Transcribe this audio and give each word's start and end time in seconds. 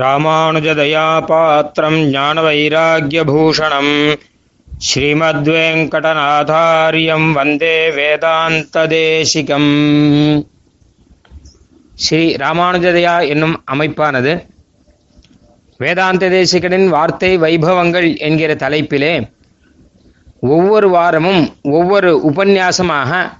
ராமானுஜதயாபாத்திரம் 0.00 2.16
ஞானவைராக்கியபூஷணம். 2.16 4.18
ஸ்ரீமத்வேங்கடநாதாரியம் 4.88 7.32
வந்தே 7.32 7.90
வேதாந்ததேசிகம். 7.90 9.70
ஸ்ரீ 11.94 12.34
ராமானுஜதயா 12.34 13.28
என்னும் 13.28 13.64
அமைப்பானது 13.72 14.46
வேதாந்த 15.80 16.28
தேசிகனின் 16.28 16.88
வார்த்தை 16.88 17.38
வைபவங்கள் 17.38 18.18
என்கிற 18.18 18.54
தலைப்பிலே 18.54 19.28
ஒவ்வொரு 20.40 20.88
வாரமும் 20.88 21.56
ஒவ்வொரு 21.62 22.30
உபன்யாசமாக 22.30 23.30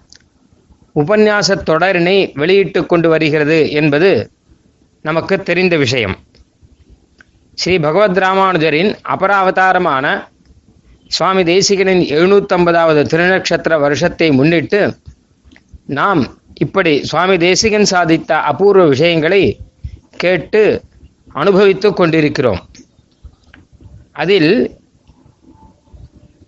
உபன்யாசத் 0.95 1.63
தொடரினை 1.63 2.33
வெளியிட்டு 2.35 2.87
கொண்டு 2.87 3.09
வருகிறது 3.09 3.71
என்பது 3.71 4.31
நமக்கு 5.03 5.43
தெரிந்த 5.43 5.77
விஷயம். 5.77 6.17
ஸ்ரீ 7.61 7.79
பகவத் 7.79 8.19
ராமானுஜரின் 8.19 8.91
அபராவதாரமான 9.09 10.07
சுவாமி 11.09 11.43
தேசிகனின் 11.43 12.03
எழுநூற்றம்பதாவது 12.17 13.03
திருநக்ஷத்திர 13.13 13.81
வருஷத்தை 13.81 14.31
முன்னிட்டு 14.31 14.81
நாம் 15.87 16.23
இப்படி 16.55 16.93
சுவாமி 17.05 17.37
தேசிகன் 17.37 17.87
சாதித்த 17.91 18.33
அபூர்வ 18.33 18.87
விஷயங்களை 18.87 19.43
கேட்டு 20.17 20.63
அனுபவித்து 21.33 21.95
கொண்டிருக்கிறோம். 21.95 22.61
அதில் 24.13 24.53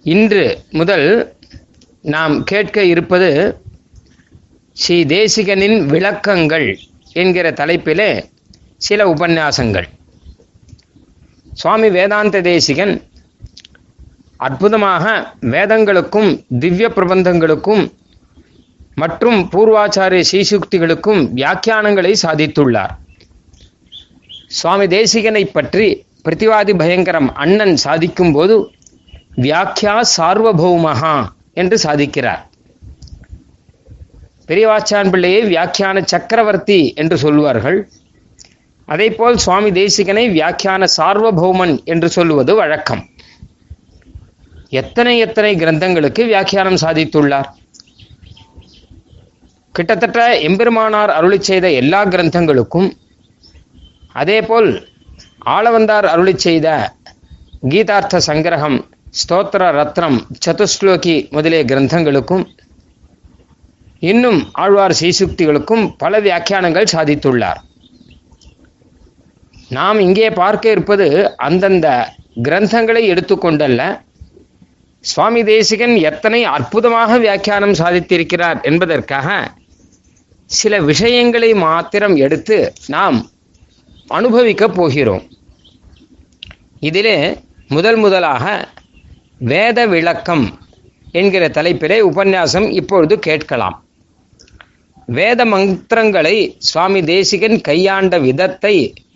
இன்று 0.03 0.45
முதல் 0.71 1.09
நாம் 2.03 2.45
கேட்க 2.45 2.85
இருப்பது 2.85 3.31
ஸ்ரீ 4.73 5.05
தேசிகனின் 5.05 5.79
விளக்கங்கள் 5.87 6.79
என்கிற 7.13 7.51
தலைப்பிலே 7.51 8.11
சில 8.77 9.05
உபன்யாசங்கள். 9.15 9.89
சுவாமி 11.55 11.89
வேதாந்த 11.91 12.41
தேசிகன் 12.41 12.93
அற்புதமாக 14.37 15.05
வேதங்களுக்கும் 15.41 16.31
திவ்ய 16.59 16.89
பிரபந்தங்களுக்கும் 16.89 17.83
மற்றும் 18.95 19.39
பூர்வாச்சாரிய 19.53 20.25
சீசுக்திகளுக்கும் 20.31 21.21
வியாக்கியானங்களை 21.35 22.13
சாதித்துள்ளார். 22.23 22.93
சுவாமி 24.47 24.87
தேசிகனை 24.87 25.45
பற்றி 25.45 26.07
பிரதிவாதி 26.25 26.73
பயங்கரம் 26.77 27.35
அண்ணன் 27.35 27.77
சாதிக்கும் 27.77 28.33
போது 28.33 28.57
வியாக்கியா 29.37 29.97
சார்வபௌமஹா 30.17 31.17
என்று 31.55 31.79
சாதிக்கிறார். 31.83 32.43
பெரியவாச்சான் 34.49 35.11
பிள்ளையை 35.11 35.43
வியாக்கியான 35.45 36.03
சக்கரவர்த்தி 36.05 36.93
என்று 36.95 37.19
சொல்வார்கள். 37.19 37.79
அதேபோல் 38.93 39.37
சுவாமி 39.45 39.71
தேசிகனை 39.71 40.25
வியாக்கியான 40.37 40.87
சார்வபௌமன் 40.97 41.75
என்று 41.93 42.09
சொல்லுவது 42.17 42.53
வழக்கம். 42.61 43.03
எத்தனை 44.81 45.15
எத்தனை 45.19 45.53
கிரந்தங்களுக்கு 45.63 46.23
வியாக்கியானம் 46.33 46.81
சாதித்துள்ளார்? 46.85 47.49
கிட்டத்தட்ட 49.75 50.21
எம்பெருமானார் 50.49 51.13
அருளி 51.19 51.39
செய்த 51.51 51.67
எல்லா 51.81 52.01
கிரந்தங்களுக்கும் 52.05 52.89
அதேபோல் 54.23 54.71
ஆளவந்தார் 55.57 56.07
அருளி 56.15 56.35
செய்த 56.47 56.69
கீதார்த்த 57.73 58.21
சங்கிரகம் 58.27 58.79
ஸ்தோத்திர 59.21 59.63
ரத்னம் 59.79 60.19
சதுஸ்லோகி 60.45 61.17
முதலிய 61.37 61.63
கிரந்தங்களுக்கும் 61.71 62.45
இன்னும் 64.11 64.41
ஆழ்வார் 64.63 64.99
சீசுக்திகளுக்கும் 65.01 65.85
பல 66.03 66.21
வியாக்கியானங்கள் 66.21 66.93
சாதித்துள்ளார். 66.97 67.61
நாம் 69.71 69.99
இங்கே 70.01 70.29
பார்க்க 70.31 70.71
இருப்பது 70.71 71.07
அந்தந்த 71.47 71.89
கிரந்தங்களை 72.43 73.03
எடுத்துக்கொண்டல்ல. 73.13 73.83
சுவாமி 75.05 75.43
தேசிகன் 75.45 75.95
எத்தனை 76.11 76.41
அற்புதமாக 76.55 77.19
வியாக்கியானம் 77.19 77.73
சாதித்திருக்கிறார் 77.73 78.59
என்பதற்காக 78.63 79.29
சில 80.51 80.75
விஷயங்களை 80.81 81.51
மாத்திரம் 81.67 82.17
எடுத்து 82.17 82.57
நாம் 82.87 83.19
அனுபவிக்க 84.09 84.65
போகிறோம். 84.69 85.25
இதிலே 86.81 87.19
முதல் 87.69 87.97
முதலாக 87.97 88.45
வேத 89.53 89.87
விளக்கம் 89.87 90.45
என்கிற 91.13 91.45
தலைப்பிலே 91.49 91.99
உபன்யாசம் 92.11 92.67
இப்பொழுது 92.71 93.19
கேட்கலாம். 93.19 93.77
வேத 95.19 95.45
மந்திரங்களை 95.45 96.37
சுவாமி 96.59 97.01
தேசிகன் 97.05 97.59
கையாண்ட 97.61 98.19
விதத்தை 98.19 98.75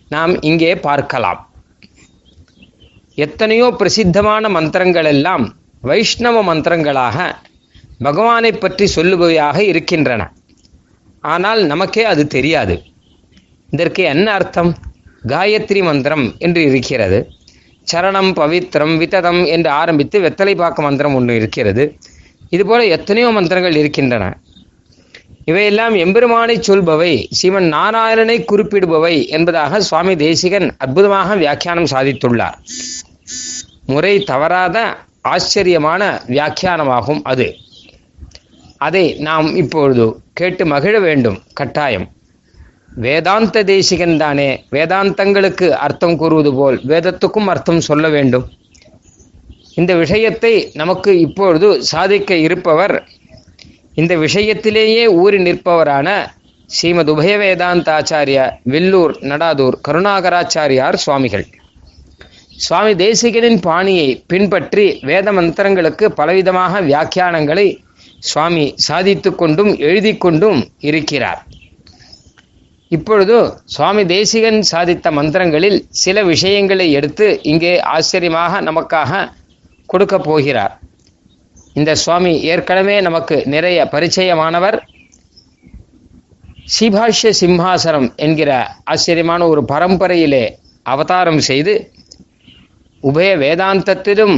நாம் 0.09 0.41
இங்கே 0.41 0.75
பார்க்கலாம். 0.75 1.39
எத்தனையோ 3.17 3.67
பிரசித்தமான 3.79 4.49
மந்திரங்கள் 4.49 5.05
எல்லாம் 5.05 5.45
வைஷ்ணவ 5.81 6.37
மந்திரங்களாக 6.43 7.35
பகவானை 8.03 8.51
பற்றி 8.51 8.85
சொல்லுபவையாக 8.95 9.57
இருக்கின்றன. 9.59 10.31
ஆனால் 11.23 11.65
நமக்கே 11.65 12.03
அது 12.03 12.27
தெரியாது. 12.27 12.75
இதற்கு 13.69 14.03
என்ன 14.03 14.33
அர்த்தம்? 14.33 14.71
காயத்ரி 15.27 15.83
மந்திரம் 15.83 16.35
என்று 16.39 16.61
இருக்கிறது. 16.63 17.19
சரணம் 17.91 18.31
பவித்ரம் 18.39 18.97
வித்ததம் 18.97 19.45
என்று 19.45 19.69
ஆரம்பித்து 19.69 20.19
வெத்தலை 20.19 20.55
பாக்க 20.55 20.81
மந்திரம் 20.81 21.15
ஒன்று 21.15 21.35
இருக்கிறது. 21.35 21.83
இதுபோல 22.49 22.85
எத்தனையோ 22.85 23.29
மந்திரங்கள் 23.29 23.75
இருக்கின்றன. 23.75 24.25
இவையெல்லாம் 25.45 25.95
எம்பெருமானை 25.95 26.55
சொல்பவை 26.57 27.25
சிவன் 27.29 27.73
நாராயணனை 27.73 28.37
குறிப்பிடுபவை 28.51 29.27
என்பதாக 29.27 29.81
சுவாமி 29.81 30.15
தேசிகன் 30.15 30.67
அற்புதமாக 30.77 31.35
வியாக்கியானம் 31.35 31.91
சாதித்துள்ளார். 31.91 32.57
முறை 33.85 34.23
தவறாத 34.23 34.77
ஆச்சரியமான 35.21 36.01
வியாக்கியானமாகும் 36.27 37.21
அது. 37.23 37.47
அதை 38.77 39.13
நாம் 39.19 39.55
இப்பொழுது 39.55 40.05
கேட்டு 40.33 40.65
மகிழ 40.65 40.99
வேண்டும். 40.99 41.37
கட்டாயம். 41.53 42.07
வேதாந்த 42.95 43.63
தேசிகன் 43.63 44.17
தானே 44.17 44.49
வேதாந்தங்களுக்கு 44.71 45.69
அர்த்தம் 45.69 46.17
கூறுவது 46.17 46.53
போல் 46.53 46.77
வேதத்துக்கும் 46.87 47.49
அர்த்தம் 47.53 47.81
சொல்ல 47.81 48.09
வேண்டும். 48.09 48.45
இந்த 49.75 49.95
விஷயத்தை 49.95 50.71
நமக்கு 50.73 51.19
இப்பொழுது 51.19 51.69
சாதிக்க 51.83 52.35
இருப்பவர் 52.35 52.95
இந்த 54.01 54.13
விஷயத்திலேயே 54.15 55.03
ஊறி 55.23 55.37
நிற்பவரான 55.37 56.09
ஸ்ரீமத் 56.69 57.11
உபய 57.13 57.33
வேதாந்தாச்சாரிய 57.41 58.39
வில்லூர் 58.73 59.13
நடாதூர் 59.29 59.77
கருணாகராச்சாரியார் 59.87 60.97
சுவாமிகள். 61.03 61.45
சுவாமி 62.65 62.93
தேசிகனின் 63.03 63.59
பாணியை 63.67 64.09
பின்பற்றி 64.31 64.85
வேத 65.09 65.31
மந்திரங்களுக்கு 65.31 66.05
பலவிதமாக 66.19 66.81
வியாக்கியானங்களை 66.89 67.67
சுவாமி 68.29 68.65
சாதித்து 68.87 69.31
கொண்டும் 69.35 69.71
எழுதி 69.87 70.13
கொண்டும் 70.17 70.59
இருக்கிறார். 70.89 71.41
இப்பொழுது 72.91 73.37
சுவாமி 73.75 74.05
தேசிகன் 74.05 74.59
சாதித்த 74.71 75.11
மந்திரங்களில் 75.19 75.79
சில 76.03 76.23
விஷயங்களை 76.23 76.87
எடுத்து 76.91 77.27
இங்கே 77.43 77.73
ஆச்சரியமாக 77.95 78.61
நமக்காக 78.61 79.29
கொடுக்க 79.85 80.15
போகிறார். 80.19 80.73
இந்த 81.75 81.95
சுவாமி 81.95 82.41
ஏற்கனவே 82.41 83.01
நமக்கு 83.01 83.43
நிறைய 83.45 83.79
பரிச்சயமானவர். 83.91 84.77
ஸ்ரீபாஷ்ய 86.65 87.31
சிம்ஹாசனம் 87.39 88.15
என்கிற 88.15 88.51
ஆச்சரியமான 88.83 89.47
ஒரு 89.47 89.61
பரம்பரையிலே 89.67 90.45
அவதாரம் 90.85 91.39
செய்து 91.39 91.73
உபய 93.03 93.29
வேதாந்தத்திலும் 93.37 94.37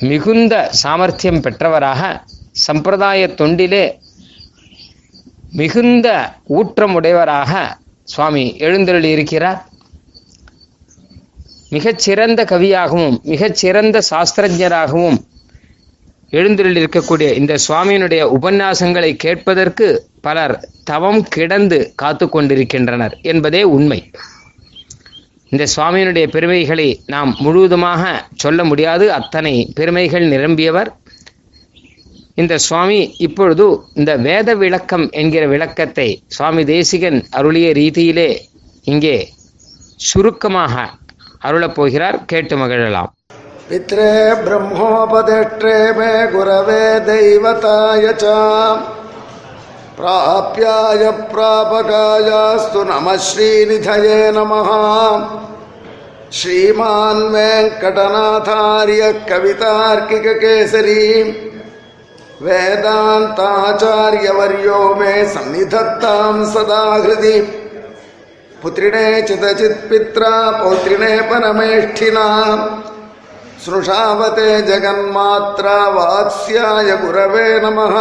மிகுந்த 0.00 0.54
சாமர்த்தியம் 0.82 1.40
பெற்றவராக 1.40 2.02
சம்பிரதாய 2.66 3.28
தொண்டிலே 3.40 3.84
மிகுந்த 5.52 6.08
ஊற்றமுடையவராக 6.48 7.52
சுவாமி 8.04 8.44
எழுந்தருளி 8.58 9.10
இருக்கிறார் 9.10 9.60
மிகச்சிறந்த 11.70 12.44
கவியாகவும் 12.44 13.16
மிகச்சிறந்த 13.22 13.98
சாஸ்திரஜராகவும் 14.10 15.18
எழுந்திருளிருக்கக்கூடிய 16.32 17.34
இந்த 17.34 17.54
சுவாமியினுடைய 17.68 18.22
உபன்யாசங்களை 18.40 19.16
கேட்பதற்கு 19.16 19.86
பலர் 20.20 20.68
தவம் 20.84 21.22
கிடந்து 21.22 21.92
காத்து 21.94 22.28
கொண்டிருக்கின்றனர் 22.28 23.18
என்பதே 23.22 23.62
உண்மை. 23.62 24.10
இந்த 25.48 25.66
சுவாமியினுடைய 25.76 26.26
பெருமைகளை 26.26 27.00
நாம் 27.06 27.36
முழுவதுமாக 27.38 28.02
சொல்ல 28.34 28.64
முடியாது. 28.64 29.12
அத்தனை 29.12 29.72
பெருமைகள் 29.74 30.26
நிரம்பியவர். 30.28 30.90
இந்த 32.34 32.58
சுவாமி 32.58 33.14
இப்பொழுது 33.18 33.66
இந்த 33.94 34.16
வேத 34.16 34.54
விளக்கம் 34.54 35.10
என்கிற 35.10 35.46
விளக்கத்தை 35.46 36.08
சுவாமி 36.26 36.64
தேசிகன் 36.64 37.26
அருளிய 37.30 37.70
ரீதியிலே 37.72 38.38
இங்கே 38.84 39.16
சுருக்கமாக 39.96 40.90
அருளப் 41.38 41.74
போகிறார். 41.74 42.24
கேட்டு 42.24 42.56
மகிழலாம். 42.56 43.12
पित्रे 43.68 44.34
ब्रह्मोपदेष्ट्रे 44.34 45.92
मे 45.92 46.26
गुरवे 46.26 47.00
दैवताय 47.00 48.12
च। 48.12 48.22
प्राप्याय 49.96 51.10
प्रापकायास्तु 51.10 52.82
नमः 52.82 53.16
श्रीनिधये 53.16 54.32
नमः। 54.32 54.68
श्रीमान् 56.32 57.22
वेङ्कटनाथार्य 57.22 59.24
कवितार्किककेसरी। 59.30 61.22
वेदान्ताचार्यवर्यो 62.42 64.94
मे 64.94 65.24
सन्निधत्तां 65.24 66.44
सदा 66.44 66.94
हृदि 66.94 67.40
पुत्रिणे 68.62 69.22
चितचित्पित्रा 69.22 70.50
पौत्रिणे 70.50 71.20
परमेष्ठिना। 71.20 72.26
स्नुषावते 73.65 74.47
जगन्मात्रा 74.67 75.75
वात्स्याय 75.95 76.89
गुरवे 77.01 77.47
नमः 77.63 77.95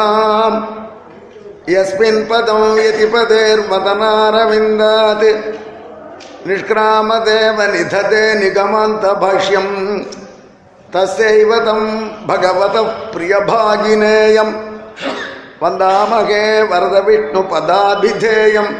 यस्मिन् 1.74 2.26
पदं 2.30 2.62
यतिपदेर्वदनारविन्दात् 2.78 5.26
निष्क्रामदेव 6.48 7.58
निधते 7.72 8.22
निगमान्तभाष्यम् 8.40 9.70
तस्यैव 10.94 11.50
तं 11.66 11.80
भगवतः 12.28 12.88
प्रियभागिनेयम् 13.12 14.52
वन्दामहे 15.62 16.42
वरदविष्णुपदाभिधेयम् 16.70 18.72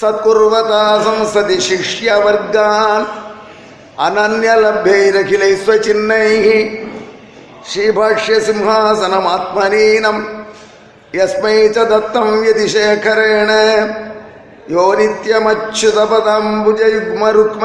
सत्कुर्वता 0.00 0.82
संसदि 1.04 1.58
शिष्यवर्गान् 1.68 3.04
अनन्यलभ्यैरखिलैः 4.06 5.54
स्वचिह्नैः 5.64 6.46
श्रीभाष्यसिंहासनमात्मनीनम् 7.70 10.20
यस्मै 11.18 11.56
च 11.74 11.76
दत्तं 11.90 12.28
यतिशेखरेण 12.46 13.50
यो 14.74 14.84
नित्यमच्युतपदाम्बुजयुग्मरुक्म 14.98 17.64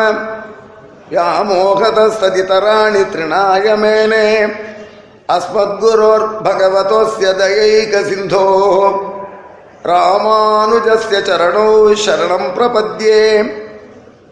व्यामोहतस्तदितराणि 1.12 3.04
तृणाय 3.14 3.68
मेने 3.84 4.28
अस्मद्गुरोर्भगवतोऽस्य 5.36 7.28
दयैकसिन्धोः 7.40 8.76
रामानुजस्य 9.90 11.16
चरणौ 11.28 11.72
शरणं 12.04 12.44
प्रपद्ये 12.56 13.20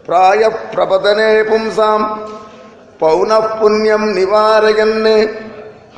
प्रायः 0.06 0.54
प्रपतने 0.72 1.30
पुंसां 1.48 1.98
पौनः 3.00 3.44
पुण्यं 3.60 4.04
निवारयन् 4.14 5.06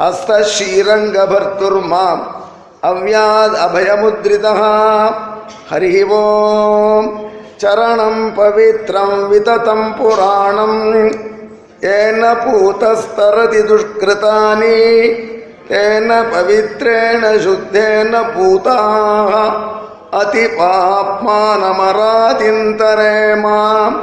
हस्तशीरङ्गभर्तुर्माम् 0.00 2.22
अव्याद् 2.90 3.56
अभयमुद्रितः 3.64 4.60
हरिः 5.70 5.96
ओम् 6.18 7.08
चरणं 7.60 8.16
पवित्रं 8.36 9.10
विततं 9.30 9.80
पुराणम् 9.98 10.78
येन 11.84 12.22
पूतस्तरति 12.42 13.62
दुष्कृतानि 13.68 14.78
तेन 15.68 16.08
पवित्रेण 16.32 17.22
शुद्धेन 17.42 18.12
पूताः 18.34 19.32
अतिपाप्मानमरादिन्तरे 20.20 23.16
माम् 23.42 23.96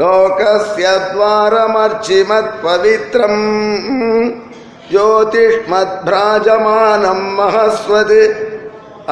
लोकस्य 0.00 0.86
द्वारमर्चिमत्पवित्रम् 1.12 3.42
ज्योतिष्मद्भ्राजमानम् 4.90 7.24
महस्वत् 7.38 8.14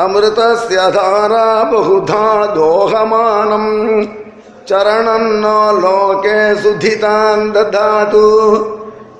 अमृतस्य 0.04 0.78
धारा 0.96 1.46
बहुधा 1.72 2.26
दोहमानम् 2.54 3.70
चरणम् 4.68 5.38
नो 5.42 5.58
लोके 5.80 6.38
सुधितान् 6.62 7.52
ददातु 7.56 8.24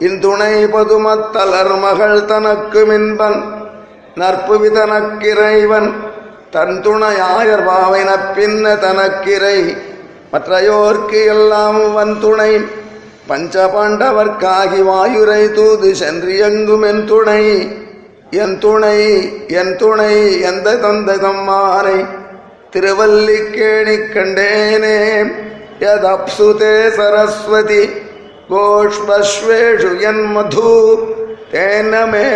இந்துணை 0.07 0.55
பதுமத்தலர் 0.73 1.75
மகள் 1.83 2.21
தனக்கு 2.31 2.81
மின்பன் 2.89 3.37
நற்புவி 4.21 4.71
தனக்கிறைவன் 4.77 5.87
தன் 6.58 6.78
துணையாயர் 6.82 7.64
பாவின 7.66 8.10
பின்ன 8.36 8.66
தனக்கிரை 8.84 9.58
மற்றையோர்க்கு 10.32 11.20
எல்லாம் 11.34 11.80
வன்துணை 11.98 12.54
பஞ்ச 13.28 13.56
பாண்டவர்க்காகி 13.74 14.80
வாயுரை 14.90 15.44
தூது 15.58 15.90
சென்று 15.96 16.34
எங்கும் 16.48 16.86
என் 16.92 17.04
துணை. 17.06 17.44
என் 18.42 18.58
துணை 18.64 19.00
என் 19.60 19.76
துணை 19.76 20.16
எந்த 20.50 20.68
தந்த 20.84 21.10
தம்மானை 21.26 22.00
திருவல்லிக்கேணி 22.72 23.98
கண்டேனே. 24.16 24.98
யதப்சுதே 25.84 26.76
சரஸ்வதி 26.98 27.84
கோஷ்மஸ்வேஷு 28.50 29.92
என் 30.10 30.24
மது 30.36 30.74
தேனமேவாஜினீவதி 31.54 32.36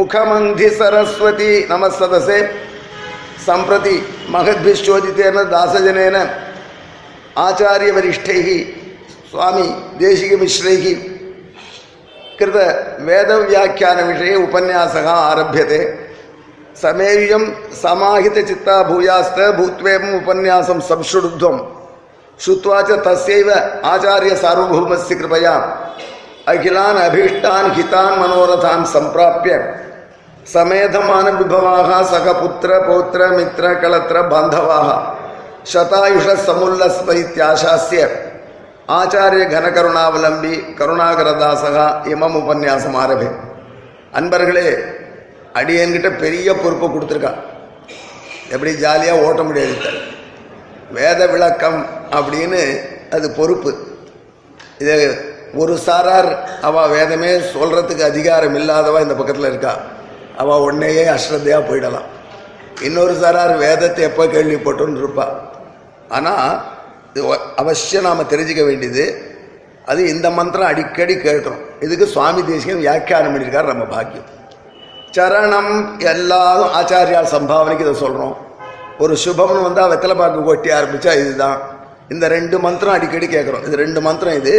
ಮುಖಮಂಧಿ 0.00 0.68
ಸರಸ್ವತಿ 0.78 1.52
ನಮಸ್ಸದಸೆ 1.70 2.38
ಸಂಪ್ರತಿ 3.46 3.96
ಮಹದ್ಭಿಶ್ಚೋದಿತೇನ 4.30 5.38
ದಾಸಜನೇನ 5.54 6.16
स्वामी 7.40 8.56
ಸ್ವಾಮಿ 9.30 9.66
ದೇಶಿಕಮಿಶ್ರೈಃ 10.00 10.84
कृत 12.38 12.56
वेदव्याख्यानविषये 13.06 14.34
उपन्यास 14.36 14.94
आरभ्यते। 15.08 15.80
समेय 16.76 17.32
समाहित 17.74 18.36
चित्ता 18.48 18.76
भूयास्त 18.82 19.38
भूत्वेम् 19.58 20.06
उपन्यासं 20.14 20.80
संशृणुध्वं 20.80 21.56
तस्व 23.06 23.50
आचार्य 23.86 24.36
सार्वभौम 24.36 24.94
से 25.04 25.14
कृपया। 25.14 25.54
अखिलान 26.48 26.96
अभीष्टान 27.00 27.70
हितान् 27.72 28.18
मनोरथान 28.20 28.84
संप्राप्य 28.94 29.52
சமேதமான 30.54 31.26
விபவாக 31.38 31.88
சகபுத்திர 32.12 32.70
பௌத்திர 32.88 33.22
மித்திர 33.36 33.66
கலத்திர 33.82 34.18
பாந்தவாக. 34.32 34.88
சதாயுஷ 35.72 36.26
சமுல்லஸ்மரித்யாசாஸ்ய 36.46 38.02
ஆச்சாரிய 38.98 39.44
கனகருணாவலம்பி 39.54 40.54
கருணாகரதாசகா 40.78 41.86
இமம் 42.12 42.38
உபன்யாசம் 42.40 42.96
ஆரம்பி 43.02 43.28
அன்பர்களே 44.18 44.68
அடியன்கிட்ட 45.58 46.08
பெரிய 46.24 46.48
பொறுப்பை 46.62 46.88
கொடுத்துருக்கா. 46.88 47.32
எப்படி 48.54 48.72
ஜாலியாக 48.84 49.24
ஓட்ட 49.26 49.42
முடியாது. 49.48 49.76
வேத 50.98 51.20
விளக்கம் 51.34 51.78
அப்படின்னு 52.18 52.62
அது 53.16 53.26
பொறுப்பு. 53.38 53.70
இது 54.82 54.96
ஒரு 55.62 55.74
சாரார் 55.86 56.30
அவள் 56.68 56.92
வேதமே 56.96 57.30
சொல்கிறதுக்கு 57.54 58.04
அதிகாரம் 58.12 58.56
இல்லாதவா 58.60 58.98
இந்த 59.06 59.14
பக்கத்தில் 59.20 59.50
இருக்கா. 59.52 59.72
அவ 60.42 60.58
உன்னையே 60.66 61.04
அஸ்ரத்தையாக 61.14 61.62
போயிடலாம். 61.70 62.08
இன்னொரு 62.88 63.14
சாரார் 63.22 63.54
வேதத்தை 63.64 64.02
எப்போ 64.10 64.24
கேள்விப்பட்டோன்னு 64.34 65.00
இருப்பா. 65.02 65.26
ஆனால் 66.16 66.52
இது 67.10 67.22
அவசியம் 67.62 68.06
நாம் 68.08 68.30
தெரிஞ்சுக்க 68.32 68.62
வேண்டியது 68.68 69.04
அது 69.90 70.00
இந்த 70.14 70.26
மந்திரம் 70.38 70.70
அடிக்கடி 70.72 71.14
கேட்குறோம் 71.26 71.62
இதுக்கு 71.84 72.06
சுவாமி 72.12 72.40
தேசிகன் 72.50 72.84
வியாக்கியானம் 72.84 73.32
பண்ணியிருக்கார் 73.32 73.72
நம்ம 73.72 73.84
பாக்கியம். 73.94 74.28
சரணம் 75.16 75.72
எல்லாரும் 76.12 76.72
ஆச்சாரியால் 76.78 77.32
சம்பாவனைக்கு 77.34 77.84
இதை 77.86 77.94
சொல்கிறோம் 78.04 78.36
ஒரு 79.04 79.14
சுபம்னு 79.24 79.66
வந்தால் 79.66 79.90
வெத்தலை 79.92 80.16
பாக்கு 80.20 80.40
கொட்டி 80.48 80.70
ஆரம்பித்தா 80.78 81.12
இதுதான். 81.22 81.58
இந்த 82.14 82.24
ரெண்டு 82.34 82.56
மந்திரம் 82.64 82.96
அடிக்கடி 82.96 83.26
கேட்குறோம். 83.34 83.64
இது 83.68 83.82
ரெண்டு 83.84 84.00
மந்திரம் 84.06 84.38
இது. 84.40 84.54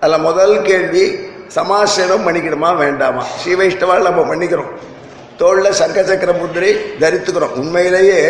அதில் 0.03 0.25
முதல் 0.27 0.55
கேள்வி 0.67 1.03
சமாசேவம் 1.57 2.25
பண்ணிக்கணுமா 2.27 2.69
வேண்டாமா? 2.83 3.23
ஸ்ரீவைஷ்ணவால் 3.41 4.07
நம்ம 4.09 4.23
பண்ணிக்கிறோம் 4.31 4.71
தோளில் 5.41 5.77
சங்க 5.81 5.97
சக்கர 6.09 6.31
முத்திரை 6.41 6.71
தரித்துக்கிறோம். 7.01 7.55
உண்மையிலேயே 7.61 8.21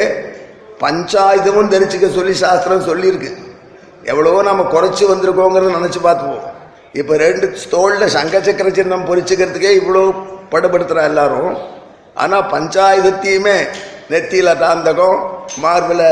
பஞ்சாயுதமும் 0.83 1.71
தரிச்சுக்க 1.73 2.07
சொல்லி 2.17 2.33
சாஸ்திரம் 2.43 2.87
சொல்லியிருக்கு. 2.89 3.31
எவ்வளவோ 4.11 4.41
நம்ம 4.49 4.65
குறைச்சி 4.75 5.03
வந்திருக்கோங்கிறத 5.13 5.77
நினச்சி 5.79 6.01
பார்த்துப்போம். 6.07 6.45
இப்போ 6.99 7.13
ரெண்டு 7.25 7.45
தோளில் 7.75 8.13
சங்க 8.17 8.35
சக்கர 8.47 8.69
சின்னம் 8.77 9.09
பொறிச்சுக்கிறதுக்கே 9.09 9.71
இவ்வளோ 9.79 10.03
படுபடுத்துகிறா 10.53 11.03
எல்லாரும். 11.11 11.51
ஆனால் 12.23 12.49
பஞ்சாயுதத்தையுமே 12.53 13.57
நெத்தியில் 14.11 14.59
தாந்தகம் 14.63 15.19
மார்பில் 15.63 16.07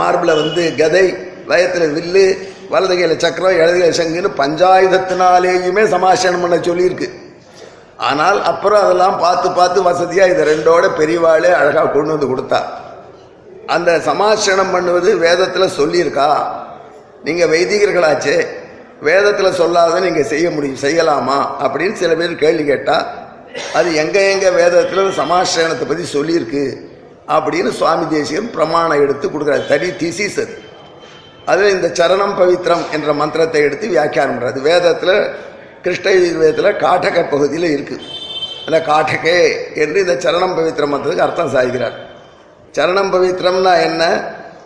மார்பில் 0.00 0.38
வந்து 0.42 0.62
கதை 0.80 1.04
வயத்தில் 1.50 1.94
வில்லு 1.96 2.24
வலது 2.72 2.94
கையில் 2.98 3.22
சக்கரம் 3.24 3.56
இடது 3.58 3.78
கையில் 3.78 3.98
சங்குன்னு 3.98 4.30
பஞ்சாயுதத்தினாலேயுமே 4.42 5.82
சமாசனம் 5.94 6.42
பண்ண 6.44 6.56
சொல்லியிருக்கு. 6.68 7.08
ஆனால் 8.08 8.38
அப்புறம் 8.50 8.82
அதெல்லாம் 8.84 9.16
பார்த்து 9.24 9.48
பார்த்து 9.58 9.78
வசதியாக 9.88 10.32
இதை 10.32 10.44
ரெண்டோட 10.50 10.84
பெரியவாளே 11.00 11.50
அழகாக 11.60 11.90
கொண்டு 11.94 12.14
வந்து 12.14 12.30
கொடுத்தா. 12.32 12.60
அந்த 13.74 13.90
சமாசனம் 14.08 14.72
பண்ணுவது 14.74 15.10
வேதத்தில் 15.24 15.74
சொல்லியிருக்கா? 15.78 16.28
நீங்கள் 17.26 17.50
வைதிகர்களாச்சே 17.54 18.38
வேதத்தில் 19.08 19.58
சொல்லாத 19.60 20.00
நீங்கள் 20.06 20.30
செய்ய 20.32 20.46
முடியும் 20.54 20.82
செய்யலாமா? 20.86 21.38
அப்படின்னு 21.64 22.00
சில 22.02 22.14
பேர் 22.20 22.40
கேள்வி 22.44 22.64
கேட்டால் 22.70 23.06
அது 23.74 23.94
எங்கே 23.94 24.22
எங்கே 24.32 24.50
வேதத்தில் 24.54 25.12
சமாசனத்தை 25.12 25.86
பற்றி 25.86 26.04
சொல்லியிருக்கு 26.14 26.64
அப்படின்னு 27.28 27.70
சுவாமி 27.72 28.06
தேசியம் 28.08 28.50
பிரமாணம் 28.50 29.02
எடுத்து 29.02 29.26
கொடுக்குறாரு. 29.28 29.66
தனி 29.66 29.88
திசிஸ் 30.00 30.38
அது. 30.40 30.54
அதில் 31.46 31.74
இந்த 31.74 31.88
சரணம் 31.98 32.36
பவித்ரம் 32.38 32.84
என்ற 32.92 33.12
மந்திரத்தை 33.12 33.60
எடுத்து 33.62 33.86
வியாக்கியானம் 33.88 34.36
பண்ணுறது 34.36 34.60
வேதத்தில் 34.62 35.14
கிருஷ்ண 35.82 36.06
வேதத்தில் 36.36 36.80
காட்டக 36.80 37.28
பகுதியில் 37.28 37.74
இருக்குது 37.74 38.06
அந்த 38.66 38.78
காட்டகே 38.86 39.38
என்று 39.74 39.98
இந்த 40.00 40.14
சரணம் 40.24 40.56
பவித்ரம் 40.56 40.92
மந்திரத்துக்கு 40.92 41.26
அர்த்தம் 41.26 41.54
சாய்கிறார் 41.54 41.96
சரணம் 42.74 43.12
பவித்ரம்னா 43.12 43.72
என்ன? 43.82 44.02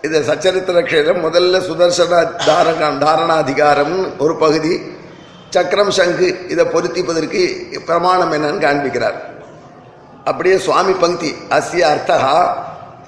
இது 0.03 0.19
சச்சரித்திர 0.23 0.81
க்ஷேத்திரம் 0.83 1.23
முதல்ல 1.25 1.61
சுதர்சன 1.61 2.15
தாரண 2.47 2.89
தாரணாதிகாரம் 2.99 3.95
ஒரு 4.19 4.37
பகுதி 4.37 4.73
சக்கரம் 5.55 5.93
சங்கு 5.99 6.29
இதை 6.53 6.65
பொருத்திப்பதற்கு 6.75 7.43
பிரமாணம் 7.89 8.33
என்னன்னு 8.37 8.65
காண்பிக்கிறார். 8.67 9.19
அப்படியே 10.31 10.57
சுவாமி 10.67 10.95
பங்கி 11.03 11.31
அஸ்ய 11.57 11.83
அர்த்தகா 11.93 12.37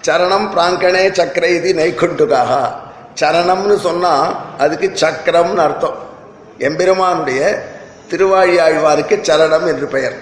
சரணம் 0.07 0.49
பிராங்கணே 0.55 1.05
சக்கர 1.19 1.45
இது 1.59 1.71
நைக்குண்டுகாக 1.81 2.53
சரணம்னு 3.21 3.77
சொன்னால் 3.87 4.35
அதுக்கு 4.65 4.89
சக்கரம்னு 5.03 5.63
அர்த்தம். 5.67 5.97
எம்பெருமானுடைய 6.69 7.41
திருவாழியாழ்வாருக்கு 8.11 9.17
சரணம் 9.29 9.67
என்று 9.73 9.87
பெயர். 9.95 10.17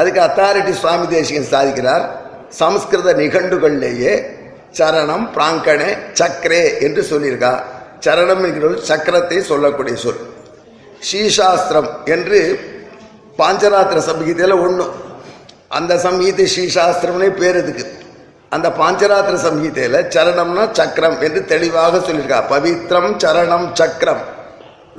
அதுக்கு 0.00 0.20
அத்தாரிட்டி 0.26 0.72
சுவாமி 0.82 1.06
தேசிகன் 1.14 1.52
சாதிக்கிறார். 1.54 2.04
சம்ஸ்கிருத 2.60 3.12
நிகண்டுகளிலேயே 3.22 4.14
சரணம் 4.78 5.26
பிராங்கணே 5.36 5.90
சக்கரே 6.20 6.62
என்று 6.86 7.02
சொல்லியிருக்கா. 7.10 7.52
சரணம் 8.04 8.44
என்கிற 8.46 8.70
சக்கரத்தை 8.92 9.38
சொல்லக்கூடிய 9.52 9.96
சொல். 10.04 10.22
ஸ்ரீசாஸ்திரம் 11.08 11.90
என்று 12.14 12.40
பாஞ்சராத்திர 13.38 13.98
சம்ஹீதையில் 14.08 14.54
ஒன்று 14.64 14.84
அந்த 15.78 15.92
சம்ஹீதை 16.06 16.44
ஸ்ரீசாஸ்திரம்னே 16.54 17.28
பேர் 17.40 17.58
இதுக்கு 17.62 17.84
அந்த 18.54 18.68
பாஞ்சராத்திர 18.80 19.36
சம்ஹீதையில் 19.44 19.98
சரணம்னா 20.14 20.64
சக்கரம் 20.78 21.16
என்று 21.26 21.40
தெளிவாக 21.52 21.98
சொல்லியிருக்கா. 21.98 22.40
பவித்ரம் 22.52 23.10
சரணம் 23.24 23.66
சக்கரம். 23.80 24.22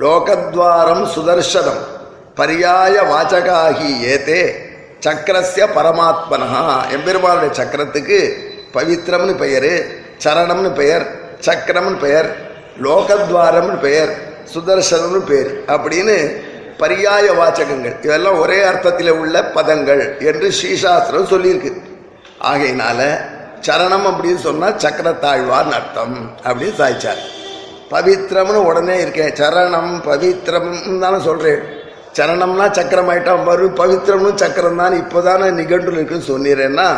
லோகத்வாரம் 0.02 1.04
சுதர்சனம் 1.14 1.82
பரியாய 2.38 2.94
வாச்சகாகி 3.12 3.90
ஏதே. 4.14 4.42
சக்கரஸ்ய 5.04 5.64
பரமாத்மனா 5.78 6.62
எம்பெருமானுடைய 6.96 7.52
சக்கரத்துக்கு 7.60 8.18
பவித்ரம்னு 8.74 9.34
பெயர் 9.42 9.72
சரணம்னு 10.24 10.70
பெயர் 10.80 11.04
சக்கரம்னு 11.46 11.98
பெயர் 11.98 12.28
லோகத்வாரம்னு 12.86 13.78
பெயர். 13.86 14.12
சுதர்சனம்னு 14.54 15.20
பேர். 15.30 15.50
அப்படின்னு 15.74 16.16
பரியாய 16.82 17.26
வாச்சகங்கள் 17.40 17.96
இதெல்லாம் 18.04 18.40
ஒரே 18.42 18.58
அர்த்தத்தில் 18.62 19.12
உள்ள 19.22 19.36
பதங்கள் 19.56 20.02
என்று 20.30 20.48
ஸ்ரீசாஸ்திரம் 20.58 21.32
சொல்லியிருக்கு. 21.32 21.72
ஆகையினால 22.50 23.00
சரணம் 23.66 24.06
அப்படின்னு 24.10 24.40
சொன்னால் 24.48 24.78
சக்கரத்தாழ்வார்னு 24.84 25.76
அர்த்தம் 25.78 26.16
அப்படின்னு 26.46 26.76
சாய்ச்சார் 26.82 27.22
பவித்திரம்னு 27.92 28.60
உடனே 28.70 28.96
இருக்கேன் 29.00 29.34
சரணம் 29.40 29.92
பவித்திரம் 30.06 30.70
தானே 31.04 31.18
சொல்கிறேன் 31.28 31.62
சரணம்னா 32.16 32.66
சக்கரம் 32.78 33.08
ஆயிட்டான் 33.10 33.44
வரும் 33.44 33.76
பவித்ரம்னு 33.80 34.30
சக்கரம் 34.42 34.80
தான் 34.82 34.94
இப்போதானே 35.02 35.48
நிகழ்வில் 35.60 35.98
இருக்குன்னு 35.98 36.30
சொன்னீரேன்னா 36.32 36.88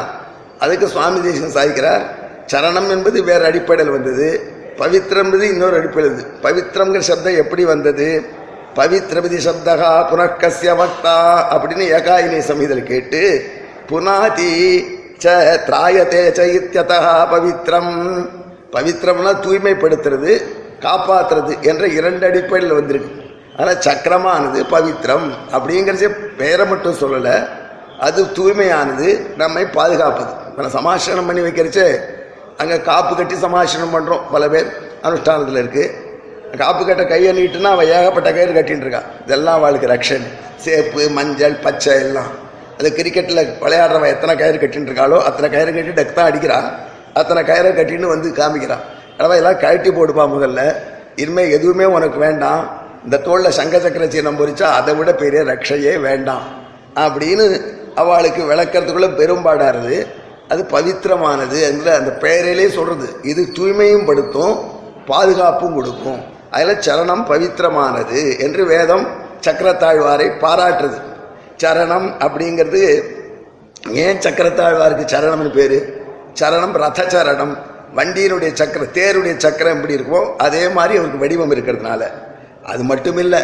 அதுக்கு 0.59 0.87
சுவாமி 0.88 1.21
தேசம் 1.21 1.54
சாய்க்கிறார் 1.57 2.04
சரணம் 2.52 2.88
என்பது 2.90 3.19
வேறு 3.28 3.45
அடிப்படையில் 3.45 3.95
வந்தது. 3.97 4.28
பவித்ரம் 4.80 5.32
இன்னொரு 5.52 5.76
அடிப்படையில் 5.80 6.14
இது 6.16 6.25
பவித்ரங்கிற 6.44 7.02
சப்தம் 7.08 7.40
எப்படி 7.42 7.62
வந்தது? 7.72 8.08
பவித்ரபதி 8.78 9.38
சப்தகா 9.46 9.90
புனக்கசிய 10.10 10.72
வக்தா 10.80 11.14
அப்படின்னு 11.54 11.87
ஏகாயினி 11.99 12.38
சமீதல் 12.50 12.88
கேட்டு 12.90 13.20
புனாதி 13.90 14.52
ச 15.22 15.34
திராயதே 15.68 16.22
ச 16.38 16.40
இத்தியதா 16.58 16.99
பவித்ரம். 17.32 17.94
பவித்ரம்னா 18.75 19.32
தூய்மைப்படுத்துறது 19.46 20.32
காப்பாத்துறது 20.84 21.54
என்ற 21.70 21.84
இரண்டு 21.99 22.25
அடிப்படையில் 22.28 22.78
வந்திருக்கு. 22.78 23.10
ஆனால் 23.58 23.80
சக்கரமானது 23.87 24.60
பவித்ரம் 24.75 25.26
அப்படிங்கிறதே 25.56 26.08
பெயரை 26.40 26.66
மட்டும் 26.72 27.00
சொல்லலை 27.02 27.37
அது 28.06 28.20
தூய்மையானது 28.37 29.08
நம்மை 29.42 29.64
பாதுகாப்பது. 29.78 30.32
நம்ம 30.56 30.70
சமாசனம் 30.78 31.28
பண்ணி 31.30 31.42
வைக்கிறச்சே 31.46 31.88
அங்கே 32.61 32.76
காப்பு 32.90 33.12
கட்டி 33.19 33.37
சமாசனம் 33.47 33.95
பண்ணுறோம் 33.95 34.23
பல 34.35 34.45
பேர். 34.52 34.69
அனுஷ்டானத்தில் 35.07 35.61
இருக்குது 35.62 36.09
காப்பு 36.61 36.83
கட்ட 36.85 37.02
கையை 37.11 37.33
நீட்டுனா 37.38 37.71
அவள் 37.76 37.90
ஏகப்பட்ட 37.97 38.29
கயிறு 38.37 38.52
கட்டின்னு 38.57 38.85
இருக்கா 38.87 39.02
இதெல்லாம் 39.26 39.59
அவளுக்கு 39.59 39.90
ரக்ஷன். 39.95 40.26
சேப்பு 40.64 41.02
மஞ்சள் 41.19 41.57
பச்சை 41.64 41.93
எல்லாம். 42.05 42.31
அது 42.79 42.88
கிரிக்கெட்டில் 42.99 43.43
விளையாடுறவன் 43.64 44.12
எத்தனை 44.14 44.35
கயிறு 44.43 44.59
கட்டின்னு 44.62 44.88
இருக்காளோ 44.90 45.19
அத்தனை 45.29 45.49
கயிறு 45.55 45.73
கட்டி 45.76 45.93
டக் 45.99 46.17
தான் 46.19 46.31
அடிக்கிறா 46.31 46.59
அத்தனை 47.21 47.40
கயிறை 47.50 47.71
கட்டின்னு 47.79 48.12
வந்து 48.14 48.29
காமிக்கிறான். 48.40 48.85
அடவை 49.19 49.37
எல்லாம் 49.40 49.59
கழட்டி 49.64 49.90
போடுப்பா 49.97 50.25
முதல்ல. 50.35 50.61
இனிமேல் 51.23 51.55
எதுவுமே 51.57 51.87
உனக்கு 51.97 52.19
வேண்டாம். 52.26 52.62
இந்த 53.07 53.17
தோளில் 53.26 53.57
சங்க 53.59 53.76
சக்கர 53.85 54.05
சீனம் 54.14 54.38
பொறிச்சா 54.40 54.67
அதை 54.79 54.93
விட 54.99 55.11
பெரிய 55.23 55.40
ரக்ஷையே 55.50 55.93
வேண்டாம். 56.09 56.45
அப்படின்னு 57.05 57.45
அவளுக்கு 58.02 58.43
விளக்கிறதுக்குள்ளே 58.50 59.11
பெரும்பாடாருது 59.21 59.97
அது 60.52 60.62
பவித்திரமானது 60.75 61.59
என்ற 61.71 61.87
அந்த 61.99 62.11
பெயரிலே 62.25 62.66
சொல்கிறது 62.76 63.09
இது 63.30 63.42
தூய்மையும் 63.59 64.07
படுத்தும் 64.09 64.54
பாதுகாப்பும் 65.11 65.76
கொடுக்கும். 65.78 66.21
அதில் 66.54 66.83
சரணம் 66.87 67.25
பவித்திரமானது 67.30 68.21
என்று 68.47 68.62
வேதம் 68.73 69.04
சக்கரத்தாழ்வாரை 69.47 70.28
பாராட்டுறது. 70.45 70.99
சரணம் 71.62 72.09
அப்படிங்கிறது 72.25 72.83
ஏன் 74.04 74.21
சக்கரத்தாழ்வாருக்கு 74.26 75.04
சரணம்னு 75.12 75.52
பேர்? 75.59 75.78
சரணம் 76.40 76.75
ரத 76.83 77.00
சரணம் 77.14 77.54
வண்டியினுடைய 77.99 78.50
சக்கர 78.61 78.83
தேருடைய 78.99 79.35
சக்கரம் 79.45 79.76
எப்படி 79.76 79.97
இருக்குமோ 79.97 80.21
அதே 80.47 80.64
மாதிரி 80.76 80.99
அவருக்கு 80.99 81.23
வடிவம் 81.23 81.54
இருக்கிறதுனால. 81.54 82.02
அது 82.73 82.83
மட்டும் 82.90 83.19
இல்லை 83.25 83.40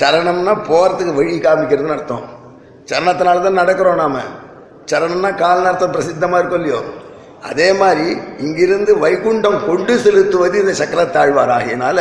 சரணம்னா 0.00 0.54
போகிறதுக்கு 0.70 1.18
வழி 1.20 1.34
காமிக்கிறதுன்னு 1.46 1.96
அர்த்தம். 1.96 2.24
சரணத்தினால 2.90 3.42
தான் 3.46 3.60
நடக்கிறோம் 3.62 4.00
நாம். 4.04 4.22
சரணம்னா 4.90 5.30
கால்நர்த்தம் 5.44 5.94
பிரசித்தமாக 5.94 6.40
இருக்கும் 6.40 6.62
இல்லையோ? 6.62 6.82
அதே 7.42 7.72
மாதிரி 7.72 8.18
இங்கிருந்து 8.38 8.92
வைகுண்டம் 8.96 9.66
கொண்டு 9.66 9.98
செலுத்துவது 9.98 10.60
இந்த 10.60 10.84
சக்கரத்தாழ்வார் 10.84 11.52
ஆகியனால 11.58 11.98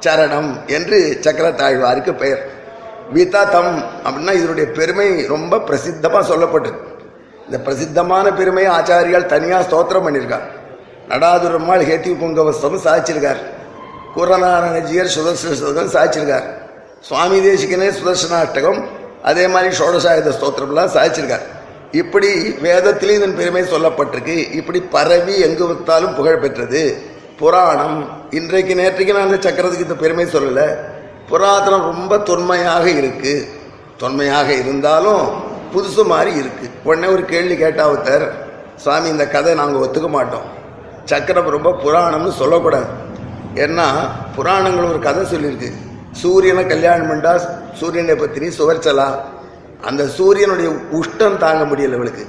சரணம் 0.00 0.66
என்று 0.66 1.18
சக்கரத்தாழ்வாருக்கு 1.20 2.12
பெயர். 2.12 2.42
விததம் 3.12 3.84
அப்படின்னா 4.04 4.32
இதனுடைய 4.32 4.70
பெருமை 4.70 5.26
ரொம்ப 5.26 5.58
பிரசித்தமாக 5.58 6.22
சொல்லப்பட்டது. 6.32 6.78
இந்த 7.46 7.58
பிரசித்தமான 7.58 8.32
பெருமையை 8.32 8.70
ஆச்சாரியால் 8.72 9.26
தனியாக 9.26 9.66
ஸ்தோத்திரம் 9.68 10.06
பண்ணியிருக்கார். 10.06 10.46
நடாதுரம்மாள் 11.08 11.84
ஹேத்தி 11.90 12.10
புங்கவஸ்தம் 12.22 12.84
சாதிச்சிருக்கார். 12.86 13.40
குரநாராயணஜியர் 14.16 15.14
சுதர்சனம் 15.16 15.94
சாதிச்சிருக்கார். 15.96 16.46
சுவாமி 17.00 17.38
தேசிகனே 17.38 17.88
சுதர்சனாஷ்டகம் 17.98 18.80
அதே 19.22 19.46
மாதிரி 19.46 19.76
ஷோடசாயுத 19.76 20.32
ஸ்தோத்திரம்லாம் 20.38 20.94
சாதிச்சிருக்கார். 20.96 21.46
இப்படி 21.92 22.48
வேதத்திலே 22.48 23.10
இதன் 23.10 23.36
பெருமை 23.36 23.62
சொல்லப்பட்டிருக்கு. 23.62 24.52
இப்படி 24.52 24.80
பரவி 24.80 25.40
எங்கு 25.40 25.66
வித்தாலும் 25.66 26.14
புகழ் 26.14 26.38
பெற்றது. 26.38 27.02
புராணம். 27.38 28.08
இன்றைக்கு 28.30 28.74
நேற்றைக்கு 28.74 29.12
நான் 29.12 29.30
அந்த 29.30 29.50
சக்கரத்துக்கு 29.50 29.80
இந்த 29.80 29.94
பெருமை 29.94 30.24
சொல்லலை. 30.24 30.76
புராதனம் 31.30 31.86
ரொம்ப 31.90 32.18
தொன்மையாக 32.18 32.90
இருக்கு. 32.90 33.48
தொன்மையாக 33.96 34.52
இருந்தாலும் 34.52 35.28
புதுசு 35.74 36.04
மாதிரி 36.04 36.36
இருக்கு. 36.36 36.70
உடனே 36.84 37.06
ஒரு 37.06 37.24
கேள்வி 37.24 37.56
கேட்டா 37.56 37.90
ஒருத்தர் 37.90 38.28
சுவாமி 38.76 39.08
இந்த 39.08 39.28
கதை 39.28 39.54
நாங்கள் 39.54 39.88
ஒத்துக்க 39.88 40.08
மாட்டோம். 40.08 40.42
சக்கரம் 41.04 41.48
ரொம்ப 41.48 41.70
புராணம்னு 41.84 42.30
சொல்லக்கூடாது. 42.30 42.86
ஏன்னா 43.54 43.86
புராணங்கள் 44.34 44.84
ஒரு 44.84 44.98
கதை 44.98 45.24
சொல்லியிருக்கு. 45.24 45.72
சூரியனை 46.12 46.66
கல்யாணம் 46.66 47.10
பண்ணால் 47.10 47.40
சூரியனை 47.74 48.14
பத்தினி 48.14 48.46
சுவர்ச்சலா 48.46 49.14
அந்த 49.80 50.02
சூரியனுடைய 50.16 50.68
உஷ்டம் 51.00 51.36
தாங்க 51.36 51.62
முடியல 51.64 51.98
இவளுக்கு. 51.98 52.24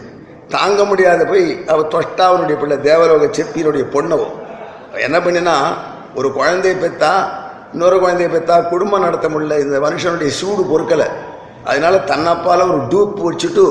தாங்க 0.50 0.86
முடியாத 0.86 1.26
போய் 1.26 1.46
அவள் 1.68 1.92
தொஷ்டாவனுடைய 1.94 2.56
பிள்ளை 2.60 2.78
தேவலோக 2.82 3.26
செப்பியனுடைய 3.38 3.84
பொண்ணவோ 3.94 4.28
என்ன 5.08 5.18
பண்ணினா 5.20 5.56
ஒரு 6.16 6.32
குழந்தையை 6.32 6.78
பெற்றா 6.82 7.12
இன்னொரு 7.74 8.00
குழந்தையை 8.00 8.30
பெற்றா 8.36 8.56
குடும்பம் 8.70 9.02
நடத்த 9.02 9.30
முடியல 9.30 9.60
இந்த 9.60 9.80
மனுஷனுடைய 9.80 10.28
சூடு 10.28 10.64
பொறுக்கலை. 10.72 11.08
அதனால 11.64 11.96
தன்னப்பால் 12.12 12.64
ஒரு 12.70 12.82
டூப் 12.94 13.20
வச்சுட்டு 13.28 13.66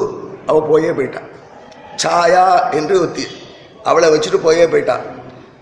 அவள் 0.47 0.68
போயே 0.70 0.90
போயிட்டான் 0.90 1.28
சாயா 2.02 2.44
என்று 2.70 3.00
ஒத்தி 3.00 3.25
அவளை 3.82 4.08
வச்சுட்டு 4.14 4.37
போயே 4.37 4.66
போயிட்டான் 4.66 5.04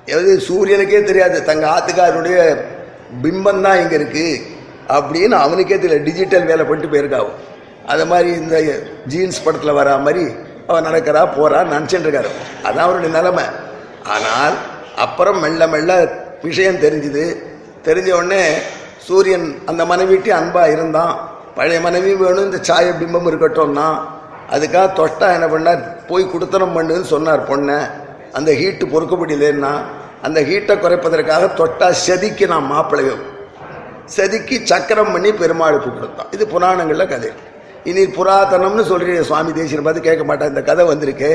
எது 0.07 0.41
சூரியனுக்கே 0.49 1.05
தெரியாது 1.05 1.45
தங்க 1.45 1.67
ஆத்துக்காரனுடைய 1.75 2.39
பிம்பம் 3.23 3.61
தான் 3.61 3.81
இங்கே 3.81 3.97
இருக்குது 3.97 4.43
அப்படின்னு 4.89 5.37
அவனுக்கே 5.45 5.77
தெரியல 5.77 6.03
டிஜிட்டல் 6.03 6.45
வேலை 6.45 6.65
பண்ணிட்டு 6.65 6.93
போயிருக்காவும் 6.95 7.37
அது 7.93 8.05
மாதிரி 8.11 8.31
இந்த 8.43 8.57
ஜீன்ஸ் 9.13 9.45
படத்தில் 9.45 9.79
வரா 9.79 9.95
மாதிரி 10.07 10.25
அவர் 10.69 10.87
நடக்கிறா 10.89 11.21
போகிறா 11.37 11.59
நினச்சிட்டு 11.73 12.07
இருக்காரு 12.07 12.31
அதான் 12.67 12.87
அவருடைய 12.87 13.11
நிலைமை. 13.19 13.45
ஆனால் 14.15 14.57
அப்புறம் 15.05 15.39
மெல்ல 15.45 15.67
மெல்ல 15.75 15.93
விஷயம் 16.47 16.83
தெரிஞ்சுது. 16.85 17.25
தெரிஞ்ச 17.87 18.11
உடனே 18.19 18.43
சூரியன் 19.07 19.47
அந்த 19.71 19.83
மனைவிட்டு 19.93 20.31
அன்பாக 20.39 20.75
இருந்தான். 20.77 21.15
பழைய 21.57 21.81
மனைவி 21.87 22.13
வேணும் 22.23 22.47
இந்த 22.49 22.59
சாய 22.69 22.87
பிம்பம் 23.01 23.29
இருக்கட்டும்னா. 23.31 23.89
அதுக்காக 24.55 24.89
தொட்டா 24.99 25.29
என்ன 25.37 25.47
பண்ணார் 25.53 25.81
போய் 26.09 26.31
குடுத்தனம் 26.33 26.75
பண்ணுன்னு 26.77 27.07
சொன்னார் 27.15 27.49
பொண்ணை. 27.51 27.79
அந்த 28.39 28.51
ஹீட்டு 28.61 28.85
பொறுக்க 28.93 29.15
முடியலன்னா 29.21 29.73
அந்த 30.27 30.39
ஹீட்டை 30.49 30.75
குறைப்பதற்காக 30.83 31.45
தொட்டா 31.61 31.89
செதுக்கி 32.05 32.47
நான் 32.53 32.71
மாப்பிள்ளையும். 32.73 33.23
செதுக்கி 34.15 34.57
சக்கரம் 34.71 35.13
பண்ணி 35.15 35.31
பெருமாளுக்கு 35.43 35.91
கொடுத்தான். 35.91 36.31
இது 36.37 36.45
புராணங்களில் 36.55 37.13
கதை. 37.13 37.31
இனி 37.91 38.03
புராதனம்னு 38.19 38.85
சொல்கிற 38.91 39.23
சுவாமி 39.31 39.51
தேசியனை 39.59 39.83
பார்த்து 39.87 40.09
கேட்க 40.09 40.25
மாட்டேன் 40.29 40.51
இந்த 40.53 40.63
கதை 40.69 40.85
வந்திருக்கு. 40.93 41.31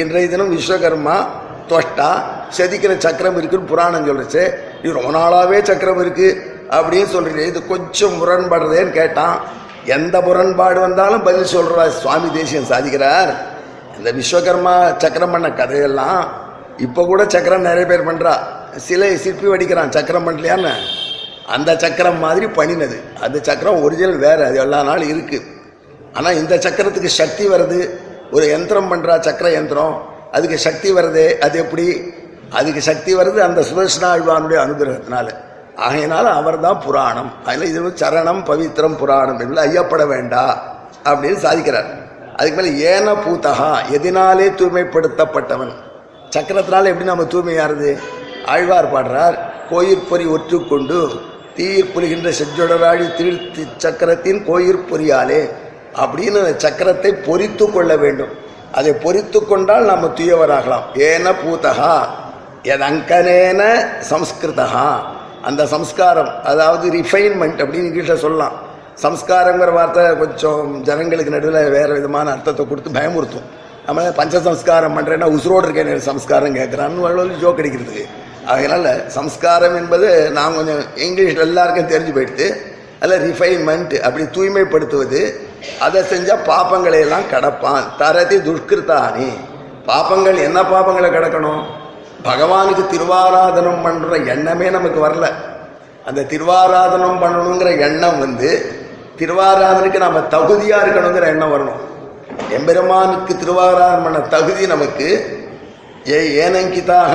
இன்றைய 0.00 0.28
தினம் 0.32 0.52
விஸ்வகர்மா 0.54 1.16
தொஷ்டா 1.70 2.08
செதிக்கிற 2.56 2.92
சக்கரம் 3.04 3.36
இருக்குன்னு 3.40 3.70
புராணம் 3.72 4.08
சொல்லிச்சு. 4.08 4.42
இது 4.82 4.96
ரொம்ப 4.98 5.12
நாளாகவே 5.18 5.58
சக்கரம் 5.70 6.00
இருக்கு 6.04 6.28
அப்படின்னு 6.76 7.10
சொல்கிறீங்க 7.14 7.44
இது 7.52 7.60
கொஞ்சம் 7.72 8.16
முரண்படுறதேன்னு 8.20 8.92
கேட்டான். 9.00 9.36
எந்த 9.96 10.16
முரண்பாடு 10.26 10.78
வந்தாலும் 10.86 11.24
பதில் 11.28 11.52
சொல்கிறா 11.54 11.84
சுவாமி 12.02 12.28
தேசியம் 12.38 12.70
சாதிக்கிறார். 12.72 13.32
இந்த 13.98 14.10
விஸ்வகர்மா 14.18 14.74
சக்கரம் 15.04 15.34
பண்ண 15.36 15.48
கதையெல்லாம் 15.62 16.20
இப்போ 16.86 17.00
கூட 17.10 17.22
சக்கரம் 17.34 17.66
நிறைய 17.70 17.86
பேர் 17.90 18.08
பண்ணுறா 18.10 18.34
சிலை 18.86 19.10
சிற்பி 19.24 19.46
வடிக்கிறான். 19.50 19.96
சக்கரம் 19.96 20.26
பண்ணலையான்னு. 20.28 20.74
அந்த 21.54 21.70
சக்கரம் 21.82 22.22
மாதிரி 22.26 22.46
பண்ணினது. 22.60 22.96
அந்த 23.24 23.38
சக்கரம் 23.48 23.82
ஒரிஜினல் 23.86 24.22
வேறு. 24.28 24.42
அது 24.50 24.58
எல்லா 24.66 24.80
நாளும் 24.90 25.12
இருக்குது 25.14 25.52
ஆனால் 26.14 26.34
இந்த 26.34 26.56
சக்கரத்துக்கு 26.56 27.06
சக்தி 27.06 27.48
வருது. 27.48 27.90
ஒரு 28.32 28.46
யந்திரம் 28.46 28.90
பண்ணுறா 28.92 29.20
சக்கர 29.20 29.50
யந்திரம். 29.50 29.96
அதுக்கு 30.32 30.58
சக்தி 30.58 30.92
வருது 30.92 31.38
அது 31.38 31.58
எப்படி? 31.58 32.14
அதுக்கு 32.50 32.82
சக்தி 32.82 33.16
வருது 33.16 33.38
அந்த 33.38 33.60
சுதர்சன 33.60 34.08
ஆழ்வானுடைய 34.14 34.58
அனுகிரகத்தினால. 34.64 35.28
ஆகையினால 35.76 36.24
அவர் 36.24 36.60
தான் 36.60 36.80
புராணம். 36.80 37.32
அதில் 37.44 37.68
இது 37.68 37.82
வந்து 37.82 38.06
சரணம் 38.06 38.42
பவித்திரம் 38.44 38.96
புராணம். 38.96 39.38
என்பது 39.38 39.60
ஐயப்பட 39.68 40.06
வேண்டா 40.06 40.62
அப்படின்னு 41.04 41.40
சாதிக்கிறார். 41.46 41.88
அதுக்கு 42.36 42.62
மேலே 42.62 42.78
ஏன 42.78 43.12
பூத்தகா 43.12 43.76
எதினாலே 43.92 44.46
தூய்மைப்படுத்தப்பட்டவன். 44.60 45.72
சக்கரத்தினால 46.30 46.84
எப்படி 46.84 47.04
நம்ம 47.04 47.22
தூய்மையாருது 47.22 47.98
ஆழ்வார் 48.46 48.92
பாடுறார் 48.94 49.36
கோயிற்பொறி 49.70 50.26
ஒற்றுக்கொண்டு 50.26 51.10
தீர் 51.56 51.92
புரிகின்ற 51.92 52.30
செஞ்சொடராழி 52.30 53.16
தீர்த்தி 53.16 53.68
சக்கரத்தின் 53.78 54.40
கோயிற்பொறியாலே 54.48 55.48
அப்படின்னு 56.02 56.40
சக்கரத்தை 56.64 57.10
பொறித்து 57.28 57.66
கொள்ள 57.74 57.92
வேண்டும். 58.04 58.32
அதை 58.78 58.92
பொறித்து 59.04 59.38
கொண்டால் 59.50 59.90
நம்ம 59.92 60.06
தூயவராகலாம். 60.18 60.86
ஏன 61.08 61.32
பூதகா 61.42 61.94
எதங்கனேன 62.74 63.62
சம்ஸ்கிருதகா 64.12 64.88
அந்த 65.48 65.62
சம்ஸ்காரம் 65.74 66.30
அதாவது 66.50 66.86
ரிஃபைன்மெண்ட் 66.98 67.60
அப்படின்னு 67.62 67.88
இங்கிலீஷில் 67.90 68.24
சொல்லலாம். 68.26 68.54
சம்ஸ்காரங்கிற 69.04 69.70
வார்த்தை 69.76 70.04
கொஞ்சம் 70.22 70.66
ஜனங்களுக்கு 70.88 71.34
நடுவில் 71.34 71.72
வேறு 71.76 71.92
விதமான 71.98 72.26
அர்த்தத்தை 72.34 72.64
கொடுத்து 72.66 72.96
பயமுறுத்தும். 72.98 73.46
நம்ம 73.86 74.02
பஞ்ச 74.18 74.40
சம்ஸ்காரம் 74.48 74.94
பண்ணுறேன்னா 74.96 75.28
உசுரோடு 75.36 75.66
இருக்கேன் 75.66 76.06
சம்ஸ்காரம் 76.10 76.58
கேட்குறான்னு 76.58 77.40
ஜோக் 77.42 77.60
அடிக்கிறதுக்கு. 77.62 78.04
அதனால் 78.52 78.88
சம்ஸ்காரம் 79.16 79.76
என்பது 79.80 80.08
நான் 80.36 80.56
கொஞ்சம் 80.58 80.82
இங்கிலீஷில் 81.06 81.46
எல்லாருக்கும் 81.48 81.90
தெரிஞ்சு 81.92 82.14
போயிடுது. 82.16 82.46
அதில் 83.02 83.24
ரிஃபைன்மெண்ட் 83.28 83.94
அப்படி 84.06 84.24
தூய்மைப்படுத்துவது 84.36 85.20
அதை 85.80 86.02
செஞ்சால் 86.02 86.44
பாப்பங்களை 86.44 87.00
எல்லாம் 87.00 87.30
கடப்பான். 87.32 87.84
தரதி 87.98 88.36
துஷ்கிருத்தானி 88.36 89.28
பாப்பங்கள் 89.86 90.36
என்ன 90.36 90.64
பாப்பங்களை 90.64 91.10
கடக்கணும்? 91.10 91.62
பகவானுக்கு 92.24 92.84
திருவாராதனம் 92.92 93.82
பண்ணுற 93.86 94.26
எண்ணமே 94.26 94.70
நமக்கு 94.70 95.00
வரல. 95.06 95.26
அந்த 96.06 96.22
திருவாராதனம் 96.22 97.20
பண்ணணுங்கிற 97.22 97.70
எண்ணம் 97.78 98.18
வந்து 98.18 98.50
திருவாராதனுக்கு 99.18 99.98
நம்ம 99.98 100.20
தகுதியாக 100.20 100.84
இருக்கணுங்கிற 100.84 101.26
எண்ணம் 101.34 101.52
வரணும். 101.54 101.80
எம்பெருமானுக்கு 102.50 103.34
திருவாராதனம் 103.34 104.02
பண்ண 104.02 104.18
தகுதி 104.18 104.66
நமக்கு 104.66 105.08
ஜெய் 106.08 106.32
ஏனங்கிதாக 106.44 107.14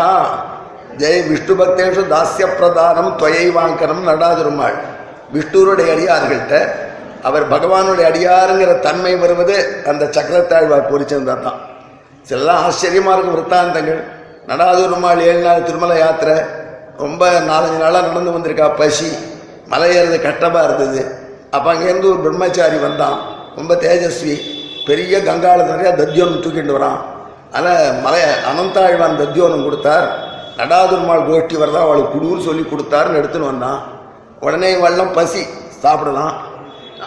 ஜெய் 0.97 1.19
விஷ்ணு 1.27 1.53
பக்தேஷு 1.59 2.03
தாஸ்ய 2.13 2.45
பிரதானம் 2.59 3.15
தொயை 3.15 3.49
வாங்கனம் 3.49 4.01
நடாதிருமாள் 4.07 4.77
விஷ்ணுருடைய 5.33 5.89
அடியார்கள்ட்ட 5.95 6.55
அவர் 7.23 7.51
பகவானுடைய 7.51 8.05
அடியாருங்கிற 8.11 8.79
தன்மை 8.79 9.15
வருவது 9.15 9.83
அந்த 9.87 10.05
சக்கரத்தாழ்வார் 10.05 10.91
பொறிச்சிருந்தா 10.91 11.41
தான் 11.41 11.59
சிலதான் 12.29 12.63
ஆச்சரியமாக 12.65 13.17
இருக்கும் 13.17 13.37
விற்த்தாந்தங்கள் 13.37 14.01
நடாதுருமாள் 14.47 15.19
ஏழு 15.19 15.41
நாள் 15.41 15.63
திருமலை 15.63 15.97
யாத்திரை. 15.97 16.35
ரொம்ப 16.97 17.31
நாலஞ்சு 17.31 17.77
நாளாக 17.77 18.07
நடந்து 18.07 18.31
வந்திருக்கா 18.31 18.75
பசி. 18.75 19.11
மலை 19.67 19.97
ஏறது 19.97 20.21
கட்டமாக 20.21 20.63
இருந்தது. 20.63 21.17
அப்போ 21.51 21.73
அங்கேருந்து 21.73 22.03
ஒரு 22.03 22.19
பிரம்மச்சாரி 22.19 22.77
வந்தான். 22.77 23.19
ரொம்ப 23.55 23.75
தேஜஸ்வி. 23.75 24.35
பெரிய 24.85 25.19
கங்காள 25.19 25.63
நிறையா 25.63 25.91
தத்யோனம் 25.95 26.43
தூக்கிட்டு 26.43 26.77
வரான். 26.77 26.99
ஆனால் 27.51 27.93
மலை 28.01 28.21
அனந்தாழ்வான் 28.21 29.19
தத்யோனம் 29.21 29.63
கொடுத்தார். 29.63 30.07
நடாதுர்மாள் 30.57 31.27
கோஷ்டி 31.29 31.57
வரதான் 31.57 31.87
அவளுக்கு 31.87 32.17
குடுன்னு 32.17 32.43
சொல்லி 32.43 32.61
கொடுத்தாருன்னு 32.61 33.19
எடுத்துன்னு 33.21 33.51
வந்தான். 33.51 33.79
உடனே 34.39 34.75
வெள்ளம் 34.75 35.13
பசி. 35.13 35.45
சாப்பிடலாம். 35.79 36.47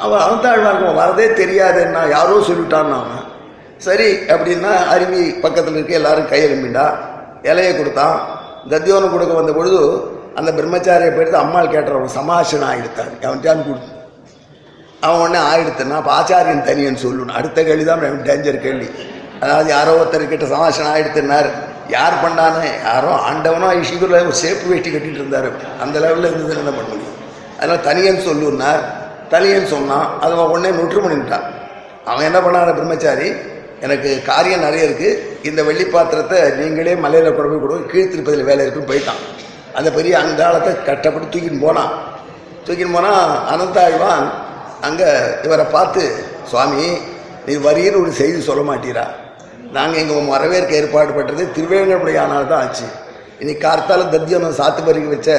அவன் 0.01 0.23
அனந்தாழ்வான் 0.25 0.99
வரதே 1.01 1.27
தெரியாதுன்னா 1.41 2.03
யாரோ 2.17 2.37
சொல்லிட்டான்னு 2.49 2.95
அவன். 2.99 3.25
சரி 3.87 4.09
அப்படின்னா 4.33 4.73
அருவி 4.95 5.23
பக்கத்தில் 5.45 5.77
இருக்க 5.77 6.01
எல்லாரும் 6.01 6.31
கையெழும்பிண்டா 6.33 6.85
இலையை 7.51 7.73
கொடுத்தான் 7.77 8.17
தத்தியோனம் 8.73 9.15
கொடுக்க 9.15 9.33
வந்த 9.39 9.53
பொழுது 9.53 9.81
அந்த 10.39 10.51
பிரம்மச்சாரியை 10.59 11.13
போயிட்டு 11.17 11.37
அம்மாள் 11.45 11.73
கேட்டுறவன் 11.73 12.17
சமாசனம் 12.19 12.69
ஆயிடுத்தார். 12.69 13.11
அவன் 13.27 13.67
கொடுத்து. 13.69 13.91
அவன் 15.07 15.21
உடனே 15.23 15.41
ஆயிடுத்துனா 15.51 15.97
அப்போ 16.01 16.13
ஆச்சாரியன் 16.19 16.67
தனியன்னு 16.69 17.03
சொல்லணும் 17.05 17.37
அடுத்த 17.39 17.63
கேள்வி 17.69 17.85
தான் 17.85 18.25
டேஞ்சர் 18.29 18.65
கேள்வி. 18.67 18.89
அதாவது 19.43 19.69
யாரோ 19.77 19.93
ஒருத்தர்கிட்ட 20.01 20.47
சமாசனம் 20.55 20.93
ஆயிடுத்துனார் 20.95 21.51
யார் 21.89 22.15
பண்ணானே? 22.25 22.69
யாரோ 22.89 23.11
ஆண்டவனோ 23.29 23.69
ஐஷிகுல 23.79 24.21
ஒரு 24.29 24.37
சேப்பு 24.43 24.67
வேட்டி 24.73 24.91
கட்டிகிட்டு 24.91 25.23
இருந்தார். 25.23 25.49
அந்த 25.83 25.97
லெவலில் 26.05 26.31
இருந்தது 26.31 26.61
என்ன 26.63 26.73
பண்ண 26.79 26.89
முடியும்? 26.93 27.17
அதனால் 27.59 27.83
தனியன் 27.89 28.27
சொல்லுன்னார் 28.29 28.83
தனியன் 29.33 29.73
சொன்னான் 29.75 30.07
அது 30.23 30.33
அவன் 30.37 30.53
உடனே 30.55 30.71
நொற்று 30.79 31.01
பண்ணிட்டான் 31.05 31.47
அவன் 32.11 32.27
என்ன 32.29 32.38
பண்ணான 32.45 32.73
பிரம்மச்சாரி 32.79 33.29
எனக்கு 33.85 34.11
காரியம் 34.31 34.64
நிறைய 34.66 34.88
இருக்குது 34.88 35.21
இந்த 35.49 35.61
வெள்ளி 35.68 35.85
பாத்திரத்தை 35.95 36.40
நீங்களே 36.59 36.95
மலையில் 37.05 37.35
கொண்டு 37.37 37.51
போய் 37.53 37.62
கொடுங்க 37.62 37.90
கீழ்த்திருப்பதில் 37.92 38.49
வேலை 38.51 38.64
இருக்குன்னு 38.64 38.90
போயிட்டான். 38.90 39.23
அந்த 39.79 39.88
பெரிய 39.97 40.14
அங்காலத்தை 40.23 40.73
கட்டப்பட்டு 40.88 41.27
தூக்கின்னு 41.35 41.64
போனான். 41.66 41.92
தூக்கின்னு 42.66 42.97
போனால் 42.97 43.33
அனந்தாழ்வான் 43.53 44.27
அங்கே 44.88 45.09
இவரை 45.47 45.66
பார்த்து 45.77 46.03
சுவாமி 46.51 46.87
நீ 47.47 47.55
வரின்னு 47.66 48.01
ஒரு 48.03 48.12
செய்தி 48.21 48.40
சொல்ல 48.49 48.62
மாட்டீரா? 48.71 49.07
நாங்கள் 49.77 50.01
எங்கள் 50.03 50.33
வரவேற்க 50.35 50.73
ஏற்பாடு 50.81 51.12
பண்ணுறது 51.18 51.45
திருவேங்கடமுடியானால் 51.57 52.51
தான் 52.53 52.62
ஆச்சு. 52.64 52.87
இனி 53.42 53.53
கார்த்தால 53.66 54.03
தத்தியனம் 54.14 54.59
சாத்து 54.61 54.81
பருகி 54.88 55.09
வச்ச 55.14 55.31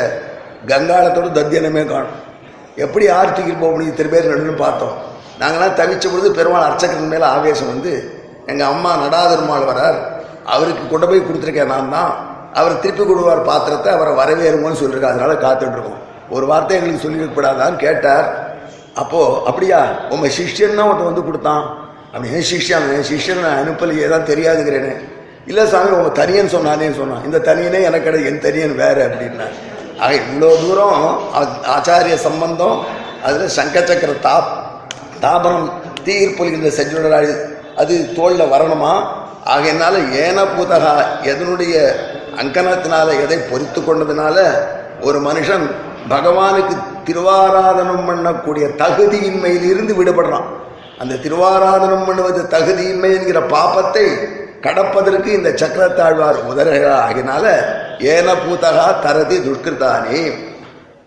கங்காளத்தோட 0.71 1.27
தத்தியனமே 1.39 1.84
காணும். 1.93 2.19
எப்படி 2.83 3.05
யார் 3.05 3.33
தூக்கிட்டு 3.36 3.63
போக 3.63 3.71
முடியும் 3.73 3.97
திருப்பேர் 3.99 4.29
நடுன்னு 4.31 4.55
பார்த்தோம். 4.65 4.95
நாங்களாம் 5.41 5.77
தவிச்ச 5.79 6.05
பொழுது 6.12 6.29
பெருமாள் 6.38 6.67
அர்ச்சகன் 6.67 7.12
மேலே 7.13 7.25
ஆவேசம் 7.36 7.71
வந்து 7.73 7.91
எங்கள் 8.51 8.69
அம்மா 8.73 8.91
நடாதருமாள் 9.03 9.69
வரார். 9.71 9.99
அவருக்கு 10.53 10.83
கொண்டு 10.88 11.07
போய் 11.09 11.27
கொடுத்துருக்கேன் 11.27 11.71
நான் 11.73 11.93
தான். 11.97 12.12
அவர் 12.59 12.81
திருப்பி 12.83 13.03
கொடுவார் 13.03 13.41
பாத்திரத்தை 13.49 13.89
அவரை 13.97 14.12
வரவேறுமோன்னு 14.21 14.79
சொல்லியிருக்காரு 14.81 15.15
அதனால் 15.15 15.43
காத்துட்ருக்கோம் 15.45 16.01
ஒரு 16.36 16.45
வார்த்தை 16.51 16.73
எங்களுக்கு 16.77 17.05
சொல்லியிருக்கப்படாதான்னு 17.05 17.77
கேட்டார். 17.86 18.27
அப்போது 19.01 19.38
அப்படியா? 19.49 19.79
உங்கள் 20.13 20.33
சிஷ்யன் 20.38 20.77
தான் 20.79 20.89
ஒருத்தன் 20.89 21.12
வந்து 21.12 21.25
கொடுத்தான். 21.27 21.63
அப்படி 22.13 22.29
ஏன் 22.38 22.47
சிஷ்யன் 22.51 22.88
என் 22.95 23.07
சிஷ்யன்? 23.12 23.43
நான் 23.45 23.59
அனுப்பலையே 23.62 24.07
தான் 24.13 24.27
தெரியாதுங்கிறேனே. 24.31 24.93
இல்லை 25.51 25.63
சாமி 25.71 25.89
உங்கள் 25.99 26.17
தனியன் 26.19 26.53
சொன்னானே 26.55 26.89
சொன்னான். 27.01 27.23
இந்த 27.27 27.41
தனியனே 27.49 27.79
எனக்கு 27.89 28.07
கிடையாது 28.07 28.29
என் 28.31 28.43
தனியன் 28.47 28.75
வேறு 28.81 29.01
அப்படின்னா 29.07 29.47
ஆக 29.99 30.13
இவ்வளோ 30.13 30.49
தூரம் 30.62 31.03
ஆச்சாரிய 31.65 32.13
சம்பந்தம் 32.13 32.86
அதில் 33.23 33.56
சங்கச்சக்கர 33.56 34.19
தாப் 34.19 34.49
தாபரம் 35.21 35.67
தீர்ப்பொலிகின்ற 36.06 36.69
செஞ்சுடராய் 36.69 37.51
அது 37.75 38.13
தோளில் 38.15 38.51
வரணுமா? 38.53 38.93
ஆகையினால 39.45 39.95
ஏன 40.12 40.43
பூதகா 40.43 40.93
எதனுடைய 41.23 41.75
அங்கனத்தினால 42.38 43.21
எதை 43.21 43.38
பொறித்து 43.38 43.82
கொண்டதுனால 43.82 44.38
ஒரு 45.01 45.19
மனுஷன் 45.19 45.65
பகவானுக்கு 46.10 46.75
திருவாராதனம் 47.06 48.06
பண்ணக்கூடிய 48.08 48.65
தகுதியின்மையிலிருந்து 48.77 49.93
விடுபடுறான். 49.95 50.47
அந்த 50.99 51.15
திருவாராதனம் 51.15 52.06
பண்ணுவது 52.06 52.41
தகுதியின்மை 52.43 53.15
என்கிற 53.15 53.41
பாப்பத்தை 53.41 54.06
கடப்பதற்கு 54.65 55.30
இந்த 55.38 55.49
சக்கரத்தாழ்வார் 55.62 56.39
உதரகா 56.52 56.93
ஆகினால 57.06 57.45
ஏன 58.13 58.28
பூதகா 58.43 58.86
தரதி 59.06 59.38
துஷ்கிருதானே. 59.47 60.19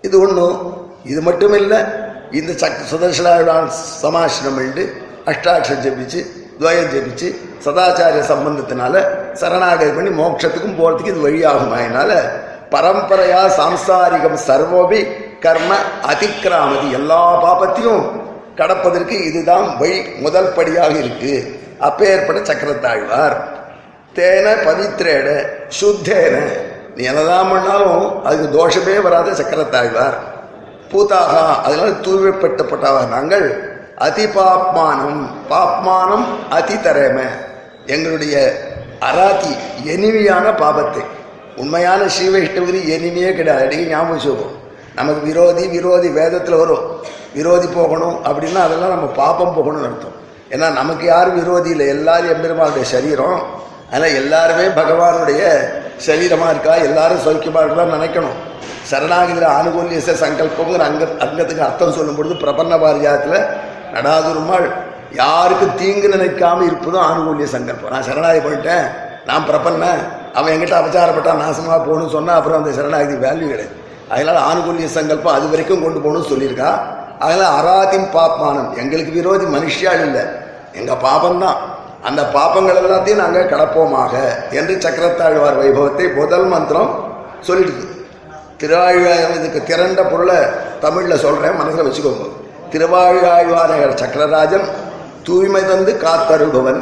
இது 0.07 0.17
ஒன்றும் 0.25 0.59
இது 1.05 1.21
மட்டும் 1.29 1.55
இல்லை 1.61 1.79
இந்த 2.39 2.53
சக் 2.63 2.83
சுதர்சனாழ்வான் 2.91 3.69
சமாசனம் 4.03 4.59
உண்டு 4.63 4.85
அஷ்டாட்சம் 5.31 5.83
ஜெபிச்சு 5.85 6.21
துவயம் 6.59 6.91
ஜெபிச்சு 6.95 7.29
சதாச்சாரிய 7.65 8.23
சம்பந்தத்தினால 8.33 8.95
சரணாகதி 9.41 9.93
பண்ணி 9.97 10.11
மோட்சத்துக்கும் 10.21 10.79
போகிறதுக்கு 10.81 11.13
இது 11.15 11.27
வழியாகும். 11.27 11.75
அதனால 11.79 12.11
பரம்பரையா 12.75 13.43
சாம்சாரிகம் 13.59 14.39
சர்வோபி 14.49 15.01
கர்ம 15.45 15.73
அதிக்கிராமதி 16.13 16.89
எல்லா 16.99 17.21
பாபத்தையும் 17.45 18.05
கடப்பதற்கு 18.61 19.17
இதுதான் 19.29 19.67
வழி 19.81 19.99
முதல் 20.25 20.55
படியாக 20.59 20.95
இருக்குது 21.03 21.37
அப்பேற்பட 21.81 22.39
சக்கரத்தாழ்வார். 22.39 23.37
தேன 24.15 24.47
பவித்ரேன 24.67 25.47
சுத்தேன. 25.81 26.35
நீ 26.97 27.05
என்னதான் 27.05 27.51
பண்ணாலும் 27.51 28.25
அதுக்கு 28.25 28.47
தோஷமே 28.59 29.03
வராத 29.03 29.31
சக்கரத்தாழ்வார். 29.31 30.17
பூதாகா 30.93 31.63
அதனால 31.63 31.89
தூய்மைப்பட்டப்பட்டவர் 31.89 33.09
நாங்கள்? 33.09 33.75
அதி 33.97 34.25
பாப்மானம் 34.27 35.21
பாப்மானம் 35.51 36.25
அதி 36.51 36.75
தரேம 36.75 37.21
எங்களுடைய 37.87 38.37
அராத்தி 39.01 39.57
எனிமையான 39.85 40.51
பாபத்தை. 40.51 41.05
உண்மையான 41.57 42.05
ஸ்ரீவைஷ்ணவரி 42.05 42.81
எனிமையே 42.97 43.35
கிடையாது. 43.35 43.65
அடிக்க 43.65 43.85
ஞாபகம் 43.85 44.19
வச்சுக்கோ. 44.19 44.49
நமக்கு 44.95 45.21
விரோதி 45.27 45.67
விரோதி 45.67 46.09
வேதத்தில் 46.09 46.55
வரும். 46.55 47.01
விரோதி 47.35 47.67
போகணும் 47.67 48.25
அப்படின்னா 48.25 48.61
அதெல்லாம் 48.63 48.95
நம்ம 48.95 49.07
பாப்பம் 49.07 49.57
போகணும்னு 49.57 49.89
அர்த்தம். 49.89 50.16
ஏன்னா 50.55 50.67
நமக்கு 50.81 51.05
யாரும் 51.07 51.39
விரோதி 51.41 51.71
இல்லை? 51.75 51.87
எல்லாரும் 51.97 52.33
எம்பெருமானுடைய 52.35 52.87
சரீரம். 52.95 53.39
அதனால் 53.91 54.17
எல்லாருமே 54.21 54.67
பகவானுடைய 54.81 55.43
சரீரமாக 56.07 56.53
இருக்கா? 56.55 56.75
எல்லாரும் 56.89 57.23
சௌக்கியமாக 57.27 57.65
இருக்கா 57.67 57.85
நினைக்கணும். 57.97 58.37
சரணாகிதியில் 58.91 59.49
ஆனுகூல்யச 59.59 60.11
சங்கல்பங்கிற 60.25 60.83
அங்க 60.91 61.05
அங்கத்துக்கு 61.25 61.65
அர்த்தம் 61.69 61.97
சொல்லும் 61.97 62.19
பொழுது 62.19 62.35
பிரபன்ன 62.43 62.75
பாரிஜாத்தில் 62.83 63.39
நடாதுருமாள் 63.95 64.67
யாருக்கும் 65.23 65.75
தீங்கு 65.81 66.09
நினைக்காம 66.15 66.65
இருப்பதும் 66.69 67.05
ஆனுகூல்ய 67.09 67.47
சங்கல்பம். 67.55 67.93
நான் 67.95 68.07
சரணாகி 68.09 68.41
பண்ணிட்டேன் 68.45 68.87
நான் 69.29 69.47
பிரபன்ன. 69.49 69.85
அவன் 70.39 70.53
எங்கிட்ட 70.55 70.77
அபச்சாரப்பட்டான் 70.81 71.43
நாசமாக 71.45 71.79
போகணும்னு 71.87 72.15
சொன்னால் 72.17 72.39
அப்புறம் 72.39 72.59
அந்த 72.61 72.73
சரணாகதி 72.79 73.17
வேல்யூ 73.27 73.47
கிடையாது. 73.53 73.75
அதனால் 74.15 74.41
ஆனுகூல்ய 74.51 74.89
சங்கல்பம் 74.99 75.37
அது 75.37 75.47
வரைக்கும் 75.55 75.85
கொண்டு 75.85 76.01
போகணும்னு 76.05 76.31
சொல்லியிருக்கா. 76.33 76.71
அதனால 77.19 77.49
அராதிம் 77.61 78.09
பாப்மானம். 78.13 78.77
எங்களுக்கு 78.77 79.13
விரோதி 79.13 79.45
மனுஷியால் 79.45 80.05
இல்லை. 80.05 80.23
எங்கள் 80.73 80.97
பாபம்தான். 80.97 81.57
அந்த 82.03 82.23
பாப்பங்கள் 82.23 82.77
எல்லாத்தையும் 82.77 83.15
நாங்கள் 83.15 83.49
கடப்போமாக 83.49 84.13
என்று 84.51 84.75
சக்கரத்தாழ்வார் 84.75 85.61
வைபவத்தை 85.63 86.15
முதல் 86.15 86.45
மந்திரம் 86.45 87.15
சொல்லிடுது. 87.47 87.85
திருவாழ்வாயம் 88.59 89.35
இதுக்கு 89.35 89.63
திரண்ட 89.63 90.03
பொருளை 90.03 90.37
தமிழில் 90.81 91.19
சொல்கிறேன் 91.19 91.57
மனசில் 91.57 91.87
வச்சுக்கோங்க. 91.87 92.27
திருவாழ்வாழ்வார் 92.71 93.95
சக்கரராஜன் 93.95 94.69
தூய்மை 95.23 95.67
தந்து 95.67 96.01
காத்தருபவன் 96.05 96.81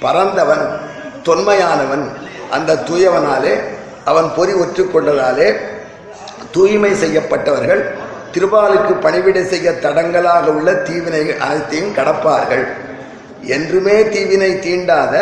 பறந்தவன் 0.00 0.80
தொன்மையானவன். 1.24 2.04
அந்த 2.50 2.74
தூயவனாலே 2.74 3.60
அவன் 4.04 4.32
பொறி 4.36 4.52
ஒற்றுக்கொண்டதாலே 4.52 5.56
தூய்மை 6.50 6.94
செய்யப்பட்டவர்கள் 6.94 7.94
திருவாலுக்கு 8.34 8.92
பணிவிடை 9.04 9.42
செய்ய 9.52 9.70
தடங்கலாக 9.84 10.46
உள்ள 10.58 10.72
தீவினைகள் 10.88 11.42
அனைத்தையும் 11.46 11.94
கடப்பார்கள். 11.98 12.64
என்றுமே 13.56 13.96
தீவினை 14.14 14.52
தீண்டாத 14.66 15.14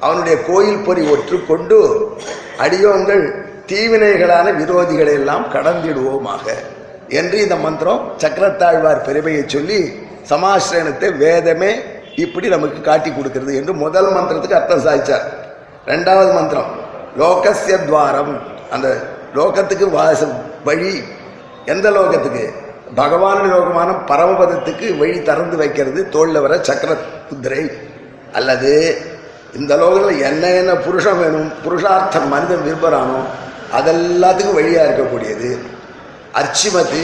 அவனுடைய 0.00 0.36
கோயில் 0.48 0.84
பொறி 0.86 1.02
ஒற்றுக்கொண்டு 1.14 1.78
அடியோங்கள் 2.64 3.24
தீவினைகளான 3.70 4.46
விரோதிகளை 4.60 5.14
எல்லாம் 5.20 5.46
கடந்திடுவோமாக. 5.54 6.46
என்று 7.20 7.36
இந்த 7.44 7.56
மந்திரம் 7.56 8.02
சக்கரத்தாழ்வார் 8.22 9.04
பெருமையை 9.08 9.42
சொல்லி 9.46 9.80
சமாசிரணத்தை 10.30 11.08
வேதமே 11.24 11.72
இப்படி 12.24 12.46
நமக்கு 12.48 12.80
காட்டி 12.80 13.10
கொடுக்கிறது 13.10 13.52
என்று 13.60 13.72
முதல் 13.84 14.10
மந்திரத்துக்கு 14.16 14.58
அர்த்தம் 14.60 14.84
சாதிச்சார். 14.86 15.26
ரெண்டாவது 15.92 16.30
மந்திரம் 16.38 16.70
லோகசிய 17.22 17.76
துவாரம். 17.78 18.32
அந்த 18.70 18.88
லோகத்துக்கு 19.38 19.86
வாசம் 19.98 20.34
வழி 20.64 20.94
எந்த 21.66 21.90
லோகத்துக்கு? 21.90 22.44
பகவானுடைய 22.96 23.50
லோகமான 23.54 23.90
பரமபதத்துக்கு 24.06 24.98
வழி 24.98 25.22
திறந்து 25.22 25.56
வைக்கிறது 25.56 26.08
தோளில் 26.08 26.40
வர 26.40 26.54
சக்கர 26.62 26.90
குதிரை 27.28 27.62
அல்லது 28.32 28.72
இந்த 29.54 29.76
லோகத்தில் 29.76 30.20
என்ன 30.20 30.50
என்ன 30.50 30.74
புருஷன் 30.74 31.18
வேணும் 31.18 31.52
புருஷார்த்தம் 31.64 32.28
மனிதன் 32.28 32.64
விரும்புகிறானோ 32.66 33.20
அதெல்லாத்துக்கும் 33.78 34.54
வழியாக 34.54 34.86
இருக்கக்கூடியது. 34.88 35.50
அர்ச்சிமது 36.32 37.02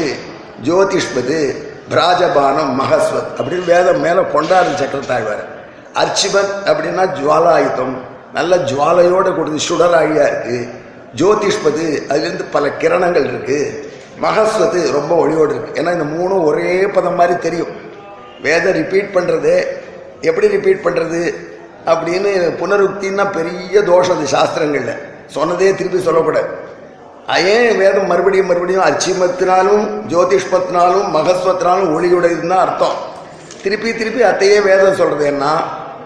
ஜோதிஷ்மது 0.65 1.39
பிராஜபானம் 1.91 2.73
மகஸ்வத் 2.81 3.31
அப்படின்னு 3.39 3.65
வேதம் 3.65 4.01
மேலே 4.01 4.23
கொண்டாடு 4.33 4.71
சக்கரத்தாழ்வார் 4.71 5.45
அர்ச்சிமத் 5.95 6.53
அப்படின்னா 6.67 7.05
ஜுவாலாயுதம் 7.19 7.95
நல்ல 8.33 8.57
ஜுவாலையோடு 8.57 9.31
கொடுத்து 9.35 9.61
சுடராழியா 9.69 10.25
இருக்குது 10.31 10.69
ஜோதிஷ்மது 11.17 11.87
அதுலேருந்து 12.11 12.47
பல 12.51 12.69
கிரணங்கள் 12.69 13.29
இருக்குது 13.29 13.89
மகஸ்வத்து 14.25 14.81
ரொம்ப 14.99 15.13
ஒளியோடு 15.23 15.53
இருக்கு 15.55 15.77
ஏன்னா 15.81 15.93
இந்த 15.97 16.07
மூணும் 16.15 16.45
ஒரே 16.51 16.73
பதம் 16.97 17.19
மாதிரி 17.21 17.35
தெரியும். 17.47 17.73
வேதம் 18.47 18.77
ரிப்பீட் 18.81 19.15
பண்ணுறது 19.17 19.55
எப்படி 20.29 20.47
ரிப்பீட் 20.57 20.85
பண்ணுறது 20.87 21.23
அப்படின்னு 21.93 22.31
புனருக்தின்னா 22.61 23.25
பெரிய 23.39 23.83
தோஷம் 23.91 24.17
அது 24.17 24.27
சாஸ்திரங்களில். 24.37 24.97
சொன்னதே 25.35 25.69
திருப்பி 25.81 26.01
சொல்லக்கூடாது. 26.09 26.51
ஏன் 27.55 27.77
வேதம் 27.83 28.11
மறுபடியும் 28.13 28.49
மறுபடியும் 28.51 28.87
அச்சிமத்தினாலும் 28.89 29.85
ஜோதிஷ்மத்தினாலும் 30.13 31.07
மகஸ்வத்தினாலும் 31.17 31.93
ஒளியுடையதுன்னு 31.97 32.59
அர்த்தம். 32.65 32.97
திருப்பி 33.63 33.91
திருப்பி 34.01 34.23
அத்தையே 34.31 34.59
வேதம் 34.69 34.99
சொல்றது 35.01 35.25
என்ன? 35.33 35.45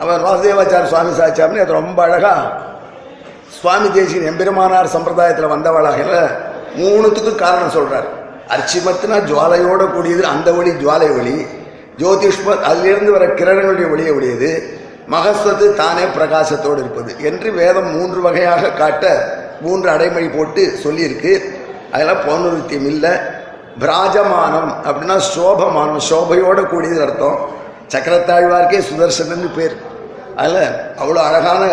அவர் 0.02 0.24
வாசுதேவாச்சார 0.26 0.84
சுவாமி 0.92 1.12
சாச்சாமி 1.18 1.58
அது 1.64 1.72
ரொம்ப 1.80 1.98
அழகா 2.06 2.34
சுவாமி 3.58 3.88
தேசியன் 3.96 4.28
எம்பெருமானார் 4.30 4.94
சம்பிரதாயத்தில் 4.94 5.52
வந்தவளாக 5.54 6.00
மூணுத்துக்கும் 6.76 7.34
காரணம் 7.34 7.74
சொல்றார். 7.74 8.08
அர்ச்சிமத்துனா 8.48 9.18
ஜுவாலையோட 9.30 9.90
கூடியது 9.90 10.26
அந்த 10.26 10.52
ஒளி 10.52 10.70
ஜுவாலை 10.70 11.18
ஒளி 11.18 11.46
ஜோதிஷ்மத் 11.98 12.60
அதிலிருந்து 12.60 13.12
வர 13.12 13.26
கிரணங்களுடைய 13.26 13.90
ஒளியை 13.90 14.12
உடையது. 14.12 14.78
மகஸ்வத்து 15.10 15.74
தானே 15.74 16.02
பிரகாசத்தோடு 16.02 16.78
இருப்பது 16.78 17.14
என்று 17.20 17.52
வேதம் 17.52 17.96
மூன்று 17.96 18.20
வகையாக 18.20 18.70
காட்ட 18.70 19.32
மூன்று 19.60 19.90
அடைமொழி 19.90 20.28
போட்டு 20.28 20.78
சொல்லியிருக்கு. 20.84 21.32
அதெல்லாம் 21.92 22.22
பௌனருத்தியம் 22.28 22.86
இல்லை. 22.86 23.10
பிராஜமானம் 23.80 24.70
அப்படின்னா 24.84 25.20
சோபமானம் 25.36 26.00
சோபையோட 26.10 26.66
கூடியது 26.66 27.02
அர்த்தம். 27.02 27.38
சக்கரத்தாழ்வார்க்கே 27.94 28.82
சுதர்சனன்னு 28.88 29.54
பேர். 29.56 29.76
அதில் 30.36 30.68
அவ்வளோ 31.02 31.20
அழகான 31.28 31.64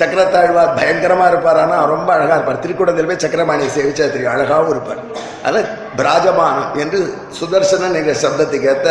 சக்கரத்தாழ்வார் 0.00 0.74
பயங்கரமாக 0.78 1.30
இருப்பார். 1.32 1.60
ஆனால் 1.64 1.88
ரொம்ப 1.94 2.08
அழகாக 2.16 2.36
இருப்பார். 2.38 2.60
திருக்கூடத்தில் 2.64 3.08
போய் 3.10 3.22
சக்கரபாணியை 3.24 3.70
சேவிச்சா 3.76 4.04
தெரியும் 4.14 4.34
அழகாகவும் 4.34 4.72
இருப்பார். 4.74 5.00
அதில் 5.46 5.68
பிராஜமானம் 6.00 6.70
என்று 6.82 7.00
சுதர்சனன் 7.38 7.98
என்ற 8.00 8.14
சப்தத்துக்கு 8.24 8.70
ஏற்ற 8.74 8.88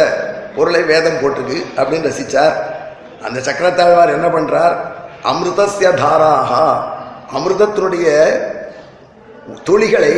பொருளை 0.57 0.81
வேதம் 0.91 1.19
போட்டிருக்கு 1.21 1.59
அப்படின்னு 1.79 2.09
ரசித்தார் 2.09 2.55
அந்த 3.27 3.39
சக்கரத்தாழ்வார் 3.47 4.15
என்ன 4.17 4.27
பண்றார்? 4.35 4.75
அமிர்தசிய 5.31 5.87
தாராகா 6.03 6.65
அமிர்தத்தினுடைய 7.37 8.09
துளிகளை 9.67 10.13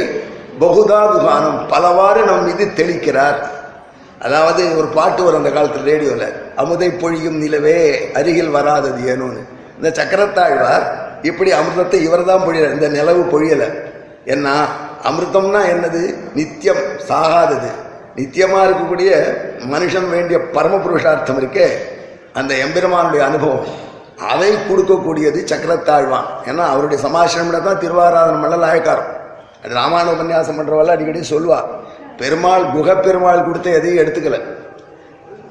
பகுதா 0.64 1.00
துகானம் 1.14 1.60
பலவாறு 1.72 2.22
நம் 2.30 2.46
மீது 2.48 2.66
தெளிக்கிறார். 2.80 3.40
அதாவது 4.26 4.62
ஒரு 4.80 4.88
பாட்டு 4.98 5.22
வரும் 5.26 5.42
அந்த 5.42 5.52
காலத்தில் 5.56 5.88
ரேடியோவில் 5.92 6.28
அமுதை 6.62 6.90
பொழியும் 7.02 7.38
நிலவே 7.44 7.78
அருகில் 8.20 8.56
வராதது 8.58 9.02
ஏனோன்னு. 9.12 9.44
இந்த 9.80 9.90
சக்கரத்தாழ்வார் 10.00 10.86
இப்படி 11.22 11.52
அமிர்தத்தை 11.54 11.98
இவர் 12.08 12.26
தான் 12.26 12.44
பொழியல 12.48 12.72
இந்த 12.74 12.88
நிலவு 12.88 13.22
பொழியலை. 13.34 13.68
என்ன 14.26 14.48
அமிர்தம்னா 15.10 15.62
என்னது? 15.74 16.02
நித்தியம் 16.38 16.82
சாகாதது. 17.10 17.70
நித்தியமாக 18.16 18.66
இருக்கக்கூடிய 18.68 19.12
மனுஷன் 19.74 20.10
வேண்டிய 20.10 20.40
பரம 20.56 20.78
புருஷார்த்தம் 20.78 21.40
இருக்கே. 21.42 21.68
அந்த 22.34 22.52
எம்பெருமானுடைய 22.56 23.26
அனுபவம். 23.26 23.66
அதை 24.32 24.52
கொடுக்கக்கூடியது 24.70 25.40
சக்கரத்தாழ்வான். 25.52 26.28
ஏன்னா 26.50 26.64
அவருடைய 26.74 27.00
சமாசிரம் 27.08 27.68
தான் 27.68 27.82
திருவாராதனம் 27.84 28.44
மல்லல் 28.46 28.68
ஆயக்காரம் 28.72 29.10
அது 29.64 29.74
ராமாயண 29.82 30.12
உபன்யாசம் 30.16 30.58
பண்றவல்ல 30.60 30.96
அடிக்கடி 30.96 31.24
சொல்லுவார் 31.24 31.68
பெருமாள் 32.18 32.64
குக 32.76 32.96
பெருமாள் 32.96 33.46
கொடுத்த 33.48 33.70
எதையும் 33.70 34.02
எடுத்துக்கல. 34.04 34.38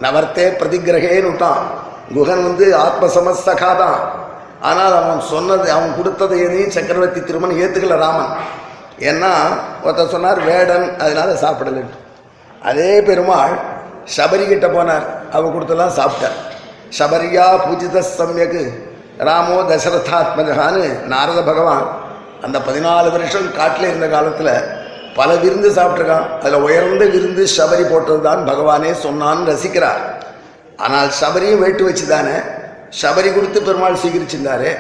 நவர்த்தே 0.05 0.47
பிரதிகிரகேன்னு 0.61 1.31
விட்டான். 1.31 1.63
குகன் 2.17 2.43
வந்து 2.49 2.77
ஆத்ம 2.77 3.07
சமஸ்தகா 3.17 3.71
தான் 3.83 3.99
ஆனால் 4.69 4.95
அவன் 5.01 5.21
சொன்னது 5.33 5.67
அவன் 5.77 5.97
கொடுத்ததை 5.99 6.37
எதையும் 6.47 6.75
சக்கரவர்த்தி 6.77 7.21
திருமணம் 7.21 7.61
ஏற்றுக்கல 7.63 7.99
ராமன். 8.05 8.33
ஏன்னா 9.11 9.33
ஒருத்தர் 9.85 10.15
சொன்னார் 10.15 10.41
வேடன் 10.51 10.87
அதனால 11.03 11.29
சாப்பிடலன்ட்டு. 11.45 11.99
அதே 12.69 12.93
பெருமாள் 13.09 13.55
சபரி 14.17 14.45
போனார். 14.77 15.07
அவன் 15.37 15.55
கொடுத்தெல்லாம் 15.55 15.97
சாப்பிட்டார். 16.01 16.37
சபரியா 16.99 17.47
பூஜித 17.65 18.03
சமயக்கு 18.11 18.63
ராமோ 19.29 19.57
தசரதாத்மஜகான்னு 19.71 20.85
நாரத 21.13 21.41
பகவான். 21.51 21.87
அந்த 22.47 22.59
பதினாலு 22.67 23.09
வருஷம் 23.15 23.49
காட்டில் 23.57 23.89
இருந்த 23.89 24.09
காலத்தில் 24.09 24.53
பல 25.19 25.31
விருந்து 25.43 25.69
சாப்பிட்ருக்கான் 25.79 26.29
அதில் 26.43 26.65
உயர்ந்த 26.67 27.05
விருந்து 27.15 27.45
சபரி 27.57 27.85
போட்டது 27.93 28.21
தான் 28.29 28.43
பகவானே 28.51 28.91
சொன்னான்னு 29.05 29.49
ரசிக்கிறார். 29.53 30.03
ஆனால் 30.85 31.11
சபரியும் 31.21 31.63
வேட்டு 31.65 31.85
வச்சு 31.85 32.07
தானே 32.07 32.37
சபரி 32.91 33.35
கொடுத்து 33.35 33.63
பெருமாள் 33.63 34.03
சீகரிச்சிருந்தாரு 34.03 34.71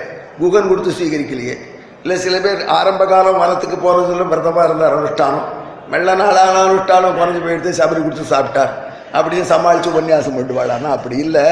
குகன் 0.40 0.68
கொடுத்து 0.68 0.90
சீகரிக்கலையே 1.00 1.56
இல்லை 2.02 2.16
சில 2.18 2.36
பேர் 2.38 2.66
ஆரம்ப 2.66 3.06
காலம் 3.06 3.40
வனத்துக்கு 3.42 3.76
போகிறதுல 3.84 4.26
பிரதமாக 4.28 4.66
இருந்தார் 4.68 4.96
அனுஷ்டானம். 4.98 5.46
மெல்ல 5.92 6.14
நாளான 6.14 6.56
அனுஷ்டானம் 6.66 7.16
குறைஞ்சி 7.18 7.40
போயிடுத்து 7.44 7.78
சபரி 7.80 8.00
கொடுத்து 8.04 8.24
சாப்பிட்டார். 8.34 8.72
அப்படின்னு 9.12 9.46
சமாளித்து 9.54 9.92
உபன்யாசம் 9.92 10.36
பண்ணுவாள் 10.38 10.86
அப்படி 10.96 11.16
இல்லை. 11.16 11.46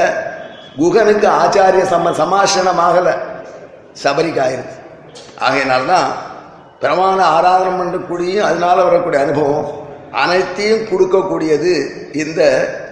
குகனுக்கு 0.79 1.27
ஆச்சாரிய 1.41 1.83
சம 1.93 2.13
சமாசனம் 2.13 2.81
ஆகலை. 2.87 3.13
சபரிக்கு 4.03 4.41
ஆயிருக்கு 4.45 4.75
ஆகையினால்தான் 5.45 6.09
பிரமாண 6.81 7.19
ஆராதனம் 7.35 7.79
பண்ணக்கூடிய 7.79 8.37
அதனால 8.37 8.83
வரக்கூடிய 8.83 9.21
அனுபவம் 9.25 9.67
அனைத்தையும் 10.23 10.83
கொடுக்கக்கூடியது 10.89 11.71
இந்த 12.13 12.41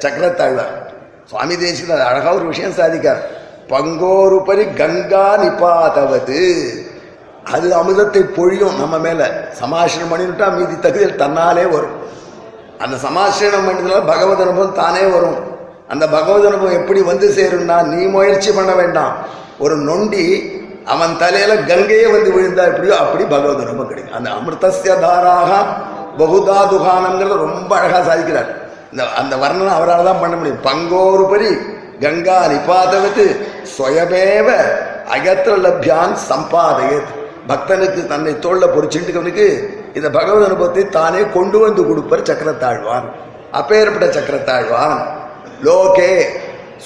சக்கரத்தாழ்வார். 0.03 0.73
சுவாமி 1.29 1.57
தேசிகர் 1.57 2.07
அழகாக 2.07 2.35
ஒரு 2.35 2.45
விஷயம் 2.45 2.77
சாதிக்கார். 2.79 3.21
பங்கோருபரி 3.69 4.73
கங்கா 4.73 5.37
நிபாதவது 5.37 6.41
அது 7.53 7.67
அமிர்தத்தை 7.79 8.21
பொழியும் 8.37 8.77
நம்ம 8.79 8.97
மேல. 8.97 9.49
சமாசனம் 9.51 10.11
பண்ணிவிட்டா 10.11 10.47
மீதி 10.55 10.75
தகுதியில் 10.79 11.19
தன்னாலே 11.19 11.65
வரும். 11.69 11.95
அந்த 12.79 12.97
சமாசனம் 12.97 13.65
பண்ணதுல 13.67 14.05
பகவத் 14.07 14.41
அனுபவம் 14.41 14.73
தானே 14.73 15.03
வரும். 15.05 15.37
அந்த 15.87 16.07
பகவத் 16.07 16.45
அனுபவம் 16.45 16.77
எப்படி 16.79 17.01
வந்து 17.01 17.27
சேரும்னா 17.29 17.83
நீ 17.83 18.05
முயற்சி 18.05 18.51
பண்ண 18.51 18.73
வேண்டாம். 18.73 19.13
ஒரு 19.59 19.75
நொண்டி 19.75 20.25
அவன் 20.85 21.17
தலையில 21.17 21.55
கங்கையே 21.55 22.07
வந்து 22.11 22.31
விழுந்தா 22.31 22.63
எப்படியோ 22.65 22.95
அப்படி 22.97 23.23
பகவத் 23.23 23.63
அனுபவம் 23.65 23.87
கிடைக்கும். 23.87 24.13
அந்த 24.13 24.29
அமிர்தசிய 24.29 24.99
தாராக 24.99 25.51
பகுதா 26.17 26.57
துகானங்கிறத 26.71 27.37
ரொம்ப 27.37 27.71
அழகா 27.77 28.13
சாதிக்கிறார். 28.13 28.49
இந்த 28.91 29.03
அந்த 29.11 29.35
வர்ணனை 29.35 29.67
அவரால் 29.67 30.03
தான் 30.03 30.19
பண்ண 30.19 30.35
முடியும். 30.35 30.63
பங்கோரு 30.63 31.29
பரி 31.29 31.49
கங்கா 32.01 32.45
நிபாதவத்து 32.45 33.25
சுயமேவ 33.77 34.53
அகத்திர 35.13 35.57
லப்யான் 35.57 36.15
சம்பாதையத். 36.29 37.23
பக்தனுக்கு 37.47 38.07
தன்னை 38.07 38.33
தோல்ல 38.33 38.65
பொறிச்சுட்டுக்கவனுக்கு 38.65 39.77
இந்த 39.93 40.09
பகவத் 40.09 40.43
அனுபவத்தை 40.43 40.89
தானே 40.89 41.19
கொண்டு 41.33 41.59
வந்து 41.59 41.83
கொடுப்பர் 41.83 42.29
சக்கரத்தாழ்வான். 42.29 43.03
அப்பேற்பட்ட 43.51 44.19
சக்கரத்தாழ்வான். 44.19 45.05
லோகே 45.63 46.23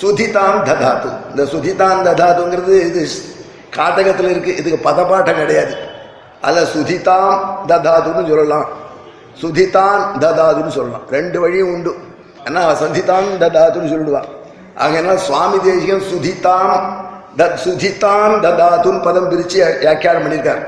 சுதிதான் 0.01 0.63
ததாத்து 0.63 1.09
இந்த 1.29 1.43
சுதிதான் 1.43 2.07
ததாத்துங்கிறது 2.07 2.79
இது 2.79 3.07
காட்டகத்தில் 3.69 4.29
இருக்கு. 4.29 4.57
இதுக்கு 4.57 4.89
பதப்பாட்டம் 4.89 5.37
கிடையாது. 5.37 5.75
அல்ல 6.41 6.61
சுதிதாம் 6.61 7.39
ததாதுன்னு 7.67 8.27
சொல்லலாம். 8.27 8.67
சுதிதான் 9.41 10.01
ததாதுன்னு 10.19 10.67
சொல்லலாம். 10.67 11.01
ரெண்டு 11.11 11.39
வழியும் 11.39 11.73
உண்டு. 11.73 11.95
ஏன்னா 12.43 12.75
சந்திதான் 12.81 13.39
ததாதுன்னு 13.39 13.91
சொல்லிடுவான் 13.91 14.37
ஆகையினால் 14.83 15.21
சுவாமி 15.27 15.57
தேசிகம் 15.67 16.03
சுதித்தான் 16.11 16.73
தத் 17.39 17.59
சுதித்தான் 17.65 18.33
ததாதுன்னு 18.45 19.01
பதம் 19.07 19.29
பிரித்து 19.31 19.57
வியாக்கியானம் 19.83 20.23
பண்ணியிருக்கார். 20.25 20.61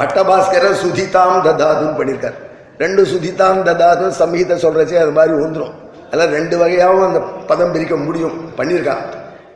பட்டபாஸ்கரர் 0.00 0.80
சுதித்தாம் 0.84 1.38
ததாதுன்னு 1.46 1.96
பண்ணியிருக்கார். 1.98 2.38
ரெண்டு 2.82 3.02
சுதித்தாம் 3.12 3.60
ததாதுன்னு 3.68 4.16
சம்ஹீத 4.20 4.56
சொல்கிறச்சே 4.64 4.96
அது 5.04 5.12
மாதிரி 5.18 5.34
ஊந்துடும் 5.42 5.74
அதெல்லாம் 6.06 6.34
ரெண்டு 6.38 6.56
வகையாகவும் 6.62 7.06
அந்த 7.08 7.20
பதம் 7.50 7.72
பிரிக்க 7.74 7.94
முடியும். 8.06 8.36
பண்ணியிருக்கான் 8.58 9.04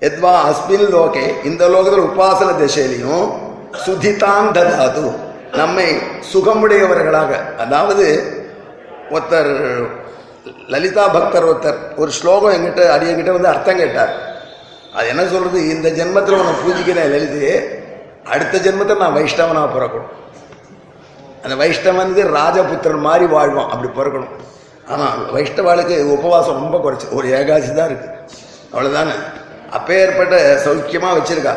எத்வா 0.08 0.32
அஸ்மின் 0.50 0.88
லோகே 0.96 1.24
இந்த 1.48 1.62
லோகத்தில் 1.74 2.06
உபாசன 2.08 2.50
திசையிலையும் 2.60 3.26
சுதித்தாம் 3.84 4.50
ததாது. 4.58 5.06
நம்மை 5.60 5.88
சுகமுடையவர்களாக 6.32 7.32
அதாவது 7.64 8.06
ஒருத்தர் 9.14 9.52
லலிதா 10.72 11.04
பக்தர் 11.16 11.46
ஒருத்தர் 11.50 11.78
ஒரு 12.02 12.10
ஸ்லோகம் 12.18 12.54
எங்கிட்ட 12.56 12.82
அடியங்கிட்ட 12.94 13.32
வந்து 13.36 13.52
அர்த்தம் 13.52 13.80
கேட்டார். 13.82 14.12
அது 14.96 15.06
என்ன 15.12 15.24
சொல்கிறது 15.32 15.58
இந்த 15.74 15.88
ஜென்மத்தில் 15.98 16.38
உன்னை 16.40 16.54
பூஜிக்கிறேன் 16.64 17.10
லலிதையே 17.14 17.56
அடுத்த 18.34 18.58
ஜென்மத்தை 18.66 18.94
நான் 19.04 19.16
வைஷ்ணவனாக 19.18 19.68
பிறக்கணும். 19.76 20.12
அந்த 21.44 21.54
வைஷ்ணவனுக்கு 21.62 22.22
ராஜபுத்திரன் 22.38 23.06
மாதிரி 23.08 23.26
வாழ்வான் 23.34 23.72
அப்படி 23.72 23.90
பிறக்கணும். 23.98 24.32
ஆனால் 24.92 25.18
வைஷ்ணவாளுக்கு 25.36 25.96
உபவாசம் 26.16 26.60
ரொம்ப 26.62 26.76
குறைச்சி 26.84 27.06
ஒரு 27.16 27.26
ஏகாசி 27.38 27.70
தான் 27.78 27.90
இருக்குது 27.90 28.14
அவ்வளோதானே 28.72 29.14
அப்பேற்பட்ட 29.76 30.36
சௌக்கியமாக 30.64 31.16
வச்சிருக்கா. 31.18 31.54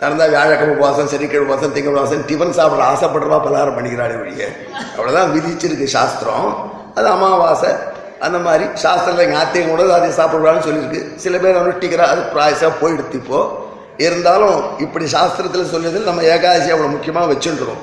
திறந்தா 0.00 0.24
வியாழக்கிழமை 0.34 0.74
உபவாசம் 0.76 1.10
சனிக்கிழமை 1.12 1.44
உபவாசம் 1.46 1.74
திங்கள் 1.74 1.94
உபவாசம் 1.94 2.24
டிஃபன் 2.28 2.56
சாப்பிட 2.58 2.82
ஆசைப்படுறவா 2.92 3.38
பலகாரம் 3.46 3.76
பண்ணிக்கிறாளே 3.76 4.16
வழியே 4.22 4.48
அவ்வளோதான் 4.96 5.32
விதிச்சிருக்கு 5.34 5.86
சாஸ்திரம். 5.96 6.48
அது 6.98 7.06
அமாவாசை 7.16 7.70
அந்த 8.26 8.38
மாதிரி 8.46 8.64
சாஸ்திரத்தில் 8.82 9.32
ஞாத்தியம் 9.34 9.70
கூட 9.72 9.82
அதை 9.98 10.08
சாப்பிடக்கூடாதுன்னு 10.18 10.66
சொல்லியிருக்கு. 10.68 11.00
சில 11.24 11.38
பேர் 11.42 11.60
அனுஷ்டிக்கிறா 11.60 12.04
அது 12.12 12.22
பிராயசா 12.34 12.68
போயிடுத்து 12.82 13.18
இப்போது 13.22 13.62
இருந்தாலும் 14.06 14.56
இப்படி 14.84 15.06
சாஸ்திரத்தில் 15.16 15.72
சொல்லியதில் 15.72 16.08
நம்ம 16.10 16.22
ஏகாதசி 16.34 16.72
அவ்வளோ 16.74 16.90
முக்கியமாக 16.94 17.28
வச்சுருக்கிறோம். 17.32 17.82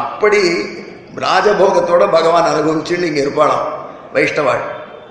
அப்படி 0.00 0.40
ராஜபோகத்தோட 1.24 2.04
பகவான் 2.16 2.50
அனுபவிச்சுன்னு 2.52 3.08
இங்கே 3.10 3.22
இருப்பாளாம் 3.24 3.66
வைஷ்ணவாள். 4.14 4.64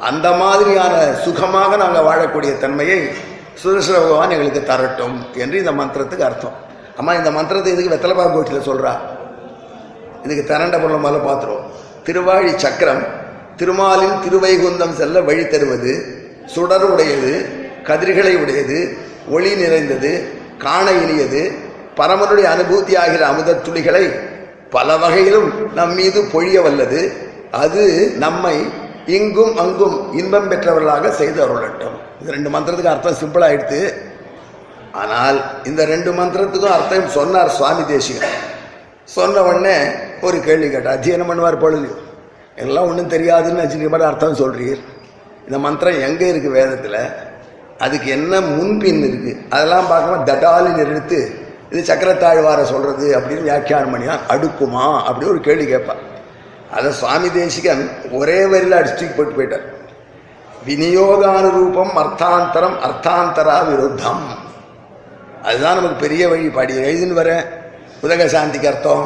அந்த 0.10 0.28
மாதிரியான 0.42 0.96
சுகமாக 1.26 1.78
நாங்கள் 1.84 2.06
வாழக்கூடிய 2.10 2.52
தன்மையை 2.64 3.00
சுதர்சன 3.62 3.98
பகவான் 4.06 4.34
எங்களுக்கு 4.36 4.64
தரட்டும் 4.72 5.18
என்று 5.44 5.58
இந்த 5.64 5.74
மந்திரத்துக்கு 5.80 6.28
அர்த்தம். 6.30 6.56
அம்மா 7.00 7.12
இந்த 7.20 7.32
மந்திரத்தை 7.38 7.72
இதுக்கு 7.74 7.94
வெத்தலைப்பா 7.94 8.26
கோட்டில் 8.34 8.68
சொல்கிறா 8.70 8.94
இதுக்கு 10.26 10.44
திரண்ட 10.52 10.76
பொருள் 10.84 11.04
முதல்ல 11.06 11.22
பார்த்துருவோம். 11.28 11.66
திருவாழி 12.06 12.52
சக்கரம் 12.64 13.04
திருமாலின் 13.60 14.16
திருவைகுந்தம் 14.24 14.96
செல்ல 15.00 15.22
வழி 15.28 15.44
தருவது 15.48 15.94
சுடர் 16.54 16.86
உடையது 16.94 17.34
கதிர்களை 17.90 18.34
உடையது 18.44 18.80
ஒளி 19.36 19.52
நிறைந்தது 19.62 20.12
காண 20.64 20.86
இனியது 21.04 21.44
பரமனுடைய 22.00 22.48
அனுபூதி 22.54 22.94
ஆகிற 23.04 23.22
அமுதத் 23.32 23.64
துளிகளை 23.66 24.04
பல 24.76 24.98
வகையிலும் 25.04 25.48
நம் 25.78 25.94
மீது 26.00 26.20
பொழிய 26.34 26.58
வல்லது. 26.66 27.02
அது 27.64 27.84
நம்மை 28.24 28.56
இங்கும் 29.18 29.54
அங்கும் 29.64 29.98
இன்பம் 30.20 30.50
பெற்றவர்களாக 30.52 31.12
செய்து 31.20 31.40
அருளட்டும். 31.46 31.98
இது 32.22 32.36
ரெண்டு 32.38 32.50
மந்திரத்துக்கு 32.56 32.94
அர்த்தம் 32.94 33.20
சிம்பிளாகிடுது 33.22 33.82
ஆனால் 35.02 35.38
இந்த 35.70 35.82
ரெண்டு 35.94 36.12
மந்திரத்துக்கும் 36.20 36.76
அர்த்தம் 36.78 37.14
சொன்னார் 37.18 37.56
சுவாமி 37.58 37.84
தேசிகன் 37.94 38.36
சொன்ன 39.16 39.42
உடனே 39.50 39.78
ஒரு 40.28 40.38
கேள்வி 40.48 40.68
கேட்டார். 40.70 40.96
அத்தியனம் 40.98 41.30
பண்ணுவார் 41.32 41.64
பொழுது 41.64 41.90
எல்லாம் 42.64 42.88
ஒன்றும் 42.90 43.14
தெரியாதுன்னு 43.14 43.64
வச்சுக்க 43.64 43.88
மாதிரி 43.94 44.10
அர்த்தம் 44.10 44.42
சொல்கிறீர் 44.42 44.82
இந்த 45.48 45.58
மந்திரம் 45.66 46.04
எங்கே 46.08 46.28
இருக்குது 46.32 46.58
வேதத்தில்? 46.60 47.02
அதுக்கு 47.86 48.08
என்ன 48.18 48.34
முன்பின் 48.52 49.02
இருக்குது 49.08 49.34
அதெல்லாம் 49.56 49.90
பார்க்கும்போது 49.92 50.30
தடாலி 50.32 50.70
எடுத்து 50.84 51.20
இது 51.72 51.82
சக்கரத்தாழ்வாரை 51.90 52.64
சொல்கிறது 52.72 53.08
அப்படின்னு 53.18 53.48
வியாக்கியானம் 53.50 53.94
பண்ணியா 53.94 54.16
அடுக்குமா 54.34 54.84
அப்படி 55.08 55.26
ஒரு 55.32 55.40
கேள்வி 55.48 55.66
கேட்பான். 55.72 56.02
அதை 56.76 56.90
சுவாமி 57.00 57.30
தேசிகன் 57.38 57.84
ஒரே 58.20 58.38
வரியில் 58.52 58.78
அடிச்சு 58.80 59.06
போட்டு 59.18 59.34
போயிட்டார். 59.38 59.66
விநியோகானுரூபம் 60.68 61.94
அர்த்தாந்தரம் 62.04 62.78
அர்த்தாந்தரா 62.88 63.58
விருத்தம். 63.70 64.24
அதுதான் 65.48 65.78
நமக்கு 65.80 65.98
பெரிய 66.06 66.24
வழி. 66.32 66.48
பாடி 66.58 66.74
எழுதின்னு 66.86 67.20
வரேன் 67.22 67.44
உதக 68.06 68.26
சாந்திக்கு 68.36 68.70
அர்த்தம். 68.72 69.06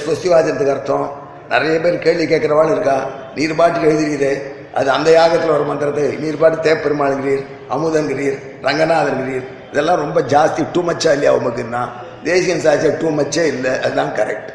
ஸ்வஸ்திவாதத்துக்கு 0.00 0.74
அர்த்தம். 0.76 1.06
நிறைய 1.50 1.80
பேர் 1.80 1.98
கேள்வி 1.98 2.24
கேட்குறவாள் 2.24 2.70
இருக்கா? 2.70 2.96
நீர் 3.34 3.54
பாட்டுக்கு 3.54 3.88
எழுதுகிறீரே 3.90 4.32
அது 4.74 4.90
அந்த 4.90 5.10
யாகத்தில் 5.10 5.54
வர 5.54 5.62
மந்திரத்தை 5.62 6.06
நீர் 6.22 6.38
பாட்டு 6.38 6.56
தேப்பெருமாளுங்கிறீர் 6.66 7.44
அமுதங்கிறீர் 7.74 8.38
ரங்கநாதன்கிறீர் 8.62 9.46
இதெல்லாம் 9.70 10.02
ரொம்ப 10.04 10.20
ஜாஸ்தி 10.20 10.62
டூ 10.72 10.82
மச்சா 10.82 11.12
இல்லையா 11.12 11.32
உமக்குன்னா? 11.38 11.82
தேசியன் 12.24 12.64
சாட்சியா 12.66 12.92
டூ 13.00 13.08
மச்சே 13.10 13.44
இல்லை. 13.44 13.72
அதுதான் 13.78 14.12
கரெக்ட் 14.18 14.50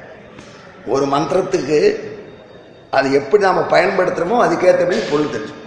ஒரு 0.88 1.06
மந்திரத்துக்கு 1.06 1.80
அது 2.89 3.08
எப்படி 3.13 3.43
நாம் 3.43 3.71
பயன்படுத்துகிறோமோ 3.71 4.38
அதுக்கேற்றபடி 4.45 4.97
பொருள் 5.12 5.34
தெரிஞ்சு 5.34 5.58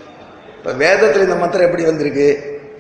இப்போ 0.57 0.73
வேதத்தில் 0.73 1.23
இந்த 1.23 1.35
மந்திரம் 1.35 1.67
எப்படி 1.67 1.85
வந்திருக்கு? 1.85 2.29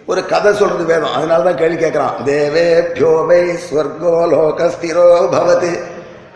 ஒரு 0.06 0.26
கதை 0.26 0.54
சொல்றது 0.54 0.84
வேதம். 0.84 1.12
அதனால 1.12 1.42
தான் 1.42 1.56
கேள்வி 1.56 1.84
கேட்குறான். 1.84 2.14
தேவே 2.24 2.66
பியோவை 2.94 3.42
ஸ்வர்கோ 3.66 4.14
லோகஸ்திரோ 4.32 5.06
பவதி. 5.34 5.72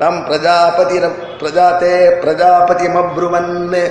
தம் 0.00 0.18
பிரஜாபதி 0.26 0.96
பிரஜாத்தே 1.40 1.94
பிரஜாபதி 2.22 2.86
மப்ருவன்னு 2.96 3.82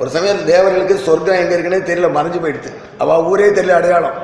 ஒரு 0.00 0.10
சமயம் 0.14 0.44
தேவர்களுக்கு 0.50 0.96
சொர்க்கம் 1.06 1.38
எங்கே 1.40 1.54
இருக்குன்னே 1.56 1.80
தெரியல 1.88 2.08
மறைஞ்சு 2.16 2.38
போயிடுது. 2.42 2.70
அவள் 3.02 3.24
ஊரே 3.30 3.48
தெரியல 3.56 3.78
அடையாளம். 3.78 4.18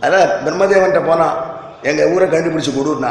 அதனால் 0.00 0.32
பிரம்மதேவன்கிட்ட 0.44 1.00
போனான் 1.06 1.36
எங்க 1.90 2.02
ஊரை 2.14 2.26
கண்டுபிடிச்சி 2.28 2.72
கொடுன்னா. 2.74 3.10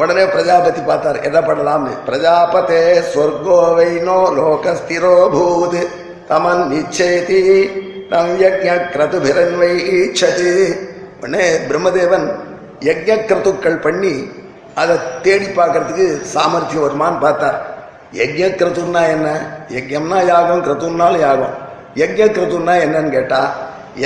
உடனே 0.00 0.24
பிரஜாபதி 0.34 0.80
பார்த்தார் 0.90 1.18
என்ன 1.28 1.38
பண்ணலாம்னு. 1.48 1.94
பிரஜாபதே 2.08 2.82
சொர்க்கோவைனோ 3.14 4.18
லோகஸ்திரோ 4.38 5.14
பூது. 5.34 5.82
தமன் 6.30 6.62
நிச்சேதி 6.72 7.40
தம் 8.12 8.34
யஜ்ஞ 8.42 8.68
கிரதுபிரன்வை 8.94 9.72
ஈச்சது. 10.00 10.52
உடனே 11.18 11.46
பிரம்மதேவன் 11.70 12.28
யஜ்ஞ 12.88 13.10
கிரதுக்கள் 13.30 13.82
பண்ணி 13.86 14.14
அதை 14.80 14.94
தேடி 15.22 15.44
பார்க்கறதுக்கு 15.44 16.06
சாமர்த்தியம் 16.34 16.84
வருமான்னு 16.86 17.20
பார்த்தார். 17.20 17.58
யஜ்ய 18.20 18.46
கிரதுன்னா 18.60 19.02
என்ன? 19.14 19.28
யஜ்யம்னா 19.76 20.18
யாகம் 20.32 20.64
கிரதுன்னாலும் 20.66 21.24
யாகம். 21.26 21.56
யஜ்ய 22.00 22.24
கிரதுன்னா 22.36 22.74
என்னன்னு 22.84 23.10
கேட்டா 23.16 23.40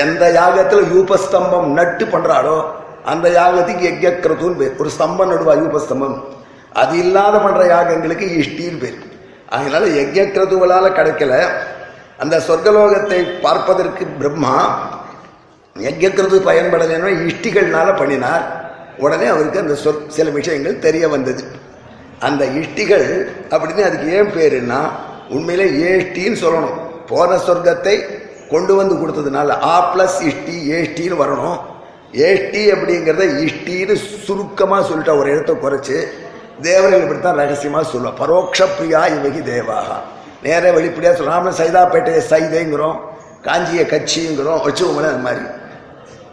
எந்த 0.05 0.25
யாகத்துல 0.41 0.85
யூபஸ்தம்பம் 0.95 1.69
நட்டு 1.79 2.05
பண்ணுறாளோ 2.05 2.57
அந்த 3.05 3.27
யாகத்துக்கு 3.39 3.87
யஜ்ய 3.89 4.11
கிரதுன்னு 4.25 4.59
பேர். 4.61 4.77
ஒரு 4.79 4.91
ஸ்தம்பம் 4.97 5.31
நடுவா 5.33 5.55
யூபஸ்தம்பம். 5.63 6.17
அது 6.73 6.95
இல்லாத 6.99 7.39
பண்ற 7.39 7.63
யாகங்களுக்கு 7.75 8.27
இஷ்டின்னு 8.41 8.79
பேர். 8.79 8.99
அதனால 9.49 9.85
யஜ்ய 9.99 10.23
கிரதுவலால 10.37 10.87
கிடைக்கல. 10.99 11.35
அந்த 12.23 12.37
சொர்க்கலோகத்தை 12.49 13.21
பார்ப்பதற்கு 13.41 14.05
பிரம்மா 14.21 14.57
யஜ்ஞக்கிறது 15.77 16.37
பயன்படலைன்னா 16.49 17.09
இஷ்டிகள்னால 17.29 17.97
பண்ணினார். 17.97 18.45
உடனே 18.99 19.27
அவருக்கு 19.27 19.59
அந்த 19.59 19.75
சொல் 19.75 20.11
சில 20.11 20.31
விஷயங்கள் 20.31 20.79
தெரிய 20.79 21.09
வந்தது. 21.09 21.45
அந்த 22.21 22.45
இஷ்டிகள் 22.45 23.07
அப்படின்னு 23.51 23.83
அதுக்கு 23.89 24.09
ஏன் 24.17 24.35
பேருன்னா 24.37 24.81
உண்மையிலே 25.29 25.67
ஏஷ்டின்னு 25.91 26.39
சொல்லணும். 26.45 26.77
போன 27.07 27.37
சொர்க்கத்தை 27.37 27.97
கொண்டு 28.51 28.75
வந்து 28.75 28.95
கொடுத்ததுனால 28.95 29.63
ஆ 29.63 29.95
பிளஸ் 29.95 30.19
இஷ்டி 30.31 30.57
ஏஷ்டின்னு 30.77 31.17
வரணும். 31.23 31.59
ஏஷ்டி 32.13 32.73
அப்படிங்கிறத 32.73 33.25
இஷ்டின்னு 33.47 33.95
சுருக்கமாக 34.27 34.89
சொல்லிட்டா 34.89 35.19
ஒரு 35.19 35.31
இடத்த 35.31 35.53
குறைச்சி 35.53 35.97
தேவர்கள் 36.63 37.01
இப்படித்தான் 37.01 37.37
ரகசியமாக 37.37 37.91
சொல்லுவோம் 37.91 38.19
பரோட்ச 38.21 38.67
பிரியா 38.79 39.07
இவகி 39.07 39.41
தேவாகா. 39.51 39.97
நேர 40.43 40.73
வெளிப்படையாக 40.73 41.19
சொல்லாமல் 41.19 41.59
சைதாப்பேட்டையை 41.61 42.23
சைதைங்கிறோம் 42.31 42.99
காஞ்சியை 43.43 43.85
கட்சிங்கிறோம் 43.93 44.63
வச்சுக்கோங்களேன் 44.67 45.13
அது 45.15 45.25
மாதிரி. 45.27 45.45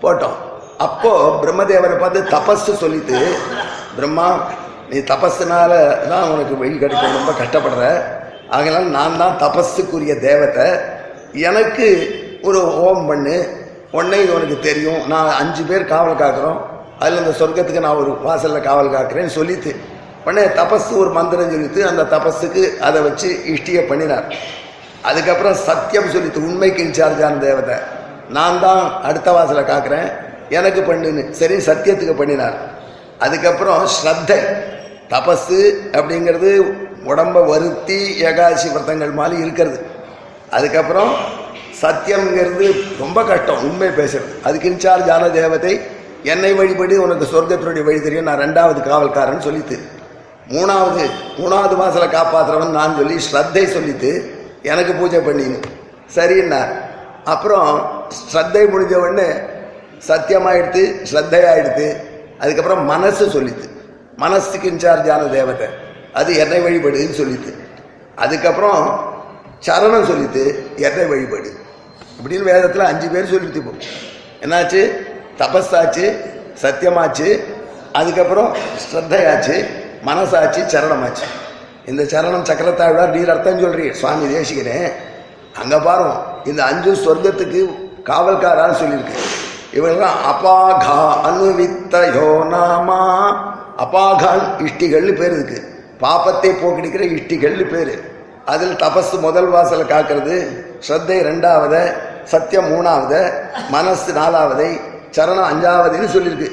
போட்டோம். 0.02 0.38
அப்போ 0.86 1.12
பிரம்மதேவனை 1.42 1.96
பார்த்து 2.02 2.20
தபஸு 2.36 2.74
சொல்லிட்டு 2.84 3.18
பிரம்மா 3.98 4.28
நீ 4.92 5.00
தபஸ்னால 5.12 5.74
தான் 6.12 6.30
உனக்கு 6.34 6.54
வெயில் 6.62 6.82
கிடைக்கும் 6.84 7.18
ரொம்ப 7.20 7.32
கஷ்டப்படுற. 7.42 7.84
ஆகையால 8.56 8.80
நான் 8.98 9.20
தான் 9.22 9.38
தபஸுக்குரிய 9.44 10.14
தேவத்தை. 10.28 10.66
எனக்கு 11.50 11.88
ஒரு 12.48 12.62
ஹோம் 12.78 13.04
பண்ணு. 13.10 13.36
உடனே 13.98 14.18
இது 14.24 14.34
உனக்கு 14.38 14.58
தெரியும். 14.70 15.02
நான் 15.12 15.38
அஞ்சு 15.42 15.64
பேர் 15.70 15.92
காவல் 15.94 16.22
காக்கிறோம். 16.24 16.60
அதில் 17.02 17.22
இந்த 17.22 17.34
சொர்க்கத்துக்கு 17.42 17.86
நான் 17.86 18.02
ஒரு 18.02 18.12
வாசலில் 18.26 18.68
காவல் 18.70 18.96
காக்கிறேன்னு 18.96 19.34
சொல்லிட்டு 19.40 19.72
உடனே 20.26 20.44
தபஸு 20.58 20.92
ஒரு 21.04 21.12
மந்திரம் 21.20 21.54
சொல்லிட்டு 21.54 21.82
அந்த 21.92 22.04
தபஸுக்கு 22.16 22.64
அதை 22.88 23.00
வச்சு 23.08 23.30
இஷ்டியை 23.54 23.84
பண்ணினார். 23.92 24.28
அதுக்கப்புறம் 25.10 25.56
சத்தியம் 25.70 26.12
சொல்லிட்டு 26.16 26.44
உண்மைக்கு 26.50 26.82
இன்சார்ஜான 26.88 27.40
தேவதை. 27.48 27.78
நான் 28.38 28.62
தான் 28.66 28.84
அடுத்த 29.08 29.30
வாசலை 29.38 29.64
காக்கிறேன். 29.72 30.10
எனக்கு 30.58 30.82
பண்ணுன்னு. 30.90 31.24
சரி 31.40 31.58
சத்தியத்துக்கு 31.70 32.16
பண்ணினார். 32.22 32.58
அதுக்கப்புறம் 33.26 33.82
ஸ்ரத்தை 33.96 34.40
தபஸு 35.14 35.62
அப்படிங்கிறது 35.98 36.52
உடம்ப 37.12 37.38
வருத்தி 37.52 38.00
ஏகாதசி 38.30 38.68
விரதங்கள் 38.74 39.14
மாதிரி 39.20 39.38
இருக்கிறது. 39.46 39.80
அதுக்கப்புறம் 40.58 41.12
சத்தியம்ங்கிறது 41.82 42.68
ரொம்ப 43.02 43.20
கஷ்டம் 43.30 43.64
உண்மை 43.68 43.90
பேசுறது. 44.00 44.32
அதுக்கு 44.48 44.70
இன்சார்ஜ் 44.72 45.10
ஆன 45.16 45.30
தேவதை 45.40 45.74
என்னை 46.32 46.52
வழிபடி 46.60 46.96
உனக்கு 47.04 47.26
சொர்க்கத்தினுடைய 47.34 47.84
வழி 47.86 48.00
தெரியும் 48.06 48.28
நான் 48.30 48.44
ரெண்டாவது 48.46 48.80
காவல்காரன் 48.88 49.46
சொல்லித்து 49.48 49.78
மூணாவது 50.54 51.04
மூணாவது 51.40 51.76
மாதத்தில் 51.80 52.14
காப்பாற்றுறவன் 52.16 52.78
நான் 52.80 52.98
சொல்லி 53.00 53.16
ஸ்ரத்தை 53.28 53.64
சொல்லித்து 53.76 54.12
எனக்கு 54.72 54.94
பூஜை 55.00 55.22
பண்ணின்னு 55.28 55.60
சரின்னா 56.16 56.62
அப்புறம் 57.34 57.70
ஸ்ரத்தை 58.20 58.64
முடிஞ்ச 58.74 58.94
உடனே 59.04 59.30
சத்தியமாயிடுத்து 60.08 60.84
ஸ்ரத்தையாயிடுத்து 61.12 61.88
அதுக்கப்புறம் 62.40 62.84
மனசு 62.94 63.26
சொல்லித்து. 63.36 63.68
மனசுக்கு 64.24 64.68
இன்சார்ஜான 64.72 65.30
தேவதை 65.38 65.68
அது 66.20 66.32
என்னை 66.44 66.60
வழிபடுன்னு 66.66 67.16
சொல்லித்து. 67.22 67.52
அதுக்கப்புறம் 68.24 68.82
சரணம் 69.68 70.08
சொல்லித்து 70.12 70.44
என்னை 70.88 71.06
வழிபடு. 71.12 71.50
இப்படின்னு 72.18 72.50
வேதத்தில் 72.52 72.90
அஞ்சு 72.92 73.08
பேர் 73.14 73.32
சொல்லிட்டு 73.34 73.62
போ 73.62 73.72
என்னாச்சு? 74.44 74.82
தபஸாச்சு 75.40 76.06
சத்தியமாச்சு 76.64 77.28
அதுக்கப்புறம் 78.00 78.50
ஸ்ரத்தையாச்சு 78.84 79.56
மனசாச்சு 80.10 80.62
சரணமாச்சு. 80.74 81.26
இந்த 81.92 82.04
சரணம் 82.12 82.48
சக்கரத்தாழ்வார் 82.50 83.16
நீர் 83.16 83.32
அர்த்தம் 83.34 83.62
சொல்கிறீர் 83.64 84.00
சுவாமி 84.02 84.26
தேசிக்கிறேன் 84.36 84.90
அங்கே 85.62 85.80
பாரும் 85.88 86.18
இந்த 86.50 86.62
அஞ்சு 86.64 86.92
சொர்க்கத்துக்கு 87.06 87.62
காவல்காரான்னு 88.10 88.80
சொல்லியிருக்கு. 88.82 89.16
இவங்கெல்லாம் 89.76 90.18
அபாகா 90.32 90.96
அனுவித்தயோ 91.28 92.30
நாமா 92.54 93.02
அபாகான் 93.84 94.44
இஷ்டிகள்னு 94.66 95.14
பேர் 95.20 95.36
இருக்கு. 95.38 95.60
பாப்பத்தை 96.02 96.50
போக்கடிக்கிற 96.62 97.04
இஷ்டிகள்னு 97.18 97.66
பேர். 97.74 97.94
அதில் 98.54 98.76
தபஸ் 98.84 99.14
முதல் 99.26 99.50
வாசலை 99.54 99.86
காக்கிறது. 99.92 100.38
ஸ்ரத்தை 100.86 101.18
ரெண்டாவத 101.30 101.76
சத்தியம் 102.32 102.70
மூணாவது 102.72 103.22
மனசு 103.76 104.12
நாலாவதை 104.20 104.70
சரணம் 105.16 105.50
அஞ்சாவதுன்னு 105.52 106.10
சொல்லியிருக்கு. 106.16 106.50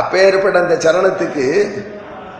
அப்பேற்பட்ட 0.00 0.58
அந்த 0.64 0.76
சரணத்துக்கு 0.86 1.46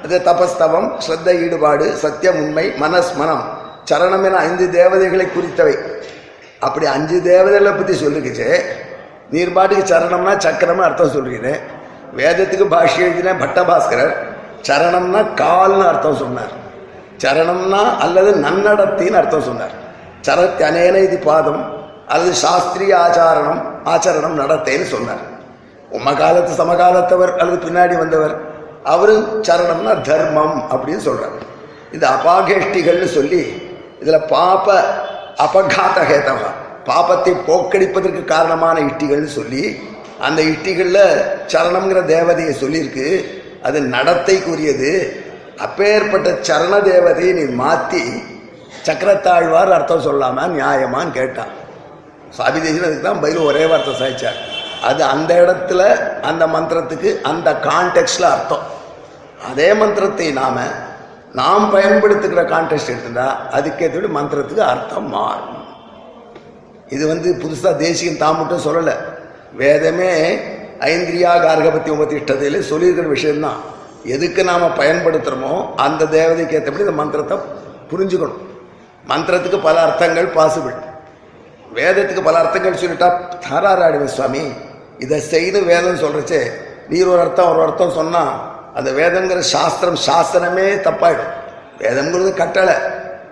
அது 0.04 0.18
தபஸ்தவம் 0.28 0.88
ஸ்ரத்த 1.04 1.28
ஈடுபாடு 1.44 1.86
சத்தியம் 2.04 2.40
உண்மை 2.42 2.66
மனஸ் 2.82 3.12
மனம். 3.20 3.44
சரணம் 3.90 4.24
என 4.28 4.40
ஐந்து 4.48 4.66
தேவதைகளை 4.78 5.26
குறித்தவை. 5.26 5.76
அப்படி 6.66 6.86
அஞ்சு 6.96 7.16
தேவதைகளை 7.30 7.72
பற்றி 7.72 7.94
சொல்லிக்கிச்சு 8.04 8.48
நீர் 9.32 9.54
பாட்டுக்கு 9.56 9.84
சரணம்னா 9.92 10.32
சக்கரம்னு 10.44 10.86
அர்த்தம் 10.88 11.14
சொல்கிறேன் 11.16 11.60
வேதத்துக்கு 12.18 12.66
பாஷ்யம் 12.74 13.06
எழுதின 13.06 13.34
பட்டபாஸ்கரர் 13.42 14.14
சரணம்னா 14.66 15.20
கால்னு 15.40 15.84
அர்த்தம் 15.92 16.20
சொன்னார். 16.22 16.52
சரணம்னா 17.22 17.80
அல்லது 18.04 18.30
நன்னடத்தின்னு 18.44 19.18
அர்த்தம் 19.20 19.46
சொன்னார். 19.48 19.74
சரத்தனேன 20.26 21.00
இது 21.06 21.18
பாதம் 21.28 21.62
அல்லது 22.12 22.32
சாஸ்திரிய 22.44 22.92
ஆச்சாரணம் 23.04 23.60
ஆச்சரணம் 23.92 24.38
நடத்தேன்னு 24.42 24.86
சொன்னார். 24.94 25.22
உம 25.96 26.12
காலத்து 26.20 26.52
சமகாலத்தவர் 26.60 27.32
அல்லது 27.40 27.58
பின்னாடி 27.66 27.94
வந்தவர் 28.02 28.34
அவரும் 28.92 29.26
சரணம்னா 29.48 29.92
தர்மம் 30.08 30.56
அப்படின்னு 30.72 31.02
சொல்கிறார் 31.08 31.36
இது 31.96 32.06
அபாகேஷ்டிகள்னு 32.16 33.08
சொல்லி 33.18 33.42
இதில் 34.02 34.26
பாப 34.32 34.66
அபகாத 35.44 35.98
ஹேதவா 36.10 36.50
பாபத்தை 36.88 37.32
போக்கடிப்பதற்கு 37.48 38.22
காரணமான 38.34 38.76
இட்டிகள்னு 38.88 39.30
சொல்லி 39.38 39.64
அந்த 40.26 40.40
இட்டிகளில் 40.52 41.04
சரணம்ங்கிற 41.52 42.00
தேவதையை 42.14 42.52
சொல்லியிருக்கு. 42.62 43.08
அது 43.66 43.78
நடத்தைக்குரியது. 43.94 44.92
அப்பேற்பட்ட 45.64 46.28
சரண 46.48 46.74
தேவதையை 46.90 47.32
நீ 47.38 47.44
மாற்றி 47.62 48.02
சக்கரத்தாழ்வார் 48.86 49.74
அர்த்தம் 49.76 50.04
சொல்லாம 50.06 50.46
நியாயமான்னு 50.56 51.16
கேட்டான். 51.18 51.52
சாபி 52.36 52.58
தேசிகன் 52.64 52.88
அதுக்கு 52.88 53.06
தான் 53.08 53.22
பதில் 53.24 53.46
ஒரே 53.50 53.64
வார்த்தை 53.70 53.94
சாய்ச்சார். 54.00 54.38
அது 54.88 55.02
அந்த 55.14 55.32
இடத்துல 55.42 55.82
அந்த 56.30 56.44
மந்திரத்துக்கு 56.54 57.10
அந்த 57.30 57.48
கான்டெக்ட்ல 57.68 58.26
அர்த்தம். 58.36 58.64
அதே 59.50 59.68
மந்திரத்தை 59.80 60.28
நாம் 60.40 60.60
நாம் 61.40 61.66
பயன்படுத்துகிற 61.74 62.42
கான்டெக்ட் 62.54 62.92
எடுத்துட்டா 62.94 63.28
அதுக்கேற்ற 63.56 64.08
மந்திரத்துக்கு 64.18 64.64
அர்த்தம் 64.72 65.08
மாறும். 65.16 65.55
இது 66.94 67.04
வந்து 67.12 67.28
புதுசாக 67.42 67.74
தேசியம் 67.84 68.20
தான் 68.24 68.38
மட்டும் 68.40 68.64
சொல்லலை. 68.66 68.94
வேதமே 69.62 70.10
ஐந்திரியா 70.90 71.32
கார்கபத்தி 71.44 71.90
உபதிஷ்டத்தில 71.96 72.60
சொல்லியிருக்கிற 72.70 73.08
விஷயம்தான். 73.16 73.60
எதுக்கு 74.14 74.40
நாம் 74.50 74.76
பயன்படுத்துகிறோமோ 74.80 75.54
அந்த 75.84 76.08
தேவதைக்கு 76.16 76.56
ஏற்றபடி 76.58 76.84
இந்த 76.86 76.96
மந்திரத்தை 77.00 77.36
புரிஞ்சுக்கணும். 77.90 78.42
மந்திரத்துக்கு 79.12 79.58
பல 79.68 79.76
அர்த்தங்கள் 79.86 80.28
பாசிபிள் 80.36 80.76
வேதத்துக்கு 81.78 82.22
பல 82.28 82.36
அர்த்தங்கள் 82.42 82.80
சொல்லிட்டா 82.82 83.08
தாராராடிவ 83.46 84.04
சுவாமி. 84.16 84.44
இதை 85.04 85.18
செய்து 85.32 85.58
வேதம் 85.70 86.02
சொல்கிறச்சே 86.04 86.40
நீர் 86.90 87.10
ஒரு 87.12 87.20
அர்த்தம் 87.24 87.50
ஒரு 87.52 87.60
அர்த்தம் 87.66 87.96
சொன்னால் 87.98 88.32
அந்த 88.78 88.90
வேதங்கிற 88.98 89.40
சாஸ்திரம் 89.54 89.98
சாஸ்திரமே 90.06 90.66
தப்பாயிடும். 90.86 91.32
வேதம்ங்கிறது 91.82 92.30
கட்டளை. 92.42 92.76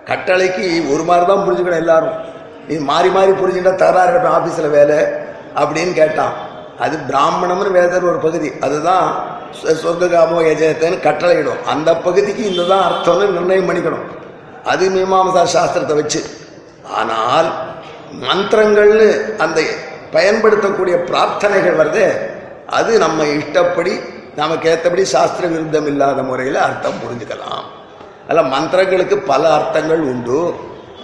கட்டளைக்கு 0.09 0.65
ஒரு 0.93 1.03
மாதிரி 1.09 1.25
தான் 1.31 1.43
புரிஞ்சுக்கணும் 1.45 1.83
எல்லாரும். 1.83 2.17
நீ 2.67 2.75
மாறி 2.75 3.09
மாறி 3.09 3.31
புரிஞ்சுட்டா 3.31 3.75
தகராறு 3.75 4.29
ஆஃபீஸில் 4.29 4.69
வேலை 4.69 4.95
அப்படின்னு 5.55 5.93
கேட்டான். 5.93 6.33
அது 6.79 6.97
பிராமணம்னு 6.97 7.71
வேதர் 7.71 8.03
ஒரு 8.03 8.17
பகுதி. 8.17 8.51
அதுதான் 8.61 9.25
சொ- 9.63 9.67
சொர்க்ககாமோ 9.67 10.43
எஜயத்தன்னு 10.43 10.99
கட்டளையிடும். 10.99 11.63
அந்த 11.63 11.95
பகுதிக்கு 11.95 12.49
இந்த 12.49 12.63
தான் 12.63 12.91
அர்த்தம்னு 12.91 13.29
நிர்ணயம் 13.29 13.69
பண்ணிக்கணும். 13.69 14.03
அது 14.65 14.89
மீமாம்சா 14.89 15.47
சாஸ்திரத்தை 15.53 15.95
வச்சு. 15.95 16.23
ஆனால் 16.95 17.51
மந்திரங்கள்னு 18.21 19.35
அந்த 19.35 19.61
பயன்படுத்தக்கூடிய 20.11 20.95
பிரார்த்தனைகள் 20.95 21.77
வருது. 21.77 22.11
அது 22.67 22.97
நம்ம 22.97 23.23
இஷ்டப்படி 23.23 23.99
நமக்கு 24.35 24.69
ஏற்றபடி 24.69 25.05
சாஸ்திர 25.05 25.47
விருத்தம் 25.47 25.87
இல்லாத 25.87 26.23
முறையில் 26.23 26.55
அர்த்தம் 26.55 26.93
புரிஞ்சுக்கலாம். 26.93 27.63
அதில் 28.29 28.51
மந்திரங்களுக்கு 28.51 29.17
பல 29.17 29.53
அர்த்தங்கள் 29.53 29.99
உண்டு. 29.99 30.55